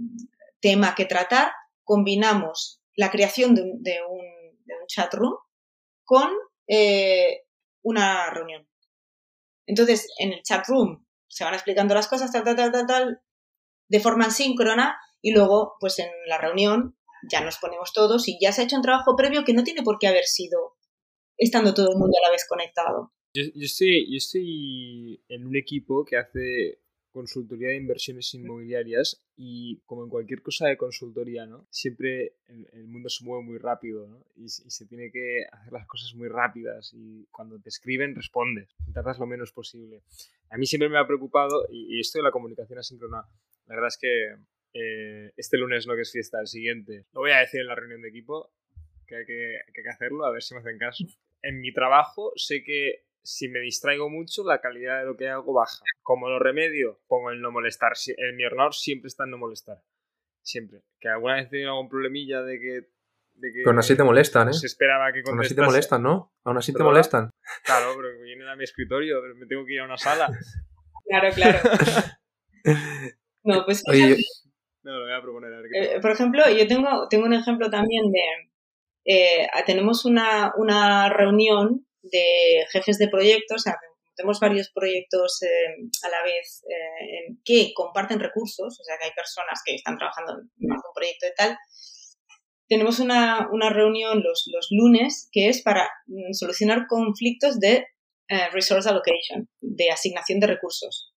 tema 0.61 0.94
que 0.94 1.04
tratar, 1.04 1.50
combinamos 1.82 2.80
la 2.94 3.11
creación 3.11 3.54
de 3.54 3.62
un, 3.62 3.82
de 3.82 4.74
chat 4.86 5.12
room 5.14 5.36
con 6.04 6.30
eh, 6.68 7.44
una 7.82 8.30
reunión. 8.30 8.67
Entonces, 9.68 10.08
en 10.18 10.32
el 10.32 10.42
chat 10.42 10.66
room 10.66 11.06
se 11.28 11.44
van 11.44 11.54
explicando 11.54 11.94
las 11.94 12.08
cosas, 12.08 12.32
tal, 12.32 12.42
tal, 12.42 12.56
tal, 12.56 12.72
tal, 12.72 12.86
tal, 12.86 13.20
de 13.88 14.00
forma 14.00 14.30
síncrona 14.30 14.98
y 15.20 15.32
luego, 15.32 15.74
pues 15.78 15.98
en 15.98 16.08
la 16.26 16.38
reunión 16.38 16.96
ya 17.30 17.42
nos 17.44 17.58
ponemos 17.58 17.92
todos 17.92 18.28
y 18.28 18.38
ya 18.40 18.50
se 18.50 18.62
ha 18.62 18.64
hecho 18.64 18.76
un 18.76 18.82
trabajo 18.82 19.14
previo 19.14 19.44
que 19.44 19.52
no 19.52 19.64
tiene 19.64 19.82
por 19.82 19.98
qué 19.98 20.08
haber 20.08 20.24
sido 20.24 20.76
estando 21.36 21.74
todo 21.74 21.90
el 21.92 21.98
mundo 21.98 22.16
a 22.18 22.26
la 22.26 22.32
vez 22.32 22.46
conectado. 22.48 23.12
Yo, 23.34 23.42
yo, 23.54 23.64
estoy, 23.64 24.10
yo 24.10 24.16
estoy 24.16 25.22
en 25.28 25.46
un 25.46 25.54
equipo 25.54 26.04
que 26.04 26.16
hace 26.16 26.80
consultoría 27.12 27.68
de 27.68 27.76
inversiones 27.76 28.32
inmobiliarias 28.34 29.24
y 29.36 29.80
como 29.86 30.04
en 30.04 30.11
cualquier 30.11 30.42
cosa 30.42 30.66
de 30.66 30.76
consultoría, 30.76 31.46
¿no? 31.46 31.66
Siempre 31.70 32.34
el, 32.46 32.86
mundo 32.88 33.09
se 33.09 33.24
mueve 33.24 33.44
muy 33.44 33.59
rápido, 33.59 34.06
¿no? 34.06 34.24
Y, 34.36 34.48
se 34.48 34.86
tiene 34.86 35.11
que 35.11 35.44
hacer 35.50 35.72
las 35.72 35.86
cosas 35.86 36.14
muy 36.14 36.28
rápidas 36.28 36.92
y 36.94 37.26
cuando 37.30 37.59
te 37.61 37.68
escriben 37.68 38.14
respondes, 38.14 38.74
tardas 38.92 39.18
lo 39.18 39.26
menos 39.26 39.52
posible. 39.52 40.02
A 40.50 40.59
mí 40.59 40.66
siempre 40.66 40.88
me 40.88 40.98
ha 40.98 41.06
preocupado 41.06 41.66
y, 41.70 42.00
esto 42.00 42.18
de 42.18 42.24
la 42.24 42.30
comunicación 42.30 42.78
asíncrona, 42.78 43.24
la 43.66 43.74
verdad 43.74 43.88
es 43.88 43.98
que 43.98 44.36
eh, 44.74 45.32
este 45.36 45.59
lunes 45.59 45.86
no 45.86 45.94
que 45.94 46.02
es 46.02 46.12
fiesta, 46.12 46.40
el 46.40 46.46
siguiente, 46.46 47.06
lo 47.12 47.20
voy 47.20 47.32
a 47.32 47.38
decir 47.38 47.61
en 47.61 47.66
la 47.66 47.74
reunión 47.74 48.02
de 48.02 48.09
equipo, 48.09 48.52
que 49.06 49.16
hay 49.16 49.24
que, 49.24 49.59
que 49.72 49.80
hay 49.80 49.84
que 49.84 49.90
hacerlo, 49.90 50.26
a 50.26 50.32
ver 50.32 50.42
si 50.42 50.54
me 50.54 50.61
hacen 50.61 50.78
caso. 50.78 51.04
En 51.42 51.61
mi 51.61 51.72
trabajo 51.72 52.32
sé 52.36 52.62
que 52.62 53.07
si 53.29 53.49
me 53.49 53.61
distraigo 53.61 54.09
mucho, 54.09 54.43
la 54.43 54.59
calidad 54.59 55.01
de 55.01 55.05
lo 55.05 55.14
que 55.14 55.29
hago 55.29 55.53
baja. 55.53 55.85
Como 56.03 56.31
lo 56.31 56.39
remedio, 56.39 57.03
pongo 57.09 57.31
el 57.31 57.43
no 57.43 57.51
molestar. 57.51 57.93
En 58.16 58.37
mi 58.37 58.47
ordenador 58.47 58.74
siempre 58.74 59.09
está 59.09 59.24
en 59.24 59.33
no 59.33 59.39
molestar. 59.39 59.83
Siempre. 60.41 60.81
Que 60.99 61.11
alguna 61.11 61.35
vez 61.35 61.47
he 61.47 61.51
tenido 61.51 61.72
algún 61.72 61.91
problemilla 61.91 62.41
de 62.43 62.59
que. 62.59 62.89
De 63.35 63.53
que 63.53 63.62
aún 63.66 63.79
así 63.79 63.97
te 63.97 64.03
molestan, 64.03 64.49
¿eh? 64.49 64.55
Se 64.55 64.66
esperaba 64.66 65.12
que 65.12 65.22
Aún 65.29 65.41
así 65.41 65.55
te 65.55 65.61
molestan, 65.61 66.03
¿no? 66.03 66.33
Aún 66.43 66.57
así 66.57 66.72
te 66.72 66.83
molestan. 66.83 67.31
Claro, 67.64 67.93
pero 67.97 68.18
vienen 68.22 68.49
a 68.49 68.57
mi 68.57 68.64
escritorio, 68.64 69.20
me 69.37 69.47
tengo 69.47 69.64
que 69.64 69.74
ir 69.74 69.81
a 69.81 69.85
una 69.85 69.99
sala. 69.99 70.31
Claro, 71.07 71.29
claro. 71.35 71.59
No, 73.45 73.64
pues. 73.64 73.83
No, 74.83 74.99
lo 74.99 75.05
voy 75.05 75.12
a 75.12 75.22
proponer. 75.22 75.55
A 75.55 75.61
ver 75.62 75.70
eh, 75.72 76.01
por 76.03 76.11
ejemplo, 76.11 76.43
yo 76.51 76.66
tengo, 76.66 77.09
tengo 77.09 77.24
un 77.24 77.33
ejemplo 77.33 77.70
también 77.70 78.11
de. 78.11 78.20
Eh, 79.07 79.49
tenemos 79.64 80.05
una, 80.05 80.53
una 80.57 81.09
reunión 81.09 81.88
de 82.11 82.66
jefes 82.70 82.98
de 82.98 83.09
proyectos, 83.09 83.64
tenemos 84.18 84.40
varios 84.40 84.68
proyectos 84.70 85.40
eh, 85.42 85.48
a 86.02 86.09
la 86.09 86.22
vez 86.24 86.64
eh, 86.68 87.36
que 87.44 87.72
comparten 87.72 88.18
recursos, 88.18 88.78
o 88.78 88.84
sea 88.84 88.96
que 88.98 89.06
hay 89.06 89.12
personas 89.12 89.61
que 89.64 89.76
están 89.76 89.96
trabajando 89.96 90.32
en 90.32 90.72
un 90.72 90.94
proyecto 90.94 91.26
de 91.26 91.32
tal. 91.36 91.56
Tenemos 92.68 92.98
una, 92.98 93.48
reunión 93.70 94.20
los, 94.22 94.50
los, 94.52 94.68
lunes 94.72 95.28
que 95.30 95.48
es 95.48 95.62
para 95.62 95.88
mm, 96.06 96.32
solucionar 96.32 96.86
conflictos 96.88 97.61
de 97.61 97.86
eh, 98.28 98.48
resource 98.52 98.88
allocation, 98.88 99.48
de 99.61 99.90
asignación 99.90 100.40
de 100.40 100.48
recursos. 100.48 101.14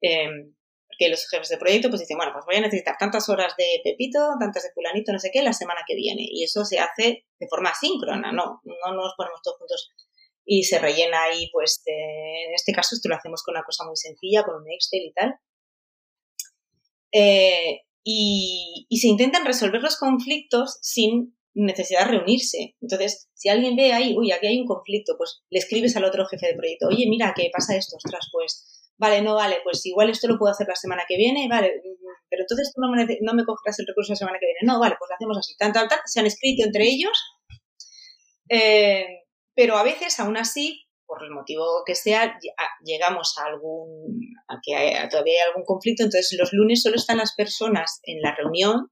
Em, 0.00 0.54
que 0.98 1.08
los 1.08 1.26
jefes 1.30 1.48
de 1.48 1.58
proyecto 1.58 1.88
pues 1.88 2.00
dicen, 2.00 2.18
bueno, 2.18 2.32
pues 2.32 2.44
voy 2.44 2.56
a 2.56 2.60
necesitar 2.60 2.96
tantas 2.98 3.28
horas 3.28 3.54
de 3.56 3.80
Pepito, 3.82 4.18
tantas 4.38 4.64
de 4.64 4.72
Fulanito, 4.74 5.12
no 5.12 5.18
sé 5.18 5.30
qué, 5.32 5.42
la 5.42 5.52
semana 5.52 5.82
que 5.86 5.94
viene. 5.94 6.26
Y 6.28 6.44
eso 6.44 6.64
se 6.64 6.80
hace 6.80 7.24
de 7.38 7.48
forma 7.48 7.72
síncrona, 7.72 8.32
no, 8.32 8.60
no 8.64 8.94
nos 8.94 9.14
ponemos 9.16 9.40
todos 9.42 9.58
juntos 9.58 9.94
y 10.44 10.64
se 10.64 10.78
rellena 10.78 11.24
ahí, 11.24 11.48
pues 11.52 11.82
en 11.86 12.54
este 12.54 12.72
caso 12.72 12.94
esto 12.94 13.08
lo 13.08 13.16
hacemos 13.16 13.42
con 13.42 13.54
una 13.54 13.64
cosa 13.64 13.84
muy 13.84 13.96
sencilla, 13.96 14.42
con 14.42 14.56
un 14.56 14.70
Excel 14.70 15.02
y 15.02 15.12
tal. 15.12 15.34
Eh, 17.12 17.80
y, 18.04 18.86
se 19.00 19.08
intentan 19.08 19.44
resolver 19.44 19.82
los 19.82 19.96
conflictos 19.96 20.78
sin 20.82 21.36
necesidad 21.54 22.06
de 22.06 22.12
reunirse. 22.12 22.76
Entonces, 22.80 23.28
si 23.34 23.48
alguien 23.48 23.76
ve 23.76 23.92
ahí, 23.92 24.16
uy, 24.16 24.32
aquí 24.32 24.46
hay 24.46 24.60
un 24.60 24.66
conflicto, 24.66 25.14
pues 25.18 25.42
le 25.50 25.58
escribes 25.58 25.96
al 25.96 26.04
otro 26.04 26.26
jefe 26.26 26.46
de 26.46 26.54
proyecto, 26.54 26.88
oye, 26.88 27.06
mira, 27.08 27.32
¿qué 27.36 27.50
pasa 27.52 27.76
esto? 27.76 27.96
Ostras, 27.96 28.28
pues, 28.32 28.92
vale, 28.96 29.22
no 29.22 29.34
vale, 29.34 29.58
pues 29.62 29.84
igual 29.86 30.10
esto 30.10 30.28
lo 30.28 30.38
puedo 30.38 30.52
hacer 30.52 30.66
la 30.68 30.76
semana 30.76 31.04
que 31.06 31.16
viene, 31.16 31.48
vale, 31.48 31.72
pero 32.30 32.44
entonces 32.44 32.72
tú 32.74 32.80
no 32.80 32.90
me, 32.90 33.04
no 33.20 33.34
me 33.34 33.44
cogerás 33.44 33.78
el 33.80 33.86
recurso 33.86 34.12
la 34.12 34.16
semana 34.16 34.38
que 34.40 34.46
viene. 34.46 34.60
No, 34.62 34.80
vale, 34.80 34.96
pues 34.98 35.08
lo 35.10 35.14
hacemos 35.14 35.38
así, 35.38 35.54
tal, 35.56 35.72
tal, 35.72 35.88
tal, 35.88 36.00
se 36.06 36.20
han 36.20 36.26
escrito 36.26 36.64
entre 36.64 36.84
ellos. 36.84 37.18
Eh, 38.48 39.06
pero 39.54 39.76
a 39.76 39.82
veces, 39.82 40.18
aún 40.20 40.36
así, 40.36 40.84
por 41.06 41.22
el 41.24 41.30
motivo 41.30 41.82
que 41.84 41.94
sea, 41.94 42.38
llegamos 42.84 43.34
a 43.38 43.46
algún, 43.46 44.18
a 44.48 44.60
que 44.62 44.72
todavía 45.10 45.42
hay 45.42 45.48
algún 45.48 45.64
conflicto, 45.64 46.02
entonces 46.02 46.34
los 46.38 46.52
lunes 46.52 46.82
solo 46.82 46.96
están 46.96 47.18
las 47.18 47.34
personas 47.34 48.00
en 48.04 48.20
la 48.22 48.34
reunión 48.34 48.88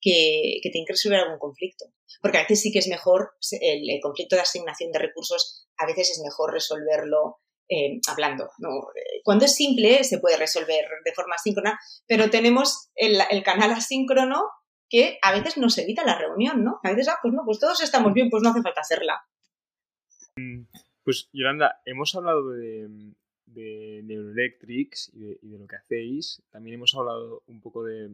que, 0.00 0.58
que 0.62 0.70
tienen 0.70 0.86
que 0.86 0.94
resolver 0.94 1.20
algún 1.20 1.38
conflicto. 1.38 1.86
Porque 2.20 2.38
a 2.38 2.42
veces 2.42 2.60
sí 2.60 2.72
que 2.72 2.80
es 2.80 2.88
mejor, 2.88 3.32
el, 3.60 4.00
conflicto 4.02 4.36
de 4.36 4.42
asignación 4.42 4.92
de 4.92 4.98
recursos, 4.98 5.68
a 5.76 5.86
veces 5.86 6.10
es 6.10 6.20
mejor 6.24 6.52
resolverlo 6.52 7.38
eh, 7.68 8.00
hablando. 8.08 8.50
¿no? 8.58 8.70
Cuando 9.22 9.44
es 9.44 9.54
simple 9.54 10.04
se 10.04 10.18
puede 10.18 10.36
resolver 10.36 10.84
de 11.04 11.12
forma 11.12 11.38
síncrona, 11.38 11.78
pero 12.06 12.30
tenemos 12.30 12.90
el, 12.94 13.18
el, 13.30 13.42
canal 13.42 13.72
asíncrono 13.72 14.44
que 14.88 15.18
a 15.22 15.32
veces 15.32 15.56
nos 15.56 15.78
evita 15.78 16.04
la 16.04 16.18
reunión, 16.18 16.62
¿no? 16.62 16.78
A 16.82 16.90
veces, 16.90 17.08
ah, 17.08 17.18
pues 17.22 17.32
no, 17.32 17.42
pues 17.46 17.58
todos 17.58 17.80
estamos 17.80 18.12
bien, 18.12 18.28
pues 18.28 18.42
no 18.42 18.50
hace 18.50 18.62
falta 18.62 18.82
hacerla. 18.82 19.22
Pues 21.04 21.28
Yolanda, 21.32 21.80
hemos 21.84 22.14
hablado 22.14 22.50
de, 22.50 22.88
de 23.46 24.00
Neuroelectrics 24.04 25.12
y 25.14 25.20
de, 25.20 25.58
lo 25.58 25.66
que 25.66 25.76
hacéis. 25.76 26.42
También 26.50 26.74
hemos 26.74 26.94
hablado 26.94 27.42
un 27.46 27.60
poco 27.60 27.84
de 27.84 28.10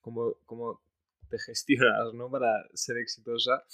cómo, 0.00 0.36
cómo 0.44 0.82
te 1.28 1.38
gestionas 1.46 2.12
¿no? 2.14 2.30
para 2.30 2.68
ser 2.74 2.98
exitosa 2.98 3.64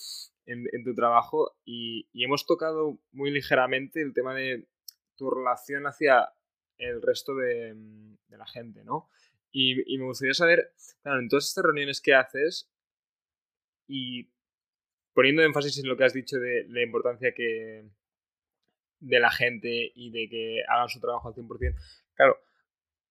en, 0.47 0.85
tu 0.85 0.95
trabajo 0.95 1.57
y, 1.65 2.09
hemos 2.15 2.47
tocado 2.47 2.99
muy 3.13 3.31
ligeramente 3.31 4.01
el 4.01 4.15
tema 4.15 4.35
de 4.35 4.67
tu 5.17 5.31
relación 5.31 5.87
hacia 5.87 6.33
el 6.79 7.03
resto 7.03 7.35
de, 7.35 7.77
la 8.31 8.47
gente, 8.47 8.85
¿no? 8.85 9.09
Y, 9.51 9.93
y, 9.93 9.99
me 9.99 10.05
gustaría 10.05 10.35
saber, 10.35 10.73
claro, 11.03 11.21
en 11.21 11.29
todas 11.29 11.49
estas 11.49 11.65
reuniones 11.65 12.01
que 12.01 12.15
haces 12.15 12.71
y 13.89 14.29
poniendo 15.19 15.43
énfasis 15.43 15.81
en 15.81 15.89
lo 15.89 15.97
que 15.97 16.05
has 16.05 16.13
dicho 16.13 16.39
de 16.39 16.65
la 16.69 16.81
importancia 16.81 17.35
que 17.35 17.83
de 19.01 19.19
la 19.19 19.33
gente 19.33 19.91
y 19.93 20.13
de 20.13 20.29
que 20.29 20.63
hagan 20.69 20.89
su 20.89 21.01
trabajo 21.01 21.27
al 21.27 21.35
100%, 21.35 21.75
claro, 22.15 22.39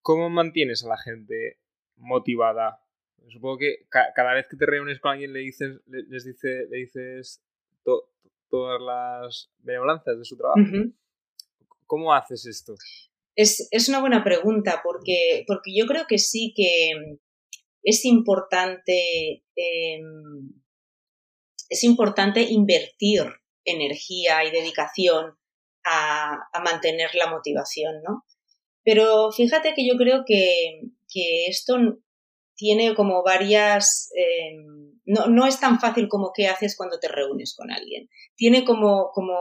¿cómo 0.02 0.30
mantienes 0.30 0.86
a 0.86 0.88
la 0.88 0.98
gente 0.98 1.60
motivada? 1.98 2.82
Supongo 3.28 3.58
que 3.58 3.88
cada 3.90 4.34
vez 4.36 4.48
que 4.48 4.56
te 4.56 4.66
reúnes 4.66 5.02
con 5.02 5.12
alguien 5.12 5.34
le 5.34 5.40
dices, 5.40 5.82
les 5.86 6.24
dice, 6.24 6.68
le 6.70 6.78
dices 6.78 7.44
todas 7.84 8.82
las 8.82 9.52
benevolencias 9.60 10.18
de 10.18 10.24
su 10.24 10.38
trabajo. 10.38 10.62
¿Cómo 11.88 12.14
haces 12.14 12.46
esto? 12.46 12.76
Es, 13.36 13.90
una 13.90 14.00
buena 14.00 14.24
pregunta 14.24 14.80
porque, 14.82 15.44
porque 15.46 15.76
yo 15.78 15.86
creo 15.86 16.06
que 16.08 16.20
sí 16.20 16.54
que 16.56 17.18
es 17.84 18.06
importante 18.06 19.44
em, 19.58 20.54
es 21.70 21.84
importante 21.84 22.42
invertir 22.42 23.24
energía 23.66 24.44
y 24.44 24.52
dedicación 24.52 25.38
a, 25.86 26.40
mantener 26.64 27.14
la 27.16 27.30
motivación, 27.30 28.02
¿no? 28.04 28.24
Pero 28.84 29.32
fíjate 29.32 29.74
que 29.74 29.88
yo 29.88 29.98
creo 29.98 30.24
que, 30.26 30.82
esto 31.48 31.78
tiene 32.56 32.94
como 32.94 33.24
varias... 33.24 34.10
Em, 34.16 35.00
no, 35.06 35.46
es 35.48 35.60
tan 35.60 35.80
fácil 35.80 36.10
como 36.10 36.32
qué 36.36 36.48
haces 36.48 36.76
cuando 36.76 37.00
te 37.00 37.08
reúnes 37.08 37.56
con 37.56 37.72
alguien. 37.72 38.10
Tiene 38.36 38.66
como, 38.66 39.10
como 39.14 39.36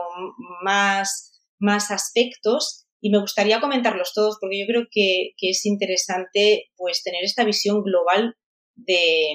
más, 0.63 1.39
más 1.59 1.91
aspectos 1.91 2.87
y 2.99 3.11
me 3.11 3.19
gustaría 3.19 3.59
comentarlos 3.59 4.13
todos 4.13 4.37
porque 4.39 4.59
yo 4.59 4.65
creo 4.65 4.87
que, 4.89 5.31
que 5.37 5.49
es 5.49 5.65
interesante 5.65 6.71
pues 6.77 7.03
tener 7.03 7.23
esta 7.23 7.43
visión 7.43 7.83
global 7.83 8.35
de, 8.75 9.33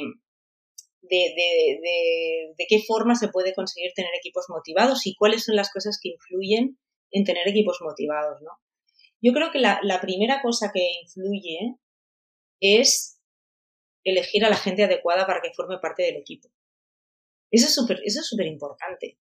de, 1.03 2.53
de, 2.57 2.67
qué 2.69 2.81
forma 2.87 3.15
se 3.15 3.29
puede 3.29 3.55
conseguir 3.55 3.93
tener 3.95 4.13
equipos 4.15 4.47
motivados 4.49 5.07
y 5.07 5.15
cuáles 5.17 5.45
son 5.45 5.57
las 5.57 5.71
cosas 5.71 5.99
que 6.01 6.11
influyen 6.11 6.79
en 7.11 7.25
tener 7.25 7.47
equipos 7.49 7.79
motivados, 7.83 8.41
¿no? 8.43 8.51
Yo 9.21 9.33
creo 9.33 9.51
que 9.53 9.59
la, 9.59 10.01
primera 10.01 10.41
cosa 10.43 10.71
que 10.73 10.93
influye 11.03 11.77
es 12.61 13.21
elegir 14.05 14.45
a 14.45 14.51
la 14.51 14.57
gente 14.57 14.85
adecuada 14.85 15.27
para 15.27 15.41
que 15.41 15.53
forme 15.55 15.79
parte 15.79 16.03
del 16.03 16.17
equipo. 16.17 16.49
Eso 17.51 17.67
es 17.67 17.75
súper 17.75 18.01
es 18.05 18.27
súper 18.27 18.47
importante. 18.47 19.19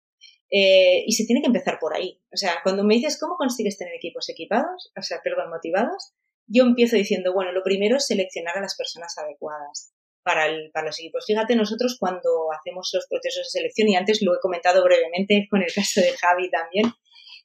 Eh, 0.50 1.04
y 1.06 1.14
se 1.14 1.26
tiene 1.26 1.42
que 1.42 1.48
empezar 1.48 1.78
por 1.80 1.96
ahí. 1.96 2.20
O 2.34 2.38
sea, 2.38 2.60
cuando 2.64 2.84
me 2.84 2.96
dices 2.96 3.20
cómo 3.20 3.36
consigues 3.38 3.78
tener 3.78 3.94
equipos 3.94 4.28
equipados, 4.30 4.92
o 4.98 5.02
sea, 5.02 5.20
perdón, 5.24 5.50
motivados, 5.50 6.14
yo 6.48 6.64
empiezo 6.64 6.96
diciendo, 6.96 7.34
bueno, 7.34 7.52
lo 7.52 7.64
primero 7.64 7.98
es 7.98 8.08
seleccionar 8.08 8.58
a 8.58 8.62
las 8.62 8.76
personas 8.76 9.18
adecuadas 9.18 9.94
para, 10.24 10.48
el, 10.48 10.72
para 10.72 10.88
los 10.88 11.00
equipos. 11.00 11.26
Fíjate, 11.26 11.56
nosotros 11.56 11.98
cuando 12.00 12.52
hacemos 12.52 12.90
los 12.94 13.08
procesos 13.08 13.48
de 13.48 13.60
selección, 13.60 13.90
y 13.90 13.96
antes 13.96 14.22
lo 14.22 14.36
he 14.36 14.40
comentado 14.40 14.84
brevemente 14.84 15.48
con 15.50 15.62
el 15.62 15.74
caso 15.74 16.02
de 16.02 16.12
Javi 16.18 16.50
también, 16.50 16.94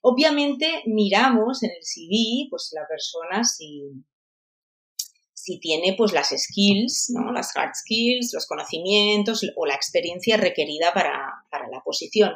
obviamente 0.01 0.83
miramos 0.85 1.63
en 1.63 1.71
el 1.71 1.83
CV, 1.83 2.47
pues 2.49 2.71
la 2.73 2.87
persona 2.87 3.43
si, 3.43 3.83
si 5.33 5.59
tiene 5.59 5.95
pues 5.97 6.13
las 6.13 6.29
skills, 6.29 7.11
¿no? 7.13 7.31
las 7.31 7.55
hard 7.55 7.73
skills, 7.73 8.31
los 8.33 8.45
conocimientos 8.45 9.41
o 9.55 9.65
la 9.65 9.75
experiencia 9.75 10.37
requerida 10.37 10.93
para, 10.93 11.45
para 11.49 11.67
la 11.69 11.81
posición. 11.83 12.35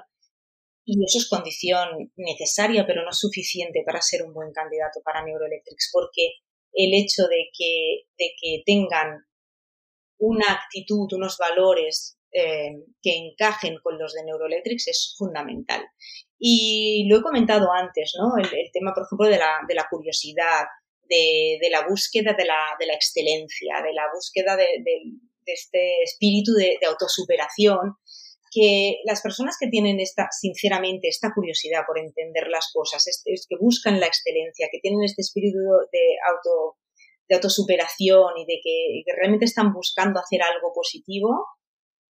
Y 0.84 1.04
eso 1.06 1.20
es 1.20 1.30
condición 1.30 2.12
necesaria, 2.16 2.86
pero 2.88 3.06
no 3.06 3.14
suficiente 3.14 3.84
para 3.86 4.02
ser 4.02 4.24
un 4.24 4.34
buen 4.34 4.52
candidato 4.52 5.00
para 5.04 5.24
Neuroelectrics, 5.24 5.92
porque 5.94 6.34
el 6.74 6.94
hecho 6.94 7.28
de 7.28 7.50
que, 7.56 8.08
de 8.18 8.34
que 8.42 8.64
tengan 8.66 9.26
una 10.22 10.52
actitud, 10.52 11.12
unos 11.14 11.38
valores 11.38 12.18
eh, 12.32 12.72
que 13.02 13.18
encajen 13.18 13.80
con 13.84 13.98
los 13.98 14.14
de 14.14 14.24
Neuroelectrics 14.24 14.88
es 14.88 15.16
fundamental. 15.18 15.84
Y 16.38 17.08
lo 17.10 17.18
he 17.18 17.22
comentado 17.22 17.72
antes, 17.74 18.14
¿no? 18.18 18.38
El, 18.38 18.72
tema, 18.72 18.94
por 18.94 19.04
ejemplo, 19.04 19.28
de 19.28 19.38
la, 19.38 19.60
de 19.68 19.76
la 19.76 19.88
curiosidad, 19.90 20.66
de, 21.10 21.58
de, 21.60 21.70
la 21.70 21.88
búsqueda 21.88 22.34
de 22.34 22.46
la, 22.46 22.76
de 22.80 22.86
la, 22.86 22.94
excelencia, 22.94 23.82
de 23.84 23.94
la 23.94 24.04
búsqueda 24.14 24.56
de, 24.56 24.66
este 25.46 26.04
espíritu 26.04 26.54
de, 26.54 26.78
autosuperación, 26.88 27.96
que 28.54 29.00
las 29.06 29.22
personas 29.22 29.58
que 29.60 29.68
tienen 29.68 30.00
esta, 30.00 30.28
sinceramente, 30.32 31.08
esta 31.08 31.34
curiosidad 31.34 31.82
por 31.88 31.98
entender 31.98 32.48
las 32.48 32.72
cosas, 32.72 33.08
es, 33.08 33.24
que 33.26 33.56
buscan 33.60 34.00
la 34.00 34.08
excelencia, 34.08 34.70
que 34.72 34.80
tienen 34.80 35.04
este 35.04 35.22
espíritu 35.22 35.58
de 35.92 36.04
auto 36.30 36.78
de 37.32 37.38
autosuperación 37.38 38.38
y 38.38 38.46
de 38.46 38.60
que, 38.62 39.04
realmente 39.16 39.46
están 39.46 39.72
buscando 39.72 40.20
hacer 40.20 40.42
algo 40.44 40.74
positivo 40.74 41.48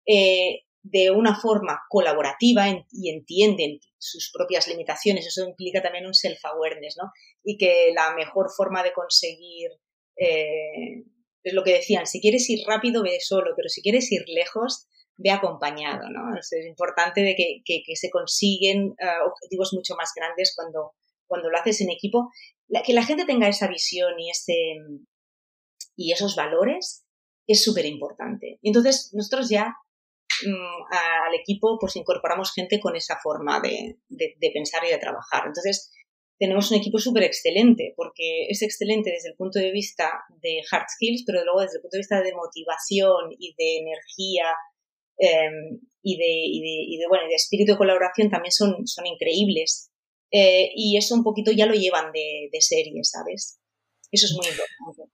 eh, 0.07 0.63
de 0.83 1.11
una 1.11 1.39
forma 1.39 1.81
colaborativa 1.91 2.67
y 2.91 3.11
entienden 3.11 3.79
sus 3.99 4.33
propias 4.33 4.67
limitaciones. 4.69 5.27
Eso 5.27 5.47
implica 5.47 5.83
también 5.83 6.07
un 6.07 6.15
self-awareness, 6.15 6.97
¿no? 6.97 7.11
Y 7.45 7.59
que 7.59 7.93
la 7.95 8.15
mejor 8.15 8.49
forma 8.57 8.83
de 8.83 8.95
conseguir, 8.95 9.71
eh, 10.17 11.05
es 11.45 11.53
lo 11.53 11.63
que 11.63 11.75
decían, 11.75 12.07
si 12.07 12.23
quieres 12.23 12.49
ir 12.49 12.61
rápido, 12.67 13.03
ve 13.03 13.19
solo, 13.21 13.53
pero 13.55 13.69
si 13.69 13.83
quieres 13.83 14.11
ir 14.11 14.23
lejos, 14.29 14.87
ve 15.19 15.31
acompañado, 15.31 16.09
¿no? 16.09 16.35
Es 16.39 16.51
importante 16.67 17.21
de 17.21 17.37
que, 17.37 17.97
se 17.97 18.09
consiguen 18.09 18.95
eh, 18.99 19.07
objetivos 19.27 19.75
mucho 19.75 19.95
más 19.95 20.13
grandes 20.17 20.55
cuando, 20.57 20.95
cuando 21.27 21.51
lo 21.51 21.59
haces 21.59 21.83
en 21.83 21.91
equipo 21.91 22.31
que 22.85 22.93
la 22.93 23.05
gente 23.05 23.25
tenga 23.25 23.49
esa 23.49 23.69
visión 23.69 24.19
y, 24.19 24.31
ese, 24.31 24.77
y 25.97 26.13
esos 26.13 26.37
valores 26.37 27.05
es 27.47 27.63
súper 27.63 27.87
importante. 27.87 28.59
Entonces, 28.63 29.11
nosotros 29.13 29.49
ya 29.49 29.75
mm, 30.47 31.27
al 31.27 31.35
equipo 31.35 31.79
pues 31.79 31.97
incorporamos 31.97 32.53
gente 32.53 32.81
con 32.81 32.97
esa 32.97 33.19
forma 33.23 33.61
de, 33.61 33.99
pensar 34.53 34.85
y 34.85 34.91
de 34.91 34.99
trabajar. 34.99 35.45
Entonces, 35.47 35.93
tenemos 36.39 36.71
un 36.71 36.79
equipo 36.79 36.99
súper 36.99 37.23
excelente, 37.25 37.95
porque 37.97 38.47
es 38.49 38.63
excelente 38.63 39.11
desde 39.11 39.29
el 39.29 39.37
punto 39.37 39.59
de 39.59 39.71
vista 39.71 40.25
de 40.43 40.61
hard 40.71 40.87
skills, 40.89 41.25
pero 41.25 41.45
luego 41.45 41.61
desde 41.61 41.77
el 41.77 41.83
punto 41.83 41.97
de 41.97 42.01
vista 42.01 42.21
de 42.21 42.35
motivación 42.35 43.31
y 43.39 43.55
de 43.57 43.79
energía 43.79 44.55
em, 45.19 45.81
y, 46.03 46.17
de, 46.17 46.27
y, 46.27 46.99
de, 46.99 47.07
bueno, 47.09 47.29
de 47.29 47.35
espíritu 47.35 47.73
de 47.73 47.79
colaboración 47.79 48.29
también 48.29 48.51
son, 48.51 48.87
son 48.87 49.07
increíbles. 49.07 49.92
Eh, 50.33 50.71
y 50.75 50.97
eso 50.97 51.15
un 51.15 51.23
poquito 51.23 51.53
ya 51.53 51.67
lo 51.67 51.75
llevan 51.75 52.11
de, 52.11 52.61
serie, 52.61 53.05
¿sabes? 53.05 53.61
Eso 54.11 54.27
es 54.27 54.33
muy 54.33 54.47
importante. 54.47 55.13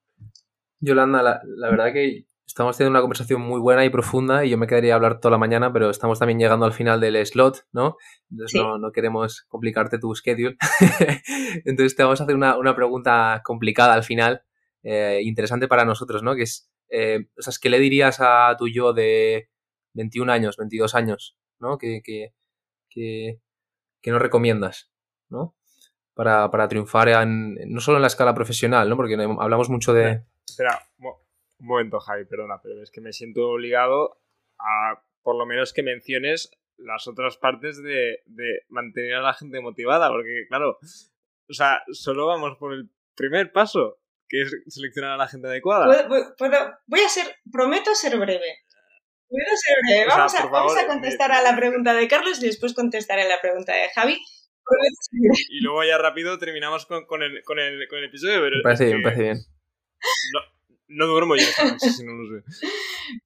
Yolanda, 0.80 1.22
la, 1.22 1.70
verdad 1.70 1.92
que 1.92 2.26
estamos 2.46 2.76
teniendo 2.76 2.92
una 2.92 3.00
conversación 3.00 3.40
muy 3.40 3.60
buena 3.60 3.84
y 3.84 3.90
profunda 3.90 4.44
y 4.44 4.50
yo 4.50 4.58
me 4.58 4.68
quedaría 4.68 4.92
a 4.92 4.96
hablar 4.96 5.18
toda 5.18 5.32
la 5.32 5.38
mañana, 5.38 5.72
pero 5.72 5.90
estamos 5.90 6.20
también 6.20 6.38
llegando 6.38 6.66
al 6.66 6.72
final 6.72 7.00
del 7.00 7.26
slot, 7.26 7.66
¿no? 7.72 7.96
Entonces 8.30 8.60
no, 8.60 8.92
queremos 8.92 9.42
complicarte 9.48 9.98
tu 9.98 10.14
schedule. 10.14 10.56
Entonces 11.64 11.96
te 11.96 12.04
vamos 12.04 12.20
a 12.20 12.24
hacer 12.24 12.36
una, 12.36 12.76
pregunta 12.76 13.42
complicada 13.44 13.94
al 13.94 14.04
final, 14.04 14.42
eh, 14.84 15.20
interesante 15.24 15.66
para 15.66 15.84
nosotros, 15.84 16.22
¿no? 16.22 16.36
Que 16.36 16.42
es, 16.42 16.70
eh, 16.90 17.26
o 17.36 17.42
sea, 17.42 17.52
¿qué 17.60 17.70
le 17.70 17.80
dirías 17.80 18.18
a 18.20 18.54
tu 18.56 18.68
yo 18.68 18.92
de 18.92 19.50
21 19.94 20.30
años, 20.30 20.56
22 20.56 20.94
años, 20.94 21.36
¿no? 21.58 21.76
Que, 21.76 22.02
que, 22.04 22.34
que, 22.88 23.40
que 24.00 24.10
nos 24.12 24.22
recomiendas? 24.22 24.92
¿No? 25.30 25.54
Para, 26.14 26.50
para 26.50 26.68
triunfar 26.68 27.08
no 27.26 27.80
solo 27.80 27.98
en 27.98 28.02
la 28.02 28.08
escala 28.08 28.34
profesional, 28.34 28.88
¿no? 28.88 28.96
Porque 28.96 29.14
hablamos 29.14 29.70
mucho 29.70 29.92
de... 29.92 30.24
Espera, 30.46 30.82
un 30.98 31.66
momento, 31.66 32.00
Javi, 32.00 32.24
perdona, 32.24 32.60
pero 32.62 32.82
es 32.82 32.90
que 32.90 33.00
me 33.00 33.12
siento 33.12 33.48
obligado 33.48 34.20
a 34.58 35.02
por 35.22 35.36
lo 35.36 35.46
menos 35.46 35.72
que 35.72 35.82
menciones 35.82 36.50
las 36.76 37.06
otras 37.08 37.36
partes 37.36 37.82
de, 37.82 38.22
mantener 38.68 39.16
a 39.16 39.22
la 39.22 39.34
gente 39.34 39.60
motivada, 39.60 40.08
porque 40.08 40.46
claro, 40.48 40.78
o 41.48 41.52
sea, 41.52 41.82
solo 41.92 42.26
vamos 42.26 42.56
por 42.56 42.72
el 42.72 42.88
primer 43.16 43.52
paso, 43.52 43.98
que 44.28 44.42
es 44.42 44.56
seleccionar 44.68 45.12
a 45.12 45.16
la 45.16 45.28
gente 45.28 45.48
adecuada. 45.48 46.06
voy 46.06 47.00
a 47.00 47.08
ser, 47.08 47.26
prometo 47.50 47.94
ser 47.94 48.16
breve. 48.18 48.58
ser 49.28 49.76
breve. 49.86 50.06
Vamos, 50.06 50.34
a, 50.34 50.46
vamos 50.46 50.78
a 50.78 50.86
contestar 50.86 51.32
a 51.32 51.42
la 51.42 51.56
pregunta 51.56 51.94
de 51.94 52.06
Carlos 52.06 52.42
y 52.42 52.46
después 52.46 52.74
contestaré 52.74 53.22
a 53.22 53.28
la 53.28 53.40
pregunta 53.40 53.72
de 53.74 53.88
Javi 53.94 54.20
y 55.50 55.60
luego 55.60 55.84
ya 55.84 55.98
rápido 55.98 56.38
terminamos 56.38 56.86
con, 56.86 57.06
con, 57.06 57.22
el, 57.22 57.42
con, 57.44 57.58
el, 57.58 57.86
con 57.88 57.98
el 57.98 58.06
episodio. 58.06 58.40
Pero 58.40 58.56
me 58.56 58.62
parece 58.62 58.84
bien, 58.86 58.98
me 58.98 59.02
parece 59.02 59.22
bien. 59.22 59.38
No, 60.32 60.40
no 60.88 61.06
duermo 61.06 61.36
yo 61.36 61.44
si 61.78 62.04
no 62.04 62.12
lo 62.12 62.40
sé. 62.40 62.44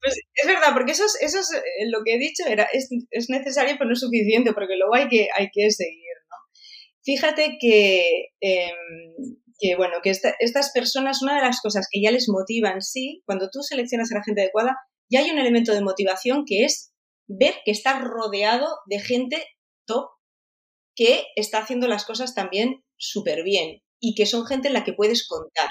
Pues 0.01 0.15
es 0.35 0.47
verdad, 0.47 0.73
porque 0.73 0.93
eso 0.93 1.05
es, 1.05 1.17
eso 1.21 1.39
es 1.41 1.53
eh, 1.53 1.89
lo 1.91 2.03
que 2.05 2.15
he 2.15 2.19
dicho, 2.19 2.45
era, 2.47 2.65
es, 2.73 2.89
es, 3.11 3.31
necesario 3.31 3.75
pero 3.79 3.89
no 3.89 3.95
es 3.95 4.01
suficiente, 4.01 4.53
porque 4.53 4.77
luego 4.77 4.95
hay 4.95 5.09
que, 5.09 5.29
hay 5.37 5.49
que 5.53 5.71
seguir, 5.71 6.15
¿no? 6.31 6.37
Fíjate 7.05 7.59
que, 7.61 8.29
em, 8.41 8.75
que 9.59 9.77
bueno, 9.77 9.97
que 10.03 10.11
estas 10.11 10.73
personas, 10.73 11.23
una 11.23 11.37
de 11.37 11.43
las 11.43 11.61
cosas 11.61 11.89
que 11.91 12.01
ya 12.01 12.11
les 12.11 12.29
motivan, 12.29 12.81
sí, 12.81 13.23
cuando 13.27 13.49
tú 13.51 13.61
seleccionas 13.63 14.11
a 14.13 14.17
la 14.17 14.25
gente 14.25 14.43
adecuada, 14.43 14.77
ya 15.11 15.21
hay 15.21 15.31
un 15.31 15.39
elemento 15.39 15.73
de 15.73 15.83
motivación 15.83 16.45
que 16.47 16.65
es 16.65 16.93
ver 17.27 17.55
que 17.65 17.71
estás 17.71 18.03
rodeado 18.03 18.69
de 18.87 19.01
gente 19.01 19.45
top 19.87 20.11
que 21.03 21.27
está 21.35 21.59
haciendo 21.59 21.89
las 21.89 22.05
cosas 22.05 22.33
también 22.33 22.85
súper 22.97 23.43
bien 23.43 23.83
y 23.99 24.15
que 24.15 24.25
son 24.25 24.47
gente 24.47 24.69
en 24.69 24.75
la 24.75 24.85
que 24.85 24.93
puedes 24.93 25.27
contar. 25.27 25.69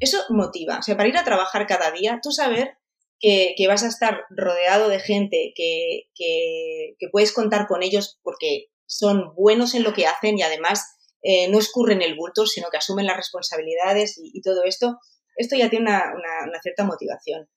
Eso 0.00 0.22
motiva. 0.30 0.78
O 0.78 0.82
sea, 0.82 0.96
para 0.96 1.10
ir 1.10 1.18
a 1.18 1.24
trabajar 1.24 1.66
cada 1.66 1.90
día, 1.90 2.20
tú 2.22 2.30
saber 2.30 2.78
que, 3.20 3.54
vas 3.68 3.82
a 3.82 3.88
estar 3.88 4.22
rodeado 4.30 4.88
de 4.88 5.00
gente 5.00 5.52
que, 5.54 6.04
que, 6.14 7.08
puedes 7.12 7.32
contar 7.32 7.66
con 7.66 7.82
ellos 7.82 8.18
porque 8.22 8.68
son 8.86 9.34
buenos 9.34 9.74
en 9.74 9.82
lo 9.82 9.92
que 9.92 10.06
hacen 10.06 10.38
y 10.38 10.42
además 10.42 10.96
eh, 11.20 11.48
no 11.48 11.58
escurren 11.58 12.00
el 12.00 12.16
bulto, 12.16 12.46
sino 12.46 12.68
que 12.70 12.78
asumen 12.78 13.06
las 13.06 13.18
responsabilidades 13.18 14.18
y, 14.18 14.40
todo 14.40 14.64
esto, 14.64 14.98
esto 15.36 15.56
ya 15.56 15.68
tiene 15.68 15.90
una 15.90 16.60
cierta 16.62 16.84
motivación. 16.84 17.50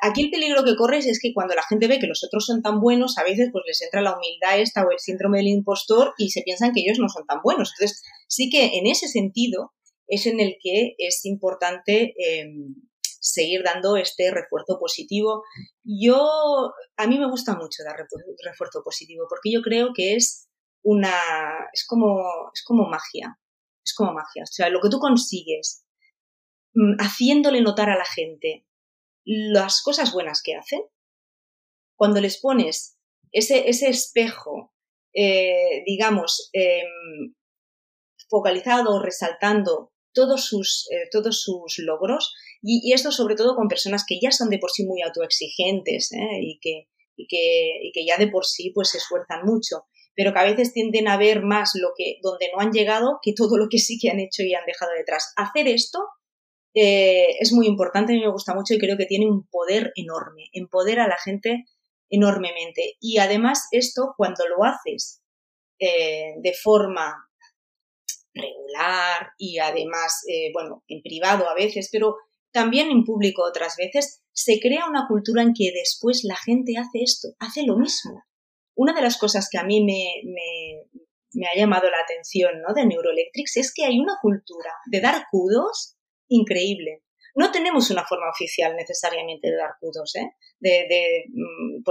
Aquí 0.00 0.22
el 0.22 0.30
peligro 0.30 0.64
que 0.64 0.76
corres 0.76 1.06
es 1.06 1.18
que 1.20 1.34
cuando 1.34 1.54
la 1.54 1.62
gente 1.62 1.88
ve 1.88 1.98
que 1.98 2.06
los 2.06 2.24
otros 2.24 2.46
son 2.46 2.62
tan 2.62 2.80
buenos, 2.80 3.18
a 3.18 3.22
veces 3.22 3.50
pues 3.52 3.64
les 3.66 3.82
entra 3.82 4.00
la 4.00 4.16
humildad 4.16 4.58
esta 4.58 4.82
o 4.82 4.90
el 4.90 4.98
síndrome 4.98 5.38
del 5.38 5.48
impostor 5.48 6.14
y 6.16 6.30
se 6.30 6.40
piensan 6.40 6.72
que 6.72 6.80
ellos 6.80 6.98
no 6.98 7.08
son 7.10 7.26
tan 7.26 7.40
buenos. 7.42 7.72
Entonces, 7.74 8.02
sí 8.26 8.48
que 8.48 8.78
en 8.78 8.86
ese 8.86 9.08
sentido 9.08 9.72
es 10.06 10.26
en 10.26 10.40
el 10.40 10.56
que 10.62 10.94
es 10.96 11.26
importante 11.26 12.14
em, 12.16 12.74
seguir 13.02 13.62
dando 13.62 13.96
este 13.98 14.30
refuerzo 14.30 14.78
positivo. 14.78 15.42
Yo, 15.82 16.72
a 16.96 17.06
mí 17.06 17.18
me 17.18 17.28
gusta 17.28 17.54
mucho 17.54 17.82
dar 17.84 17.96
refuerzo 17.96 18.82
positivo 18.82 19.26
porque 19.28 19.52
yo 19.52 19.60
creo 19.60 19.90
que 19.94 20.14
es 20.14 20.48
una, 20.82 21.14
es 21.74 21.86
como, 21.86 22.22
es 22.54 22.62
como 22.64 22.88
magia, 22.88 23.38
es 23.84 23.94
como 23.94 24.12
magia. 24.12 24.44
O 24.44 24.52
sea, 24.52 24.70
lo 24.70 24.80
que 24.80 24.88
tú 24.88 24.98
consigues 24.98 25.84
mm, 26.74 26.96
haciéndole 27.00 27.60
notar 27.60 27.90
a 27.90 27.98
la 27.98 28.06
gente 28.06 28.66
las 29.24 29.82
cosas 29.82 30.12
buenas 30.12 30.42
que 30.42 30.54
hacen, 30.54 30.80
cuando 31.96 32.20
les 32.20 32.38
pones 32.38 32.98
ese, 33.32 33.68
ese 33.68 33.88
espejo, 33.88 34.72
eh, 35.14 35.82
digamos, 35.86 36.50
em, 36.52 37.34
focalizado, 38.28 39.00
resaltando 39.02 39.92
todos 40.12 40.44
sus, 40.44 40.88
eh, 40.90 41.08
todos 41.10 41.42
sus 41.42 41.78
logros, 41.78 42.34
y, 42.62 42.92
esto 42.92 43.12
sobre 43.12 43.34
todo 43.34 43.56
con 43.56 43.68
personas 43.68 44.04
que 44.06 44.18
ya 44.20 44.30
son 44.30 44.48
de 44.48 44.58
por 44.58 44.70
sí 44.70 44.84
muy 44.86 45.02
autoexigentes 45.02 46.12
¿eh? 46.12 46.40
y, 46.40 46.58
que, 46.60 46.88
y, 47.16 47.26
que, 47.26 47.88
y 47.88 47.92
que 47.92 48.06
ya 48.06 48.16
de 48.16 48.28
por 48.28 48.46
sí 48.46 48.70
pues 48.74 48.90
se 48.90 48.98
esfuerzan 48.98 49.44
mucho. 49.44 49.86
pero 50.16 50.32
que 50.32 50.38
a 50.38 50.44
veces 50.44 50.72
tienden 50.72 51.08
a 51.08 51.16
ver 51.16 51.42
más 51.42 51.72
lo 51.74 51.88
que, 51.96 52.18
donde 52.22 52.48
no 52.54 52.60
han 52.60 52.72
llegado 52.72 53.18
que 53.20 53.32
todo 53.34 53.58
lo 53.58 53.68
que 53.68 53.78
sí 53.78 53.98
que 53.98 54.10
han 54.10 54.20
hecho 54.20 54.42
y 54.44 54.54
han 54.54 54.64
dejado 54.64 54.92
detrás. 54.96 55.32
Hacer 55.36 55.66
esto 55.66 55.98
eh, 56.74 57.36
es 57.38 57.52
muy 57.52 57.66
importante, 57.66 58.12
a 58.12 58.16
me 58.16 58.30
gusta 58.30 58.54
mucho 58.54 58.74
y 58.74 58.78
creo 58.78 58.96
que 58.96 59.06
tiene 59.06 59.26
un 59.26 59.46
poder 59.46 59.92
enorme, 59.94 60.48
empodera 60.52 61.04
a 61.04 61.08
la 61.08 61.18
gente 61.18 61.64
enormemente. 62.10 62.96
Y 63.00 63.18
además 63.18 63.68
esto, 63.70 64.14
cuando 64.16 64.44
lo 64.48 64.64
haces 64.64 65.22
eh, 65.78 66.34
de 66.42 66.52
forma 66.52 67.28
regular 68.34 69.30
y 69.38 69.58
además, 69.58 70.24
eh, 70.28 70.50
bueno, 70.52 70.82
en 70.88 71.00
privado 71.02 71.48
a 71.48 71.54
veces, 71.54 71.88
pero 71.92 72.16
también 72.50 72.90
en 72.90 73.04
público 73.04 73.42
otras 73.44 73.76
veces, 73.76 74.22
se 74.32 74.58
crea 74.60 74.88
una 74.88 75.06
cultura 75.08 75.42
en 75.42 75.54
que 75.54 75.70
después 75.72 76.24
la 76.24 76.36
gente 76.36 76.74
hace 76.76 77.02
esto, 77.02 77.28
hace 77.38 77.62
lo 77.64 77.76
mismo. 77.76 78.24
Una 78.76 78.92
de 78.92 79.02
las 79.02 79.16
cosas 79.16 79.48
que 79.50 79.58
a 79.58 79.64
mí 79.64 79.84
me, 79.84 81.46
ha 81.46 81.56
llamado 81.56 81.88
la 81.88 82.00
atención 82.02 82.60
¿no? 82.66 82.74
de 82.74 82.86
Neuroelectrics 82.86 83.56
es 83.58 83.72
que 83.72 83.84
hay 83.84 84.00
una 84.00 84.14
cultura 84.20 84.72
de 84.86 85.00
dar 85.00 85.26
kudos 85.30 85.96
increíble. 86.28 87.02
No 87.34 87.50
tenemos 87.50 87.90
una 87.90 88.04
forma 88.04 88.30
oficial 88.30 88.76
necesariamente 88.76 89.50
de 89.50 89.56
dar 89.56 89.72
kudos, 89.80 90.14
¿eh? 90.16 90.30
de, 90.60 91.24
mm, 91.28 91.82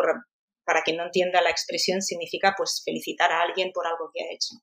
para 0.65 0.83
quien 0.83 0.97
no 0.97 1.05
entienda 1.05 1.41
la 1.41 1.49
expresión, 1.49 2.01
significa 2.01 2.53
pues 2.57 2.81
felicitar 2.85 3.31
a 3.31 3.41
alguien 3.41 3.71
por 3.73 3.85
algo 3.85 4.09
que 4.13 4.23
ha 4.23 4.31
hecho. 4.31 4.55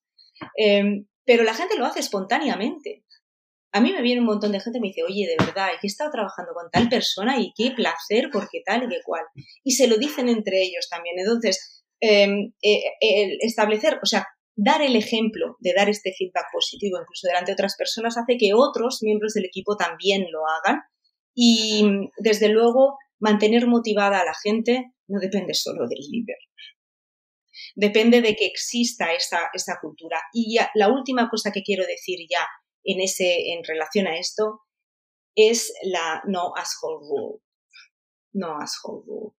Em, 0.56 1.06
pero 1.24 1.44
la 1.44 1.54
gente 1.54 1.76
lo 1.76 1.84
hace 1.84 2.00
espontáneamente. 2.00 3.04
A 3.72 3.80
mí 3.80 3.92
me 3.92 4.02
viene 4.02 4.20
un 4.20 4.26
montón 4.26 4.52
de 4.52 4.60
gente 4.60 4.78
y 4.78 4.80
me 4.80 4.88
dice, 4.88 5.04
oye, 5.04 5.26
de 5.28 5.44
verdad, 5.44 5.68
he 5.80 5.86
estado 5.86 6.10
trabajando 6.10 6.52
con 6.54 6.70
tal 6.70 6.88
persona 6.88 7.38
y 7.38 7.52
qué 7.54 7.70
placer, 7.70 8.28
porque 8.32 8.62
tal 8.64 8.84
y 8.84 8.88
qué 8.88 9.00
cual. 9.04 9.24
Y 9.62 9.72
se 9.72 9.86
lo 9.86 9.96
dicen 9.96 10.28
entre 10.28 10.62
ellos 10.62 10.88
también. 10.88 11.16
Entonces, 11.18 11.84
em, 12.00 12.52
eh, 12.62 13.36
establecer, 13.42 14.00
o 14.02 14.06
sea, 14.06 14.26
dar 14.56 14.82
el 14.82 14.96
ejemplo 14.96 15.56
de 15.60 15.72
dar 15.74 15.88
este 15.88 16.12
feedback 16.16 16.46
positivo 16.52 16.98
incluso 17.00 17.26
delante 17.26 17.50
de 17.50 17.54
otras 17.54 17.76
personas 17.76 18.16
hace 18.18 18.36
que 18.36 18.52
otros 18.54 18.98
miembros 19.02 19.34
del 19.34 19.46
equipo 19.46 19.76
también 19.76 20.26
lo 20.30 20.40
hagan. 20.46 20.80
Y 21.34 21.84
desde 22.18 22.48
luego, 22.48 22.98
mantener 23.18 23.66
motivada 23.66 24.20
a 24.20 24.24
la 24.24 24.34
gente 24.42 24.92
no 25.06 25.20
depende 25.20 25.54
solo 25.54 25.86
del 25.88 26.00
líder. 26.10 26.36
Depende 27.74 28.20
de 28.20 28.34
que 28.36 28.46
exista 28.46 29.12
esa, 29.12 29.50
esa 29.52 29.78
cultura. 29.80 30.20
Y 30.32 30.58
la 30.74 30.88
última 30.88 31.28
cosa 31.28 31.52
que 31.52 31.62
quiero 31.62 31.86
decir 31.86 32.18
ya 32.28 32.46
en, 32.84 33.00
ese, 33.00 33.52
en 33.52 33.62
relación 33.64 34.06
a 34.06 34.16
esto 34.18 34.60
es 35.34 35.72
la 35.84 36.22
no 36.26 36.52
asshole 36.56 37.06
rule. 37.08 37.42
No 38.32 38.58
asshole 38.58 39.02
rule. 39.06 39.39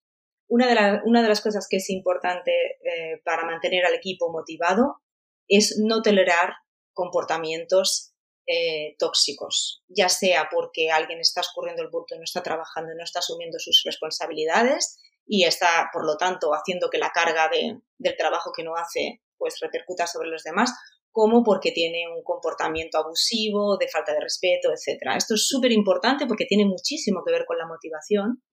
Una 0.53 0.67
de, 0.67 1.29
las 1.29 1.41
cosas 1.41 1.67
que 1.69 1.77
es 1.77 1.89
importante 1.89 2.51
eh, 2.51 3.21
para 3.23 3.45
mantener 3.45 3.85
al 3.85 3.93
equipo 3.93 4.29
motivado 4.31 5.01
es 5.47 5.77
no 5.81 6.01
tolerar 6.01 6.55
comportamientos 6.93 8.13
eh, 8.47 8.95
tóxicos, 8.99 9.81
ya 9.87 10.09
sea 10.09 10.49
porque 10.51 10.91
alguien 10.91 11.19
está 11.19 11.39
escurriendo 11.39 11.83
el 11.83 11.89
bulto 11.89 12.15
no 12.17 12.23
está 12.23 12.43
trabajando 12.43 12.93
no 12.95 13.03
está 13.03 13.19
asumiendo 13.19 13.59
sus 13.59 13.83
responsabilidades 13.85 14.99
y 15.25 15.45
está, 15.45 15.89
por 15.93 16.05
lo 16.05 16.17
tanto, 16.17 16.51
haciendo 16.51 16.89
que 16.89 16.97
la 16.97 17.11
carga 17.11 17.49
del 17.49 18.17
trabajo 18.17 18.51
que 18.53 18.63
no 18.63 18.75
hace 18.75 19.21
pues 19.37 19.55
repercuta 19.61 20.05
sobre 20.05 20.29
los 20.29 20.43
demás, 20.43 20.73
como 21.11 21.43
porque 21.43 21.71
tiene 21.71 22.05
un 22.13 22.23
comportamiento 22.23 22.97
abusivo, 22.97 23.77
de 23.77 23.87
falta 23.87 24.13
de 24.13 24.19
respeto, 24.19 24.69
etc. 24.71 25.15
Esto 25.15 25.35
es 25.35 25.47
súper 25.47 25.71
importante 25.71 26.25
porque 26.25 26.45
tiene 26.45 26.65
muchísimo 26.65 27.23
que 27.25 27.31
ver 27.31 27.45
con 27.45 27.57
la 27.57 27.67
motivación. 27.67 28.43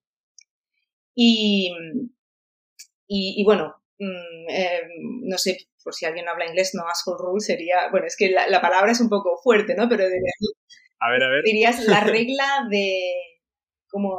Y, 1.21 1.69
y, 3.07 3.43
bueno, 3.43 3.75
mm, 3.99 4.49
eh, 4.49 4.81
no 5.23 5.37
sé, 5.37 5.57
por 5.83 5.93
si 5.93 6.05
alguien 6.05 6.29
habla 6.29 6.47
inglés, 6.47 6.71
no 6.73 6.87
asshole 6.87 7.17
rule 7.19 7.41
sería, 7.41 7.89
bueno, 7.91 8.07
es 8.07 8.15
que 8.15 8.29
la, 8.29 8.61
palabra 8.61 8.93
es 8.93 9.01
un 9.01 9.09
poco 9.09 9.37
fuerte, 9.43 9.75
¿no? 9.75 9.89
Pero 9.89 10.05
a 10.05 11.09
ver, 11.11 11.23
a 11.23 11.29
ver. 11.29 11.43
dirías 11.43 11.85
la 11.87 11.99
regla 12.05 12.67
de 12.69 13.01
como 13.89 14.17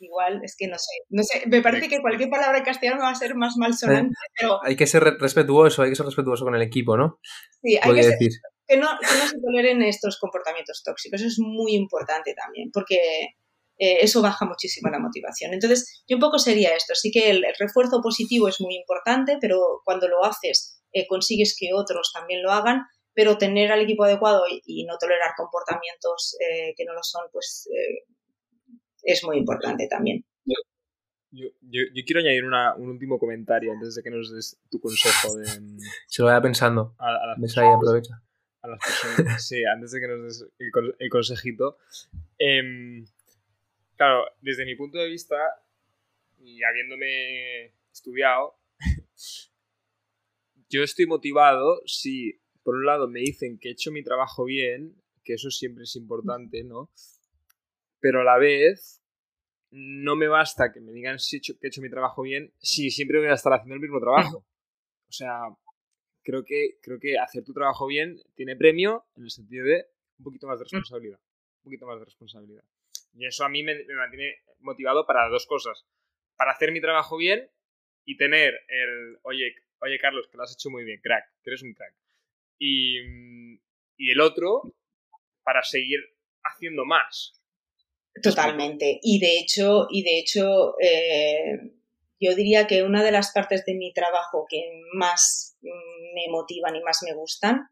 igual, 0.00 0.40
es 0.42 0.56
que 0.58 0.66
no 0.66 0.76
sé, 0.78 0.90
no 1.10 1.22
sé, 1.22 1.44
me 1.46 1.62
parece 1.62 1.88
que 1.88 2.00
cualquier 2.00 2.28
palabra 2.28 2.58
en 2.58 2.64
castellano 2.64 3.02
va 3.02 3.10
a 3.10 3.14
ser 3.14 3.36
más 3.36 3.56
malsonante, 3.56 4.16
pero... 4.38 4.58
Hay 4.64 4.74
que 4.74 4.88
ser 4.88 5.04
respetuoso, 5.04 5.82
hay 5.82 5.90
que 5.90 5.96
ser 5.96 6.06
respetuoso 6.06 6.44
con 6.44 6.56
el 6.56 6.62
equipo, 6.62 6.96
¿no? 6.96 7.20
Sí, 7.62 7.78
hay 7.80 7.94
que, 7.94 8.02
ser, 8.02 8.18
que, 8.66 8.76
no, 8.76 8.88
se 9.00 9.40
toleren 9.40 9.80
estos 9.82 10.18
comportamientos 10.18 10.82
tóxicos, 10.84 11.20
eso 11.20 11.28
es 11.28 11.38
muy 11.38 11.74
importante 11.74 12.34
también, 12.34 12.70
porque 12.72 12.98
eh, 13.78 13.98
eso 14.00 14.22
baja 14.22 14.44
muchísimo 14.44 14.90
la 14.90 14.98
motivación. 14.98 15.52
Entonces, 15.52 16.04
yo 16.08 16.16
un 16.16 16.20
poco 16.20 16.38
sería 16.38 16.74
esto, 16.74 16.94
sí 16.94 17.10
que 17.10 17.30
el, 17.30 17.44
refuerzo 17.58 18.00
positivo 18.02 18.48
es 18.48 18.60
muy 18.60 18.76
importante, 18.76 19.38
pero 19.40 19.80
cuando 19.84 20.08
lo 20.08 20.24
haces 20.24 20.82
eh, 20.92 21.06
consigues 21.06 21.56
que 21.58 21.74
otros 21.74 22.12
también 22.12 22.42
lo 22.42 22.52
hagan, 22.52 22.82
pero 23.14 23.38
tener 23.38 23.70
al 23.72 23.80
equipo 23.80 24.04
adecuado 24.04 24.44
y, 24.48 24.84
no 24.84 24.96
tolerar 24.98 25.32
comportamientos 25.36 26.36
eh, 26.40 26.74
que 26.76 26.84
no 26.84 26.94
lo 26.94 27.02
son, 27.02 27.26
pues 27.32 27.68
es 29.02 29.24
muy 29.24 29.38
importante 29.38 29.86
también. 29.88 30.24
Yo, 31.36 31.48
yo, 31.62 32.02
quiero 32.06 32.20
añadir 32.20 32.44
un 32.44 32.88
último 32.88 33.18
comentario 33.18 33.72
antes 33.72 33.96
de 33.96 34.02
que 34.04 34.10
nos 34.10 34.32
des 34.32 34.56
tu 34.70 34.78
consejo. 34.80 35.36
De, 35.36 35.60
mm, 35.60 35.78
Se 36.06 36.22
lo 36.22 36.26
vaya 36.26 36.40
pensando. 36.40 36.94
A, 36.96 37.08
a 37.08 37.36
las 37.36 37.58
aprovecha. 37.58 38.22
A 38.62 38.68
las 38.68 38.78
personas, 38.78 39.46
sí, 39.46 39.64
antes 39.64 39.90
de 39.90 40.00
que 40.00 40.06
nos 40.06 40.22
des 40.22 40.46
el, 40.98 41.10
consejito. 41.10 41.76
Em, 42.38 43.04
claro, 43.96 44.24
desde 44.40 44.64
mi 44.64 44.76
punto 44.76 44.98
de 44.98 45.08
vista, 45.08 45.36
y 46.38 46.62
habiéndome 46.62 47.74
estudiado, 47.92 48.58
yo 50.68 50.82
estoy 50.82 51.06
motivado 51.06 51.80
si, 51.86 52.40
por 52.62 52.74
un 52.74 52.86
lado, 52.86 53.08
me 53.08 53.20
dicen 53.20 53.58
que 53.58 53.68
he 53.68 53.72
hecho 53.72 53.92
mi 53.92 54.02
trabajo 54.02 54.44
bien, 54.44 55.00
que 55.22 55.34
eso 55.34 55.50
siempre 55.50 55.84
es 55.84 55.96
importante, 55.96 56.64
¿no? 56.64 56.90
pero 58.04 58.20
a 58.20 58.24
la 58.24 58.36
vez 58.36 59.02
no 59.70 60.14
me 60.14 60.28
basta 60.28 60.70
que 60.70 60.82
me 60.82 60.92
digan 60.92 61.18
si 61.18 61.40
que 61.40 61.54
he 61.62 61.68
hecho 61.68 61.80
mi 61.80 61.88
trabajo 61.88 62.20
bien 62.20 62.52
si 62.58 62.90
siempre 62.90 63.18
voy 63.18 63.28
a 63.28 63.32
estar 63.32 63.54
haciendo 63.54 63.76
el 63.76 63.80
mismo 63.80 63.98
trabajo. 63.98 64.44
O 65.08 65.12
sea, 65.12 65.40
creo 66.22 66.44
que, 66.44 66.76
creo 66.82 66.98
que 66.98 67.18
hacer 67.18 67.44
tu 67.44 67.54
trabajo 67.54 67.86
bien 67.86 68.20
tiene 68.34 68.56
premio 68.56 69.06
en 69.16 69.22
el 69.22 69.30
sentido 69.30 69.64
de 69.64 69.86
un 70.18 70.24
poquito 70.24 70.46
más 70.46 70.58
de 70.58 70.64
responsabilidad. 70.64 71.18
Un 71.18 71.62
poquito 71.62 71.86
más 71.86 71.98
de 71.98 72.04
responsabilidad. 72.04 72.64
Y 73.14 73.26
eso 73.26 73.44
a 73.44 73.48
mí 73.48 73.62
me, 73.62 73.84
mantiene 73.94 74.42
motivado 74.60 75.06
para 75.06 75.28
dos 75.28 75.46
cosas. 75.46 75.86
Para 76.36 76.52
hacer 76.52 76.72
mi 76.72 76.80
trabajo 76.80 77.16
bien 77.16 77.50
y 78.04 78.16
tener 78.16 78.54
el, 78.68 79.18
oye, 79.22 79.54
oye 79.80 79.98
Carlos, 79.98 80.28
que 80.28 80.36
lo 80.36 80.42
has 80.42 80.52
hecho 80.52 80.70
muy 80.70 80.84
bien, 80.84 81.00
crack, 81.00 81.24
que 81.42 81.50
eres 81.50 81.62
un 81.62 81.74
crack. 81.74 81.94
Y, 82.58 82.98
y 83.96 84.10
el 84.10 84.20
otro, 84.20 84.74
para 85.42 85.62
seguir 85.62 86.00
haciendo 86.42 86.84
más. 86.84 87.40
Totalmente. 88.22 89.00
Y 89.02 89.18
de 89.18 89.38
hecho, 89.38 89.86
y 89.90 90.02
de 90.02 90.18
hecho 90.18 90.74
eh, 90.80 91.74
yo 92.20 92.34
diría 92.34 92.66
que 92.66 92.82
una 92.82 93.02
de 93.02 93.10
las 93.10 93.32
partes 93.32 93.64
de 93.64 93.74
mi 93.74 93.92
trabajo 93.92 94.46
que 94.48 94.82
más 94.94 95.56
me 95.60 96.30
motivan 96.30 96.76
y 96.76 96.82
más 96.82 97.02
me 97.02 97.14
gustan 97.14 97.68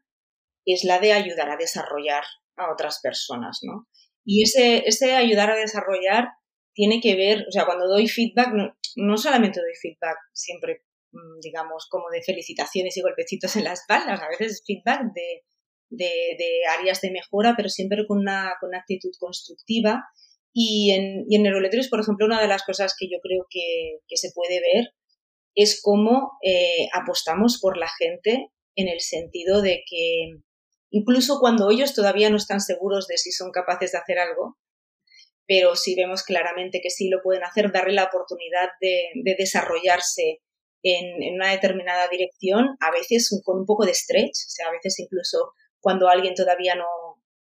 es 0.65 0.83
la 0.83 0.99
de 0.99 1.13
ayudar 1.13 1.49
a 1.49 1.57
desarrollar 1.57 2.23
a 2.55 2.71
otras 2.71 2.99
personas, 3.01 3.59
¿no? 3.63 3.87
Y 4.25 4.43
ese, 4.43 4.83
ese 4.85 5.13
ayudar 5.13 5.51
a 5.51 5.55
desarrollar 5.55 6.29
tiene 6.73 6.99
que 7.01 7.15
ver, 7.15 7.45
o 7.47 7.51
sea, 7.51 7.65
cuando 7.65 7.87
doy 7.87 8.07
feedback, 8.07 8.49
no, 8.95 9.17
solamente 9.17 9.59
doy 9.59 9.75
feedback 9.79 10.17
siempre, 10.33 10.83
mm, 11.11 11.39
digamos, 11.41 11.87
como 11.89 12.09
de 12.09 12.23
felicitaciones 12.23 12.97
y 12.97 13.01
golpecitos 13.01 13.55
en 13.55 13.65
la 13.65 13.73
espalda, 13.73 14.15
a 14.15 14.29
veces 14.29 14.63
feedback 14.65 15.01
de, 15.13 15.43
de, 15.89 16.61
áreas 16.79 17.01
de 17.01 17.11
mejora, 17.11 17.53
pero 17.55 17.69
siempre 17.69 18.05
con 18.07 18.19
una, 18.19 18.53
con 18.59 18.73
actitud 18.75 19.11
constructiva. 19.19 20.03
Y 20.55 20.91
en, 20.91 21.25
y 21.27 21.35
en 21.35 21.43
por 21.89 21.99
ejemplo, 21.99 22.25
una 22.25 22.41
de 22.41 22.47
las 22.47 22.63
cosas 22.63 22.95
que 22.97 23.07
yo 23.09 23.17
creo 23.21 23.45
que, 23.49 23.99
se 24.15 24.31
puede 24.33 24.59
ver 24.61 24.93
es 25.55 25.81
cómo 25.83 26.31
eh, 26.43 26.87
apostamos 26.93 27.59
por 27.59 27.77
la 27.77 27.89
gente 27.99 28.49
en 28.75 28.87
el 28.87 28.99
sentido 28.99 29.61
de 29.61 29.83
que 29.87 30.41
incluso 30.93 31.39
cuando 31.39 31.71
ellos 31.71 31.93
todavía 31.93 32.29
no 32.29 32.37
están 32.37 32.61
seguros 32.61 33.07
de 33.07 33.17
si 33.17 33.31
son 33.31 33.51
capaces 33.51 33.91
de 33.91 33.97
hacer 33.97 34.19
algo, 34.19 34.57
pero 35.47 35.75
si 35.75 35.95
vemos 35.95 36.23
claramente 36.23 36.79
que 36.81 36.91
sí 36.91 37.09
lo 37.09 37.21
pueden 37.21 37.43
hacer, 37.43 37.71
darle 37.71 37.93
la 37.93 38.05
oportunidad 38.05 38.69
de, 38.79 39.09
desarrollarse 39.37 40.41
en, 40.83 41.23
en, 41.23 41.33
una 41.33 41.51
determinada 41.51 42.07
dirección, 42.07 42.77
a 42.79 42.91
veces 42.91 43.29
con 43.43 43.59
un 43.59 43.65
poco 43.65 43.85
de 43.85 43.93
stretch, 43.93 44.35
o 44.35 44.49
sea, 44.49 44.67
a 44.67 44.71
veces 44.71 44.99
incluso 44.99 45.53
cuando 45.79 46.07
alguien 46.07 46.35
todavía 46.35 46.75
no, 46.75 46.85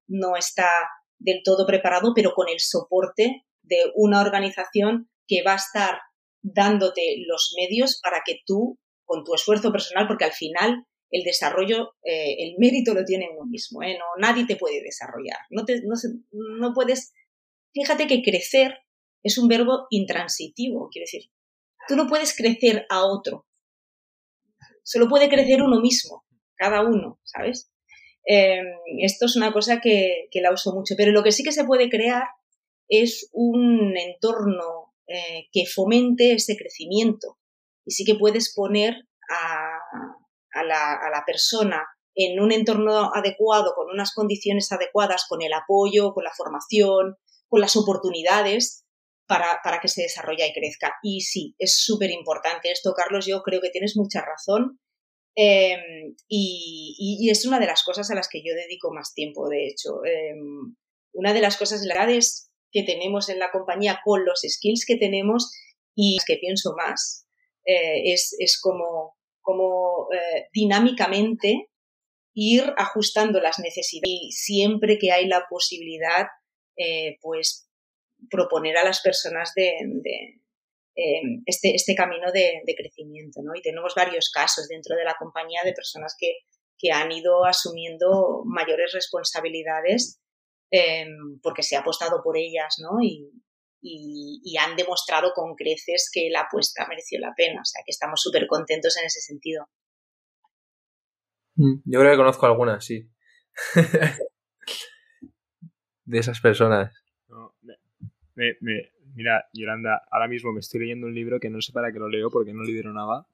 no 0.06 0.36
está 0.36 0.70
del 1.18 1.42
todo 1.44 1.66
preparado, 1.66 2.12
pero 2.14 2.32
con 2.34 2.48
el 2.48 2.60
soporte 2.60 3.44
de 3.62 3.78
una 3.94 4.20
organización 4.20 5.10
que 5.26 5.42
va 5.42 5.54
a 5.54 5.56
estar 5.56 5.98
dándote 6.42 7.16
los 7.26 7.52
medios 7.56 8.00
para 8.02 8.22
que 8.24 8.40
tú, 8.46 8.78
con 9.04 9.24
tu 9.24 9.34
esfuerzo 9.34 9.72
personal, 9.72 10.06
porque 10.06 10.24
al 10.24 10.32
final 10.32 10.86
el 11.10 11.22
desarrollo, 11.24 11.94
eh, 12.04 12.36
el 12.38 12.54
mérito 12.58 12.94
lo 12.94 13.04
tiene 13.04 13.28
uno 13.32 13.46
mismo, 13.46 13.82
¿eh? 13.82 13.96
no, 13.98 14.04
nadie 14.18 14.46
te 14.46 14.56
puede 14.56 14.82
desarrollar. 14.82 15.38
No, 15.50 15.64
te, 15.64 15.82
no, 15.82 15.94
no 16.32 16.72
puedes. 16.72 17.12
Fíjate 17.72 18.06
que 18.06 18.22
crecer 18.22 18.78
es 19.22 19.38
un 19.38 19.48
verbo 19.48 19.86
intransitivo, 19.90 20.88
quiere 20.90 21.04
decir, 21.04 21.30
tú 21.88 21.96
no 21.96 22.06
puedes 22.08 22.36
crecer 22.36 22.86
a 22.88 23.04
otro. 23.04 23.46
solo 24.82 25.08
puede 25.08 25.28
crecer 25.28 25.62
uno 25.62 25.80
mismo, 25.80 26.24
cada 26.56 26.82
uno, 26.82 27.20
¿sabes? 27.24 27.70
Em, 28.24 28.66
esto 29.02 29.26
es 29.26 29.36
una 29.36 29.52
cosa 29.52 29.80
que, 29.80 30.28
la 30.34 30.52
uso 30.52 30.74
mucho, 30.74 30.94
pero 30.96 31.12
lo 31.12 31.22
que 31.22 31.32
sí 31.32 31.42
que 31.42 31.52
se 31.52 31.64
puede 31.64 31.88
crear 31.88 32.24
es 32.88 33.28
un 33.32 33.96
entorno 33.96 34.94
eh, 35.06 35.48
que 35.52 35.64
fomente 35.66 36.32
ese 36.32 36.56
crecimiento 36.56 37.38
y 37.84 37.92
sí 37.92 38.04
que 38.04 38.14
puedes 38.14 38.54
poner 38.54 39.08
a, 39.30 40.16
a 40.54 40.62
la 40.64 41.22
persona 41.26 41.84
en 42.14 42.40
un 42.40 42.52
entorno 42.52 43.12
adecuado, 43.14 43.74
con 43.74 43.88
unas 43.90 44.12
condiciones 44.12 44.70
adecuadas, 44.72 45.26
con 45.28 45.42
el 45.42 45.52
apoyo, 45.52 46.12
con 46.12 46.24
la 46.24 46.32
formación, 46.36 47.16
con 47.48 47.60
las 47.60 47.76
oportunidades 47.76 48.84
para, 49.26 49.60
para 49.62 49.80
que 49.80 49.88
se 49.88 50.02
desarrolle 50.02 50.46
y 50.46 50.52
crezca. 50.52 50.94
Y 51.02 51.20
sí, 51.20 51.54
es 51.58 51.82
súper 51.82 52.10
importante 52.10 52.70
esto, 52.70 52.92
Carlos, 52.94 53.26
yo 53.26 53.42
creo 53.42 53.60
que 53.60 53.70
tienes 53.70 53.96
mucha 53.96 54.22
razón. 54.22 54.80
Em, 55.36 56.16
y, 56.28 57.28
es 57.30 57.46
una 57.46 57.60
de 57.60 57.66
las 57.66 57.84
cosas 57.84 58.10
a 58.10 58.14
las 58.14 58.28
que 58.28 58.42
yo 58.44 58.54
dedico 58.54 58.92
más 58.92 59.14
tiempo, 59.14 59.48
de 59.48 59.68
hecho. 59.68 60.04
Em, 60.04 60.74
una 61.12 61.32
de 61.32 61.40
las 61.40 61.56
cosas, 61.56 61.82
las 61.82 62.50
que 62.72 62.82
tenemos 62.82 63.28
en 63.28 63.38
la 63.38 63.50
compañía 63.50 64.00
con 64.04 64.24
los 64.24 64.40
skills 64.46 64.84
que 64.86 64.96
tenemos 64.96 65.52
y 65.94 66.18
que 66.26 66.36
pienso 66.36 66.74
más, 66.76 67.26
eh, 67.64 68.12
es, 68.12 68.34
es, 68.38 68.60
como, 68.60 69.16
como 69.40 70.08
eh, 70.12 70.48
dinámicamente 70.52 71.68
ir 72.34 72.72
ajustando 72.76 73.40
las 73.40 73.58
necesidades 73.58 74.08
y 74.08 74.32
siempre 74.32 74.98
que 74.98 75.12
hay 75.12 75.26
la 75.26 75.46
posibilidad, 75.48 76.26
eh, 76.76 77.18
pues 77.20 77.68
proponer 78.30 78.76
a 78.76 78.84
las 78.84 79.00
personas 79.00 79.52
de, 79.54 79.78
em, 80.94 81.42
este, 81.46 81.74
este, 81.74 81.94
camino 81.94 82.30
de, 82.32 82.62
crecimiento. 82.76 83.40
¿no? 83.42 83.54
Y 83.54 83.62
tenemos 83.62 83.94
varios 83.94 84.30
casos 84.30 84.68
dentro 84.68 84.96
de 84.96 85.04
la 85.04 85.16
compañía 85.18 85.60
de 85.64 85.72
personas 85.72 86.14
que, 86.18 86.32
que 86.78 86.92
han 86.92 87.12
ido 87.12 87.44
asumiendo 87.44 88.42
mayores 88.44 88.92
responsabilidades 88.92 90.20
em, 90.70 91.40
porque 91.42 91.62
se 91.62 91.76
ha 91.76 91.80
apostado 91.80 92.22
por 92.22 92.36
ellas 92.36 92.76
¿no? 92.78 93.02
Y, 93.82 94.56
han 94.58 94.76
demostrado 94.76 95.32
con 95.34 95.54
creces 95.54 96.10
que 96.12 96.28
la 96.30 96.42
apuesta 96.42 96.86
mereció 96.88 97.18
la 97.20 97.34
pena. 97.36 97.62
O 97.62 97.64
sea 97.64 97.82
que 97.84 97.90
estamos 97.90 98.20
súper 98.20 98.46
contentos 98.46 98.96
en 98.98 99.06
ese 99.06 99.20
sentido. 99.20 99.68
Mm, 101.56 101.80
yo 101.84 102.00
creo 102.00 102.12
que 102.12 102.18
conozco 102.18 102.46
algunas, 102.46 102.84
sí. 102.84 103.08
de 106.04 106.18
esas 106.18 106.40
personas. 106.40 106.94
mira, 109.14 109.48
Yolanda, 109.52 110.02
ahora 110.10 110.28
mismo 110.28 110.52
me 110.52 110.60
estoy 110.60 110.80
leyendo 110.80 111.06
un 111.06 111.14
libro 111.14 111.40
que 111.40 111.50
no 111.50 111.60
sé 111.60 111.72
para 111.72 111.92
qué 111.92 111.98
lo 111.98 112.08
leo 112.08 112.30
porque 112.30 112.52
no 112.52 112.62
lidero 112.62 112.92
nada, 112.92 113.26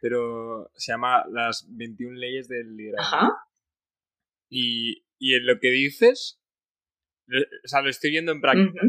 pero 0.00 0.70
se 0.74 0.92
llama 0.92 1.24
Las 1.30 1.66
21 1.68 2.16
leyes 2.18 2.48
del 2.48 2.76
liderazgo. 2.76 3.34
Y, 4.48 5.02
en 5.18 5.46
lo 5.46 5.58
que 5.58 5.70
dices, 5.70 6.40
o 7.28 7.68
sea, 7.68 7.82
lo 7.82 7.88
estoy 7.88 8.10
viendo 8.10 8.32
en 8.32 8.40
práctica. 8.40 8.80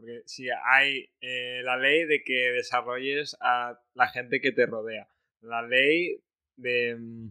Porque 0.00 0.22
sí, 0.24 0.48
hay 0.64 1.10
eh, 1.20 1.60
la 1.62 1.76
ley 1.76 2.06
de 2.06 2.24
que 2.24 2.52
desarrolles 2.52 3.36
a 3.40 3.78
la 3.94 4.08
gente 4.08 4.40
que 4.40 4.50
te 4.50 4.64
rodea. 4.64 5.06
La 5.42 5.60
ley 5.60 6.22
de 6.56 6.96
mm, 6.98 7.28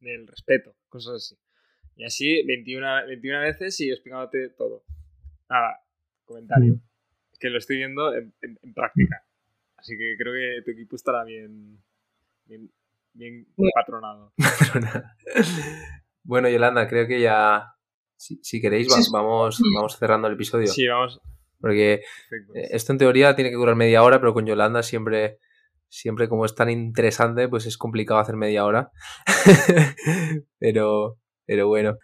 del 0.00 0.26
respeto, 0.26 0.74
cosas 0.88 1.14
así. 1.16 1.38
Y 1.96 2.04
así 2.04 2.42
21, 2.44 3.06
21 3.06 3.40
veces 3.40 3.80
y 3.80 3.90
explicándote 3.90 4.48
todo. 4.50 4.82
Nada, 5.48 5.80
comentario. 6.24 6.74
Mm. 6.74 6.80
Que 7.38 7.50
lo 7.50 7.58
estoy 7.58 7.76
viendo 7.76 8.12
en, 8.14 8.32
práctica. 8.74 9.24
Así 9.76 9.96
que 9.96 10.16
creo 10.18 10.34
que 10.34 10.62
tu 10.64 10.72
equipo 10.72 10.96
estará 10.96 11.24
bien, 11.24 11.78
bien, 12.46 12.70
bien 13.12 13.46
patronado. 13.74 14.32
bueno, 16.22 16.48
Yolanda, 16.48 16.88
creo 16.88 17.06
que 17.06 17.20
ya, 17.20 17.74
si, 18.16 18.60
queréis, 18.60 18.88
vamos, 19.10 19.60
vamos 19.74 19.96
cerrando 19.96 20.28
el 20.28 20.34
episodio. 20.34 20.66
Sí, 20.66 20.86
vamos. 20.86 21.20
Porque 21.60 22.02
esto 22.54 22.92
en 22.92 22.98
teoría 22.98 23.36
tiene 23.36 23.50
que 23.50 23.56
durar 23.56 23.76
media 23.76 24.02
hora, 24.02 24.18
pero 24.18 24.32
con 24.32 24.46
Yolanda 24.46 24.82
siempre 24.82 25.38
siempre 25.90 26.28
como 26.28 26.44
es 26.44 26.54
tan 26.54 26.70
interesante, 26.70 27.48
pues 27.48 27.66
es 27.66 27.76
complicado 27.76 28.20
hacer 28.20 28.36
media 28.36 28.64
hora. 28.64 28.90
pero, 30.58 31.18
pero 31.44 31.68
bueno. 31.68 31.98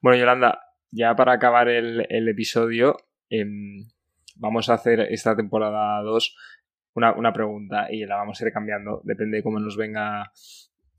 Bueno, 0.00 0.18
Yolanda, 0.18 0.58
ya 0.90 1.14
para 1.14 1.32
acabar 1.32 1.68
el, 1.68 2.28
episodio, 2.28 2.96
em, 3.28 3.88
vamos 4.36 4.70
a 4.70 4.74
hacer 4.74 5.00
esta 5.00 5.36
temporada 5.36 6.02
2 6.02 6.36
una, 6.94 7.32
pregunta 7.32 7.86
y 7.92 8.04
la 8.06 8.16
vamos 8.16 8.40
a 8.40 8.46
ir 8.46 8.52
cambiando, 8.52 9.00
depende 9.04 9.36
de 9.36 9.42
cómo 9.42 9.60
nos 9.60 9.76
venga 9.76 10.32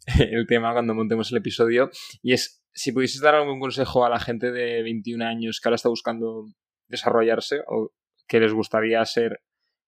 el 0.19 0.47
tema 0.47 0.71
cuando 0.73 0.93
montemos 0.93 1.31
el 1.31 1.39
episodio. 1.39 1.89
Y 2.21 2.33
es, 2.33 2.63
si 2.73 2.91
pudieses 2.91 3.21
dar 3.21 3.35
algún 3.35 3.59
consejo 3.59 4.05
a 4.05 4.09
la 4.09 4.19
gente 4.19 4.51
de 4.51 4.81
21 4.83 5.25
años 5.25 5.59
que 5.59 5.67
ahora 5.67 5.75
está 5.75 5.89
buscando 5.89 6.45
desarrollarse 6.89 7.61
o 7.67 7.91
que 8.27 8.39
les 8.39 8.53
gustaría 8.53 9.03
ser 9.05 9.41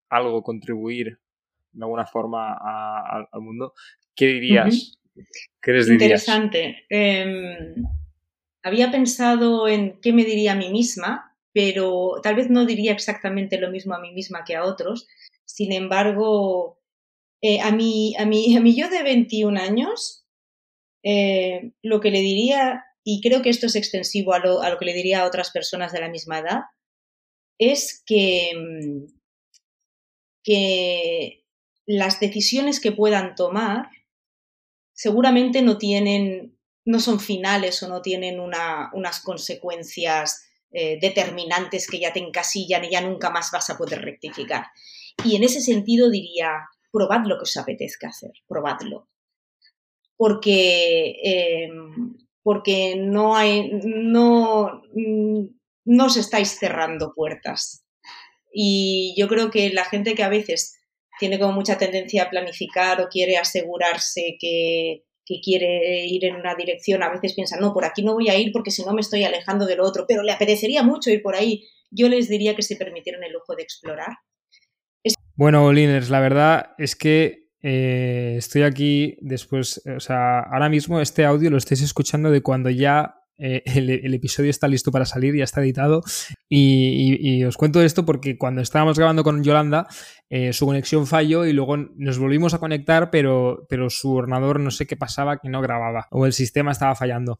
algo, 0.10 0.44
contribuir 0.44 1.20
de 1.72 1.84
alguna 1.84 2.06
forma 2.06 2.58
al 3.32 3.42
mundo, 3.42 3.74
¿qué 4.16 4.28
dirías? 4.28 4.98
¿Qué 5.62 5.72
les 5.72 5.88
dirías? 5.88 6.28
Interesante. 6.28 6.86
Em, 6.90 7.76
había 8.64 8.92
pensado 8.92 9.68
en 9.68 10.00
qué 10.02 10.14
me 10.14 10.26
diría 10.26 10.54
a 10.54 10.56
mí 10.56 10.70
misma, 10.70 11.36
pero 11.54 12.20
tal 12.24 12.36
vez 12.36 12.50
no 12.50 12.66
diría 12.66 12.92
exactamente 12.92 13.60
lo 13.60 13.72
mismo 13.72 13.94
a 13.94 14.00
mí 14.00 14.14
misma 14.14 14.44
que 14.46 14.56
a 14.56 14.64
otros. 14.64 15.08
Sin 15.46 15.72
embargo, 15.72 16.80
eh, 17.42 17.60
a, 17.62 17.72
mí, 17.72 18.16
a, 18.18 18.26
mí, 18.26 18.56
a 18.56 18.62
mí 18.62 18.76
yo 18.76 18.90
de 18.90 19.04
21 19.04 19.60
años, 19.60 20.26
eh, 21.04 21.72
lo 21.82 22.00
que 22.00 22.12
le 22.12 22.20
diría, 22.20 22.86
y 23.04 23.22
creo 23.22 23.42
que 23.42 23.50
esto 23.50 23.66
es 23.66 23.76
extensivo 23.76 24.34
a 24.34 24.40
lo, 24.40 24.62
a 24.62 24.70
lo 24.70 24.78
que 24.78 24.86
le 24.86 24.94
diría 24.94 25.22
a 25.22 25.26
otras 25.26 25.52
personas 25.52 25.92
de 25.92 26.02
la 26.02 26.10
misma 26.10 26.40
edad, 26.40 26.62
es 27.62 28.02
que, 28.08 29.06
que 30.44 31.46
las 31.86 32.20
decisiones 32.20 32.80
que 32.80 32.92
puedan 32.92 33.36
tomar 33.36 33.90
seguramente 34.94 35.62
no 35.62 35.78
tienen, 35.78 36.58
no 36.86 37.00
son 37.00 37.20
finales 37.20 37.84
o 37.84 37.88
no 37.88 38.02
tienen 38.02 38.40
unas 38.40 39.20
consecuencias 39.20 40.44
eh, 40.72 40.98
determinantes 41.00 41.88
que 41.88 42.00
ya 42.00 42.12
te 42.12 42.20
encasillan 42.20 42.84
y 42.86 42.92
ya 42.92 43.02
nunca 43.02 43.30
más 43.30 43.52
vas 43.52 43.70
a 43.70 43.78
poder 43.78 44.02
rectificar. 44.02 44.66
Y 45.24 45.36
en 45.36 45.44
ese 45.44 45.62
sentido 45.62 46.10
diría, 46.10 46.68
probad 46.92 47.28
lo 47.28 47.38
que 47.38 47.44
os 47.44 47.58
apetezca 47.58 48.08
hacer, 48.08 48.32
probadlo. 48.48 49.08
Porque, 50.18 51.16
em, 51.24 52.18
porque 52.42 52.96
no 52.96 53.36
hay, 53.36 53.70
no, 53.84 54.82
no 55.86 56.06
os 56.06 56.18
estáis 56.18 56.58
cerrando 56.58 57.14
puertas. 57.16 57.86
Y 58.54 59.16
yo 59.18 59.28
creo 59.28 59.50
que 59.50 59.72
la 59.72 59.86
gente 59.86 60.16
que 60.16 60.24
a 60.24 60.30
veces 60.30 60.78
tiene 61.20 61.40
como 61.40 61.54
mucha 61.54 61.78
tendencia 61.78 62.24
a 62.24 62.30
planificar 62.30 63.00
o 63.02 63.08
quiere 63.08 63.38
asegurarse 63.38 64.38
que, 64.40 65.04
quiere 65.42 66.06
ir 66.08 66.26
en 66.26 66.36
una 66.36 66.56
dirección, 66.56 67.04
a 67.04 67.10
veces 67.10 67.34
piensa, 67.34 67.58
no, 67.58 67.74
por 67.74 67.86
aquí 67.86 68.04
no 68.04 68.16
voy 68.16 68.28
a 68.28 68.38
ir 68.38 68.52
porque 68.52 68.70
si 68.70 68.84
no 68.84 68.92
me 68.92 69.00
estoy 69.00 69.24
alejando 69.24 69.66
del 69.66 69.80
otro, 69.80 70.04
pero 70.06 70.24
le 70.24 70.34
apetecería 70.34 70.84
mucho 70.84 71.10
ir 71.10 71.22
por 71.22 71.38
ahí. 71.38 71.64
Yo 71.90 72.10
les 72.10 72.28
diría 72.28 72.54
que 72.54 72.64
se 72.64 72.76
permitieron 72.76 73.24
el 73.24 73.32
lujo 73.32 73.56
de 73.56 73.64
explorar. 73.64 74.10
Bueno, 75.36 75.72
Liners, 75.72 76.10
la 76.10 76.20
verdad 76.20 76.72
es 76.78 76.98
que 76.98 77.48
eh, 77.64 78.36
estoy 78.38 78.64
aquí 78.64 79.16
después, 79.22 79.82
o 79.86 80.02
sea, 80.02 80.42
ahora 80.42 80.68
mismo 80.68 81.00
este 81.00 81.24
audio 81.24 81.50
lo 81.50 81.58
estáis 81.58 81.82
escuchando 81.82 82.30
de 82.30 82.42
cuando 82.42 82.70
ya 82.70 83.21
eh, 83.38 83.64
el, 83.66 84.14
episodio 84.14 84.50
está 84.50 84.68
listo 84.68 84.92
para 84.92 85.06
salir, 85.06 85.36
ya 85.36 85.44
está 85.44 85.62
editado. 85.62 86.04
Y, 86.50 87.44
os 87.44 87.58
cuento 87.58 87.82
esto 87.82 88.06
porque 88.06 88.38
cuando 88.38 88.62
estábamos 88.62 88.98
grabando 88.98 89.24
con 89.24 89.44
Yolanda, 89.44 89.88
eh, 90.30 90.54
su 90.54 90.66
conexión 90.66 91.08
falló 91.08 91.46
y 91.46 91.54
luego 91.54 91.78
nos 91.78 92.20
volvimos 92.20 92.54
a 92.54 92.60
conectar, 92.60 93.10
pero, 93.10 93.66
pero 93.70 93.90
su 93.90 94.14
ordenador 94.14 94.60
no 94.60 94.72
sé 94.72 94.86
qué 94.86 94.96
pasaba, 94.96 95.38
que 95.38 95.50
no 95.50 95.62
grababa 95.62 96.08
o 96.12 96.26
el 96.26 96.34
sistema 96.34 96.72
estaba 96.72 96.96
fallando. 96.96 97.38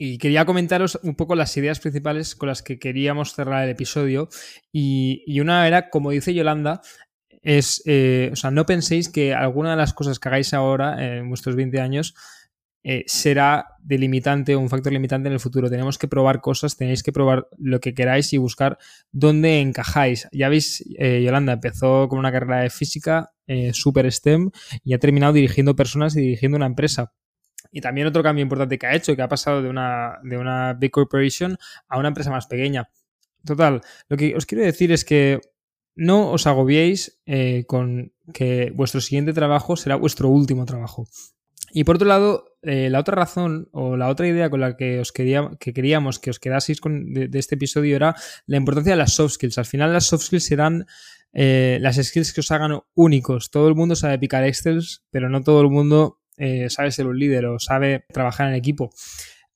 Y 0.00 0.18
quería 0.18 0.44
comentaros 0.44 1.00
un 1.02 1.16
poco 1.16 1.34
las 1.34 1.56
ideas 1.56 1.80
principales 1.80 2.36
con 2.36 2.48
las 2.48 2.62
que 2.62 2.78
queríamos 2.78 3.34
cerrar 3.34 3.64
el 3.64 3.70
episodio. 3.70 4.28
Y, 4.70 5.40
una 5.40 5.66
era, 5.66 5.90
como 5.90 6.12
dice 6.12 6.34
Yolanda, 6.34 6.82
es, 7.42 7.82
eh, 7.84 8.30
o 8.32 8.36
sea, 8.36 8.52
no 8.52 8.64
penséis 8.64 9.08
que 9.08 9.34
alguna 9.34 9.72
de 9.72 9.76
las 9.76 9.94
cosas 9.94 10.20
que 10.20 10.28
hagáis 10.28 10.54
ahora, 10.54 11.16
en 11.16 11.28
vuestros 11.28 11.56
20 11.56 11.80
años, 11.80 12.14
eh, 12.84 13.04
será 13.06 13.66
delimitante 13.82 14.54
o 14.54 14.60
un 14.60 14.70
factor 14.70 14.92
limitante 14.92 15.28
en 15.28 15.32
el 15.32 15.40
futuro. 15.40 15.68
Tenemos 15.68 15.98
que 15.98 16.06
probar 16.08 16.40
cosas, 16.40 16.76
tenéis 16.76 17.02
que 17.02 17.12
probar 17.12 17.48
lo 17.58 17.80
que 17.80 17.92
queráis 17.92 18.32
y 18.32 18.38
buscar 18.38 18.78
dónde 19.10 19.60
encajáis. 19.60 20.28
Ya 20.32 20.48
veis, 20.48 20.84
eh, 20.98 21.22
Yolanda 21.22 21.54
empezó 21.54 22.08
con 22.08 22.18
una 22.18 22.30
carrera 22.30 22.60
de 22.60 22.70
física 22.70 23.32
eh, 23.46 23.72
super 23.74 24.10
STEM 24.10 24.50
y 24.84 24.94
ha 24.94 24.98
terminado 24.98 25.32
dirigiendo 25.32 25.74
personas 25.74 26.16
y 26.16 26.20
dirigiendo 26.20 26.56
una 26.56 26.66
empresa. 26.66 27.12
Y 27.72 27.80
también 27.80 28.06
otro 28.06 28.22
cambio 28.22 28.42
importante 28.42 28.78
que 28.78 28.86
ha 28.86 28.94
hecho, 28.94 29.16
que 29.16 29.22
ha 29.22 29.28
pasado 29.28 29.60
de 29.60 29.68
una, 29.68 30.18
de 30.22 30.38
una 30.38 30.74
big 30.74 30.90
corporation 30.90 31.58
a 31.88 31.98
una 31.98 32.08
empresa 32.08 32.30
más 32.30 32.46
pequeña. 32.46 32.88
Total, 33.44 33.80
lo 34.08 34.16
que 34.16 34.34
os 34.36 34.46
quiero 34.46 34.64
decir 34.64 34.92
es 34.92 35.04
que 35.04 35.40
no 35.94 36.30
os 36.30 36.46
agobiéis 36.46 37.20
con, 37.66 38.12
que 38.32 38.72
vuestro 38.74 39.00
siguiente 39.00 39.32
trabajo 39.32 39.76
será 39.76 39.96
vuestro 39.96 40.28
último 40.28 40.64
trabajo. 40.64 41.06
Y 41.72 41.84
por 41.84 41.96
otro 41.96 42.08
lado, 42.08 42.56
eh, 42.62 42.90
la 42.90 43.00
otra 43.00 43.14
razón 43.14 43.68
o 43.72 43.96
la 43.96 44.08
otra 44.08 44.26
idea 44.26 44.50
con 44.50 44.60
la 44.60 44.76
que 44.76 45.00
os 45.00 45.12
quería, 45.12 45.50
que 45.60 45.72
queríamos 45.72 46.18
que 46.18 46.30
os 46.30 46.38
quedaseis 46.38 46.80
de, 46.82 47.30
este 47.38 47.54
episodio 47.54 47.96
era 47.96 48.14
la 48.46 48.56
importancia 48.56 48.92
de 48.92 48.96
las 48.96 49.12
soft 49.12 49.34
skills. 49.34 49.58
Al 49.58 49.66
final 49.66 49.92
las 49.92 50.06
soft 50.06 50.24
skills 50.24 50.44
serán 50.44 50.86
eh, 51.32 51.78
las 51.80 51.96
skills 51.96 52.32
que 52.32 52.40
os 52.40 52.50
hagan 52.50 52.80
únicos. 52.94 53.50
Todo 53.50 53.68
el 53.68 53.74
mundo 53.74 53.96
sabe 53.96 54.18
picar 54.18 54.44
Excel, 54.44 54.82
pero 55.10 55.28
no 55.28 55.42
todo 55.42 55.60
el 55.60 55.68
mundo 55.68 56.20
eh, 56.36 56.70
sabe 56.70 56.90
ser 56.90 57.06
un 57.06 57.18
líder 57.18 57.46
o 57.46 57.58
sabe 57.58 58.04
trabajar 58.12 58.48
en 58.48 58.54
equipo. 58.54 58.90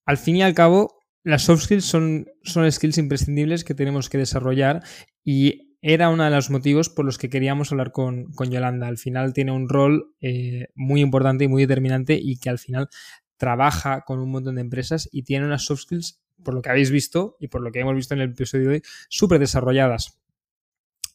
Al 0.04 0.18
fin 0.18 0.36
y 0.36 0.42
al 0.42 0.54
cabo, 0.54 1.00
las 1.24 1.42
soft 1.42 1.64
skills 1.64 1.84
son, 1.84 2.26
son 2.42 2.70
skills 2.70 2.98
imprescindibles 2.98 3.64
que 3.64 3.74
tenemos 3.74 4.08
que 4.08 4.18
desarrollar 4.18 4.82
y 5.24 5.71
era 5.82 6.08
uno 6.08 6.22
de 6.24 6.30
los 6.30 6.48
motivos 6.48 6.88
por 6.88 7.04
los 7.04 7.18
que 7.18 7.28
queríamos 7.28 7.72
hablar 7.72 7.90
con, 7.90 8.32
Yolanda. 8.48 8.86
Al 8.86 8.98
final 8.98 9.32
tiene 9.32 9.50
un 9.50 9.68
rol 9.68 10.14
eh, 10.20 10.68
muy 10.76 11.00
importante 11.00 11.44
y 11.44 11.48
muy 11.48 11.62
determinante 11.62 12.18
y 12.20 12.38
que 12.38 12.50
al 12.50 12.60
final 12.60 12.88
trabaja 13.36 14.02
con 14.02 14.20
un 14.20 14.30
montón 14.30 14.54
de 14.54 14.60
empresas 14.60 15.08
y 15.10 15.24
tiene 15.24 15.44
unas 15.44 15.64
soft 15.64 15.82
skills, 15.82 16.22
por 16.44 16.54
lo 16.54 16.62
que 16.62 16.70
habéis 16.70 16.92
visto 16.92 17.36
y 17.40 17.48
por 17.48 17.62
lo 17.62 17.72
que 17.72 17.80
hemos 17.80 17.96
visto 17.96 18.14
en 18.14 18.20
el 18.20 18.30
episodio 18.30 18.68
de 18.68 18.74
hoy, 18.76 18.82
súper 19.08 19.40
desarrolladas. 19.40 20.21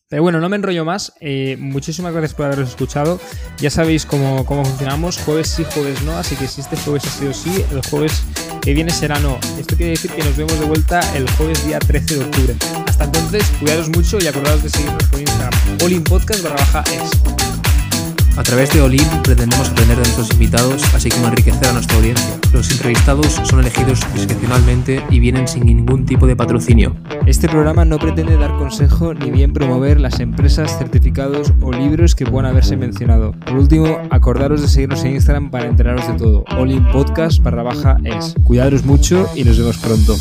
Bueno, 0.10 0.40
no 0.40 0.48
me 0.48 0.56
enrollo 0.56 0.86
más. 0.86 1.12
Eh, 1.20 1.58
muchísimas 1.60 2.14
gracias 2.14 2.34
por 2.34 2.46
haberos 2.46 2.70
escuchado. 2.70 3.20
Ya 3.58 3.70
sabéis 3.70 4.06
cómo, 4.06 4.46
cómo, 4.46 4.64
funcionamos. 4.64 5.18
Jueves 5.18 5.50
sí, 5.50 5.66
jueves 5.74 6.02
no. 6.04 6.18
Así 6.18 6.38
que 6.38 6.48
si 6.48 6.62
este 6.62 6.78
jueves 6.78 7.06
ha 7.06 7.10
sido 7.10 7.34
sí, 7.34 7.66
el 7.72 7.82
jueves 7.90 8.24
que 8.62 8.74
viene 8.74 8.92
será 8.92 9.20
no. 9.20 9.38
Esto 9.60 9.76
quiere 9.76 9.92
decir 9.92 10.10
que 10.12 10.24
nos 10.24 10.38
vemos 10.38 10.58
de 10.60 10.66
vuelta 10.66 11.02
el 11.14 11.30
jueves 11.32 11.66
día 11.66 11.80
13 11.80 12.20
de 12.20 12.24
octubre. 12.24 12.56
Hasta 12.88 13.04
entonces, 13.04 13.46
cuidaros 13.60 13.90
mucho 13.90 14.18
y 14.22 14.28
acordaos 14.28 14.64
de 14.64 14.70
seguirnos 14.70 15.04
por 15.06 15.20
Instagram. 15.20 15.54
All 15.84 16.04
Podcast 16.04 16.42
barra 16.42 16.84
es. 16.94 17.47
A 18.38 18.44
través 18.44 18.72
de 18.72 18.82
Olin 18.82 19.04
pretendemos 19.24 19.68
aprender 19.68 19.98
de 19.98 20.04
nuestros 20.04 20.32
invitados, 20.32 20.84
así 20.94 21.10
como 21.10 21.28
enriquecer 21.28 21.68
a 21.70 21.74
nuestra 21.74 21.98
audiencia. 21.98 22.40
Los 22.54 22.70
entrevistados 22.70 23.42
son 23.44 23.62
elegidos 23.62 24.00
discrecionalmente 24.14 25.04
y 25.10 25.20
vienen 25.20 25.48
sin 25.48 25.66
ningún 25.66 26.06
tipo 26.06 26.28
de 26.28 26.36
patrocinio. 26.36 26.96
Este 27.26 27.50
programa 27.50 27.84
no 27.84 27.98
pretende 27.98 28.38
dar 28.38 28.56
consejo 28.58 29.16
ni 29.16 29.32
bien 29.32 29.54
promover 29.54 30.00
las 30.00 30.20
empresas, 30.20 30.78
certificados 30.78 31.52
o 31.62 31.72
libros 31.72 32.14
que 32.14 32.28
puedan 32.28 32.52
haberse 32.52 32.78
mencionado. 32.78 33.32
Por 33.32 33.58
último, 33.58 33.98
acordaros 34.12 34.62
de 34.62 34.68
seguirnos 34.68 35.04
en 35.04 35.16
Instagram 35.16 35.50
para 35.50 35.66
enteraros 35.66 36.08
de 36.08 36.14
todo. 36.14 36.46
Olin 36.58 36.86
Podcast 36.92 37.42
barra 37.42 37.64
baja 37.64 37.98
es. 38.04 38.36
Cuidaros 38.44 38.86
mucho 38.86 39.28
y 39.36 39.46
nos 39.46 39.58
vemos 39.58 39.78
pronto. 39.78 40.16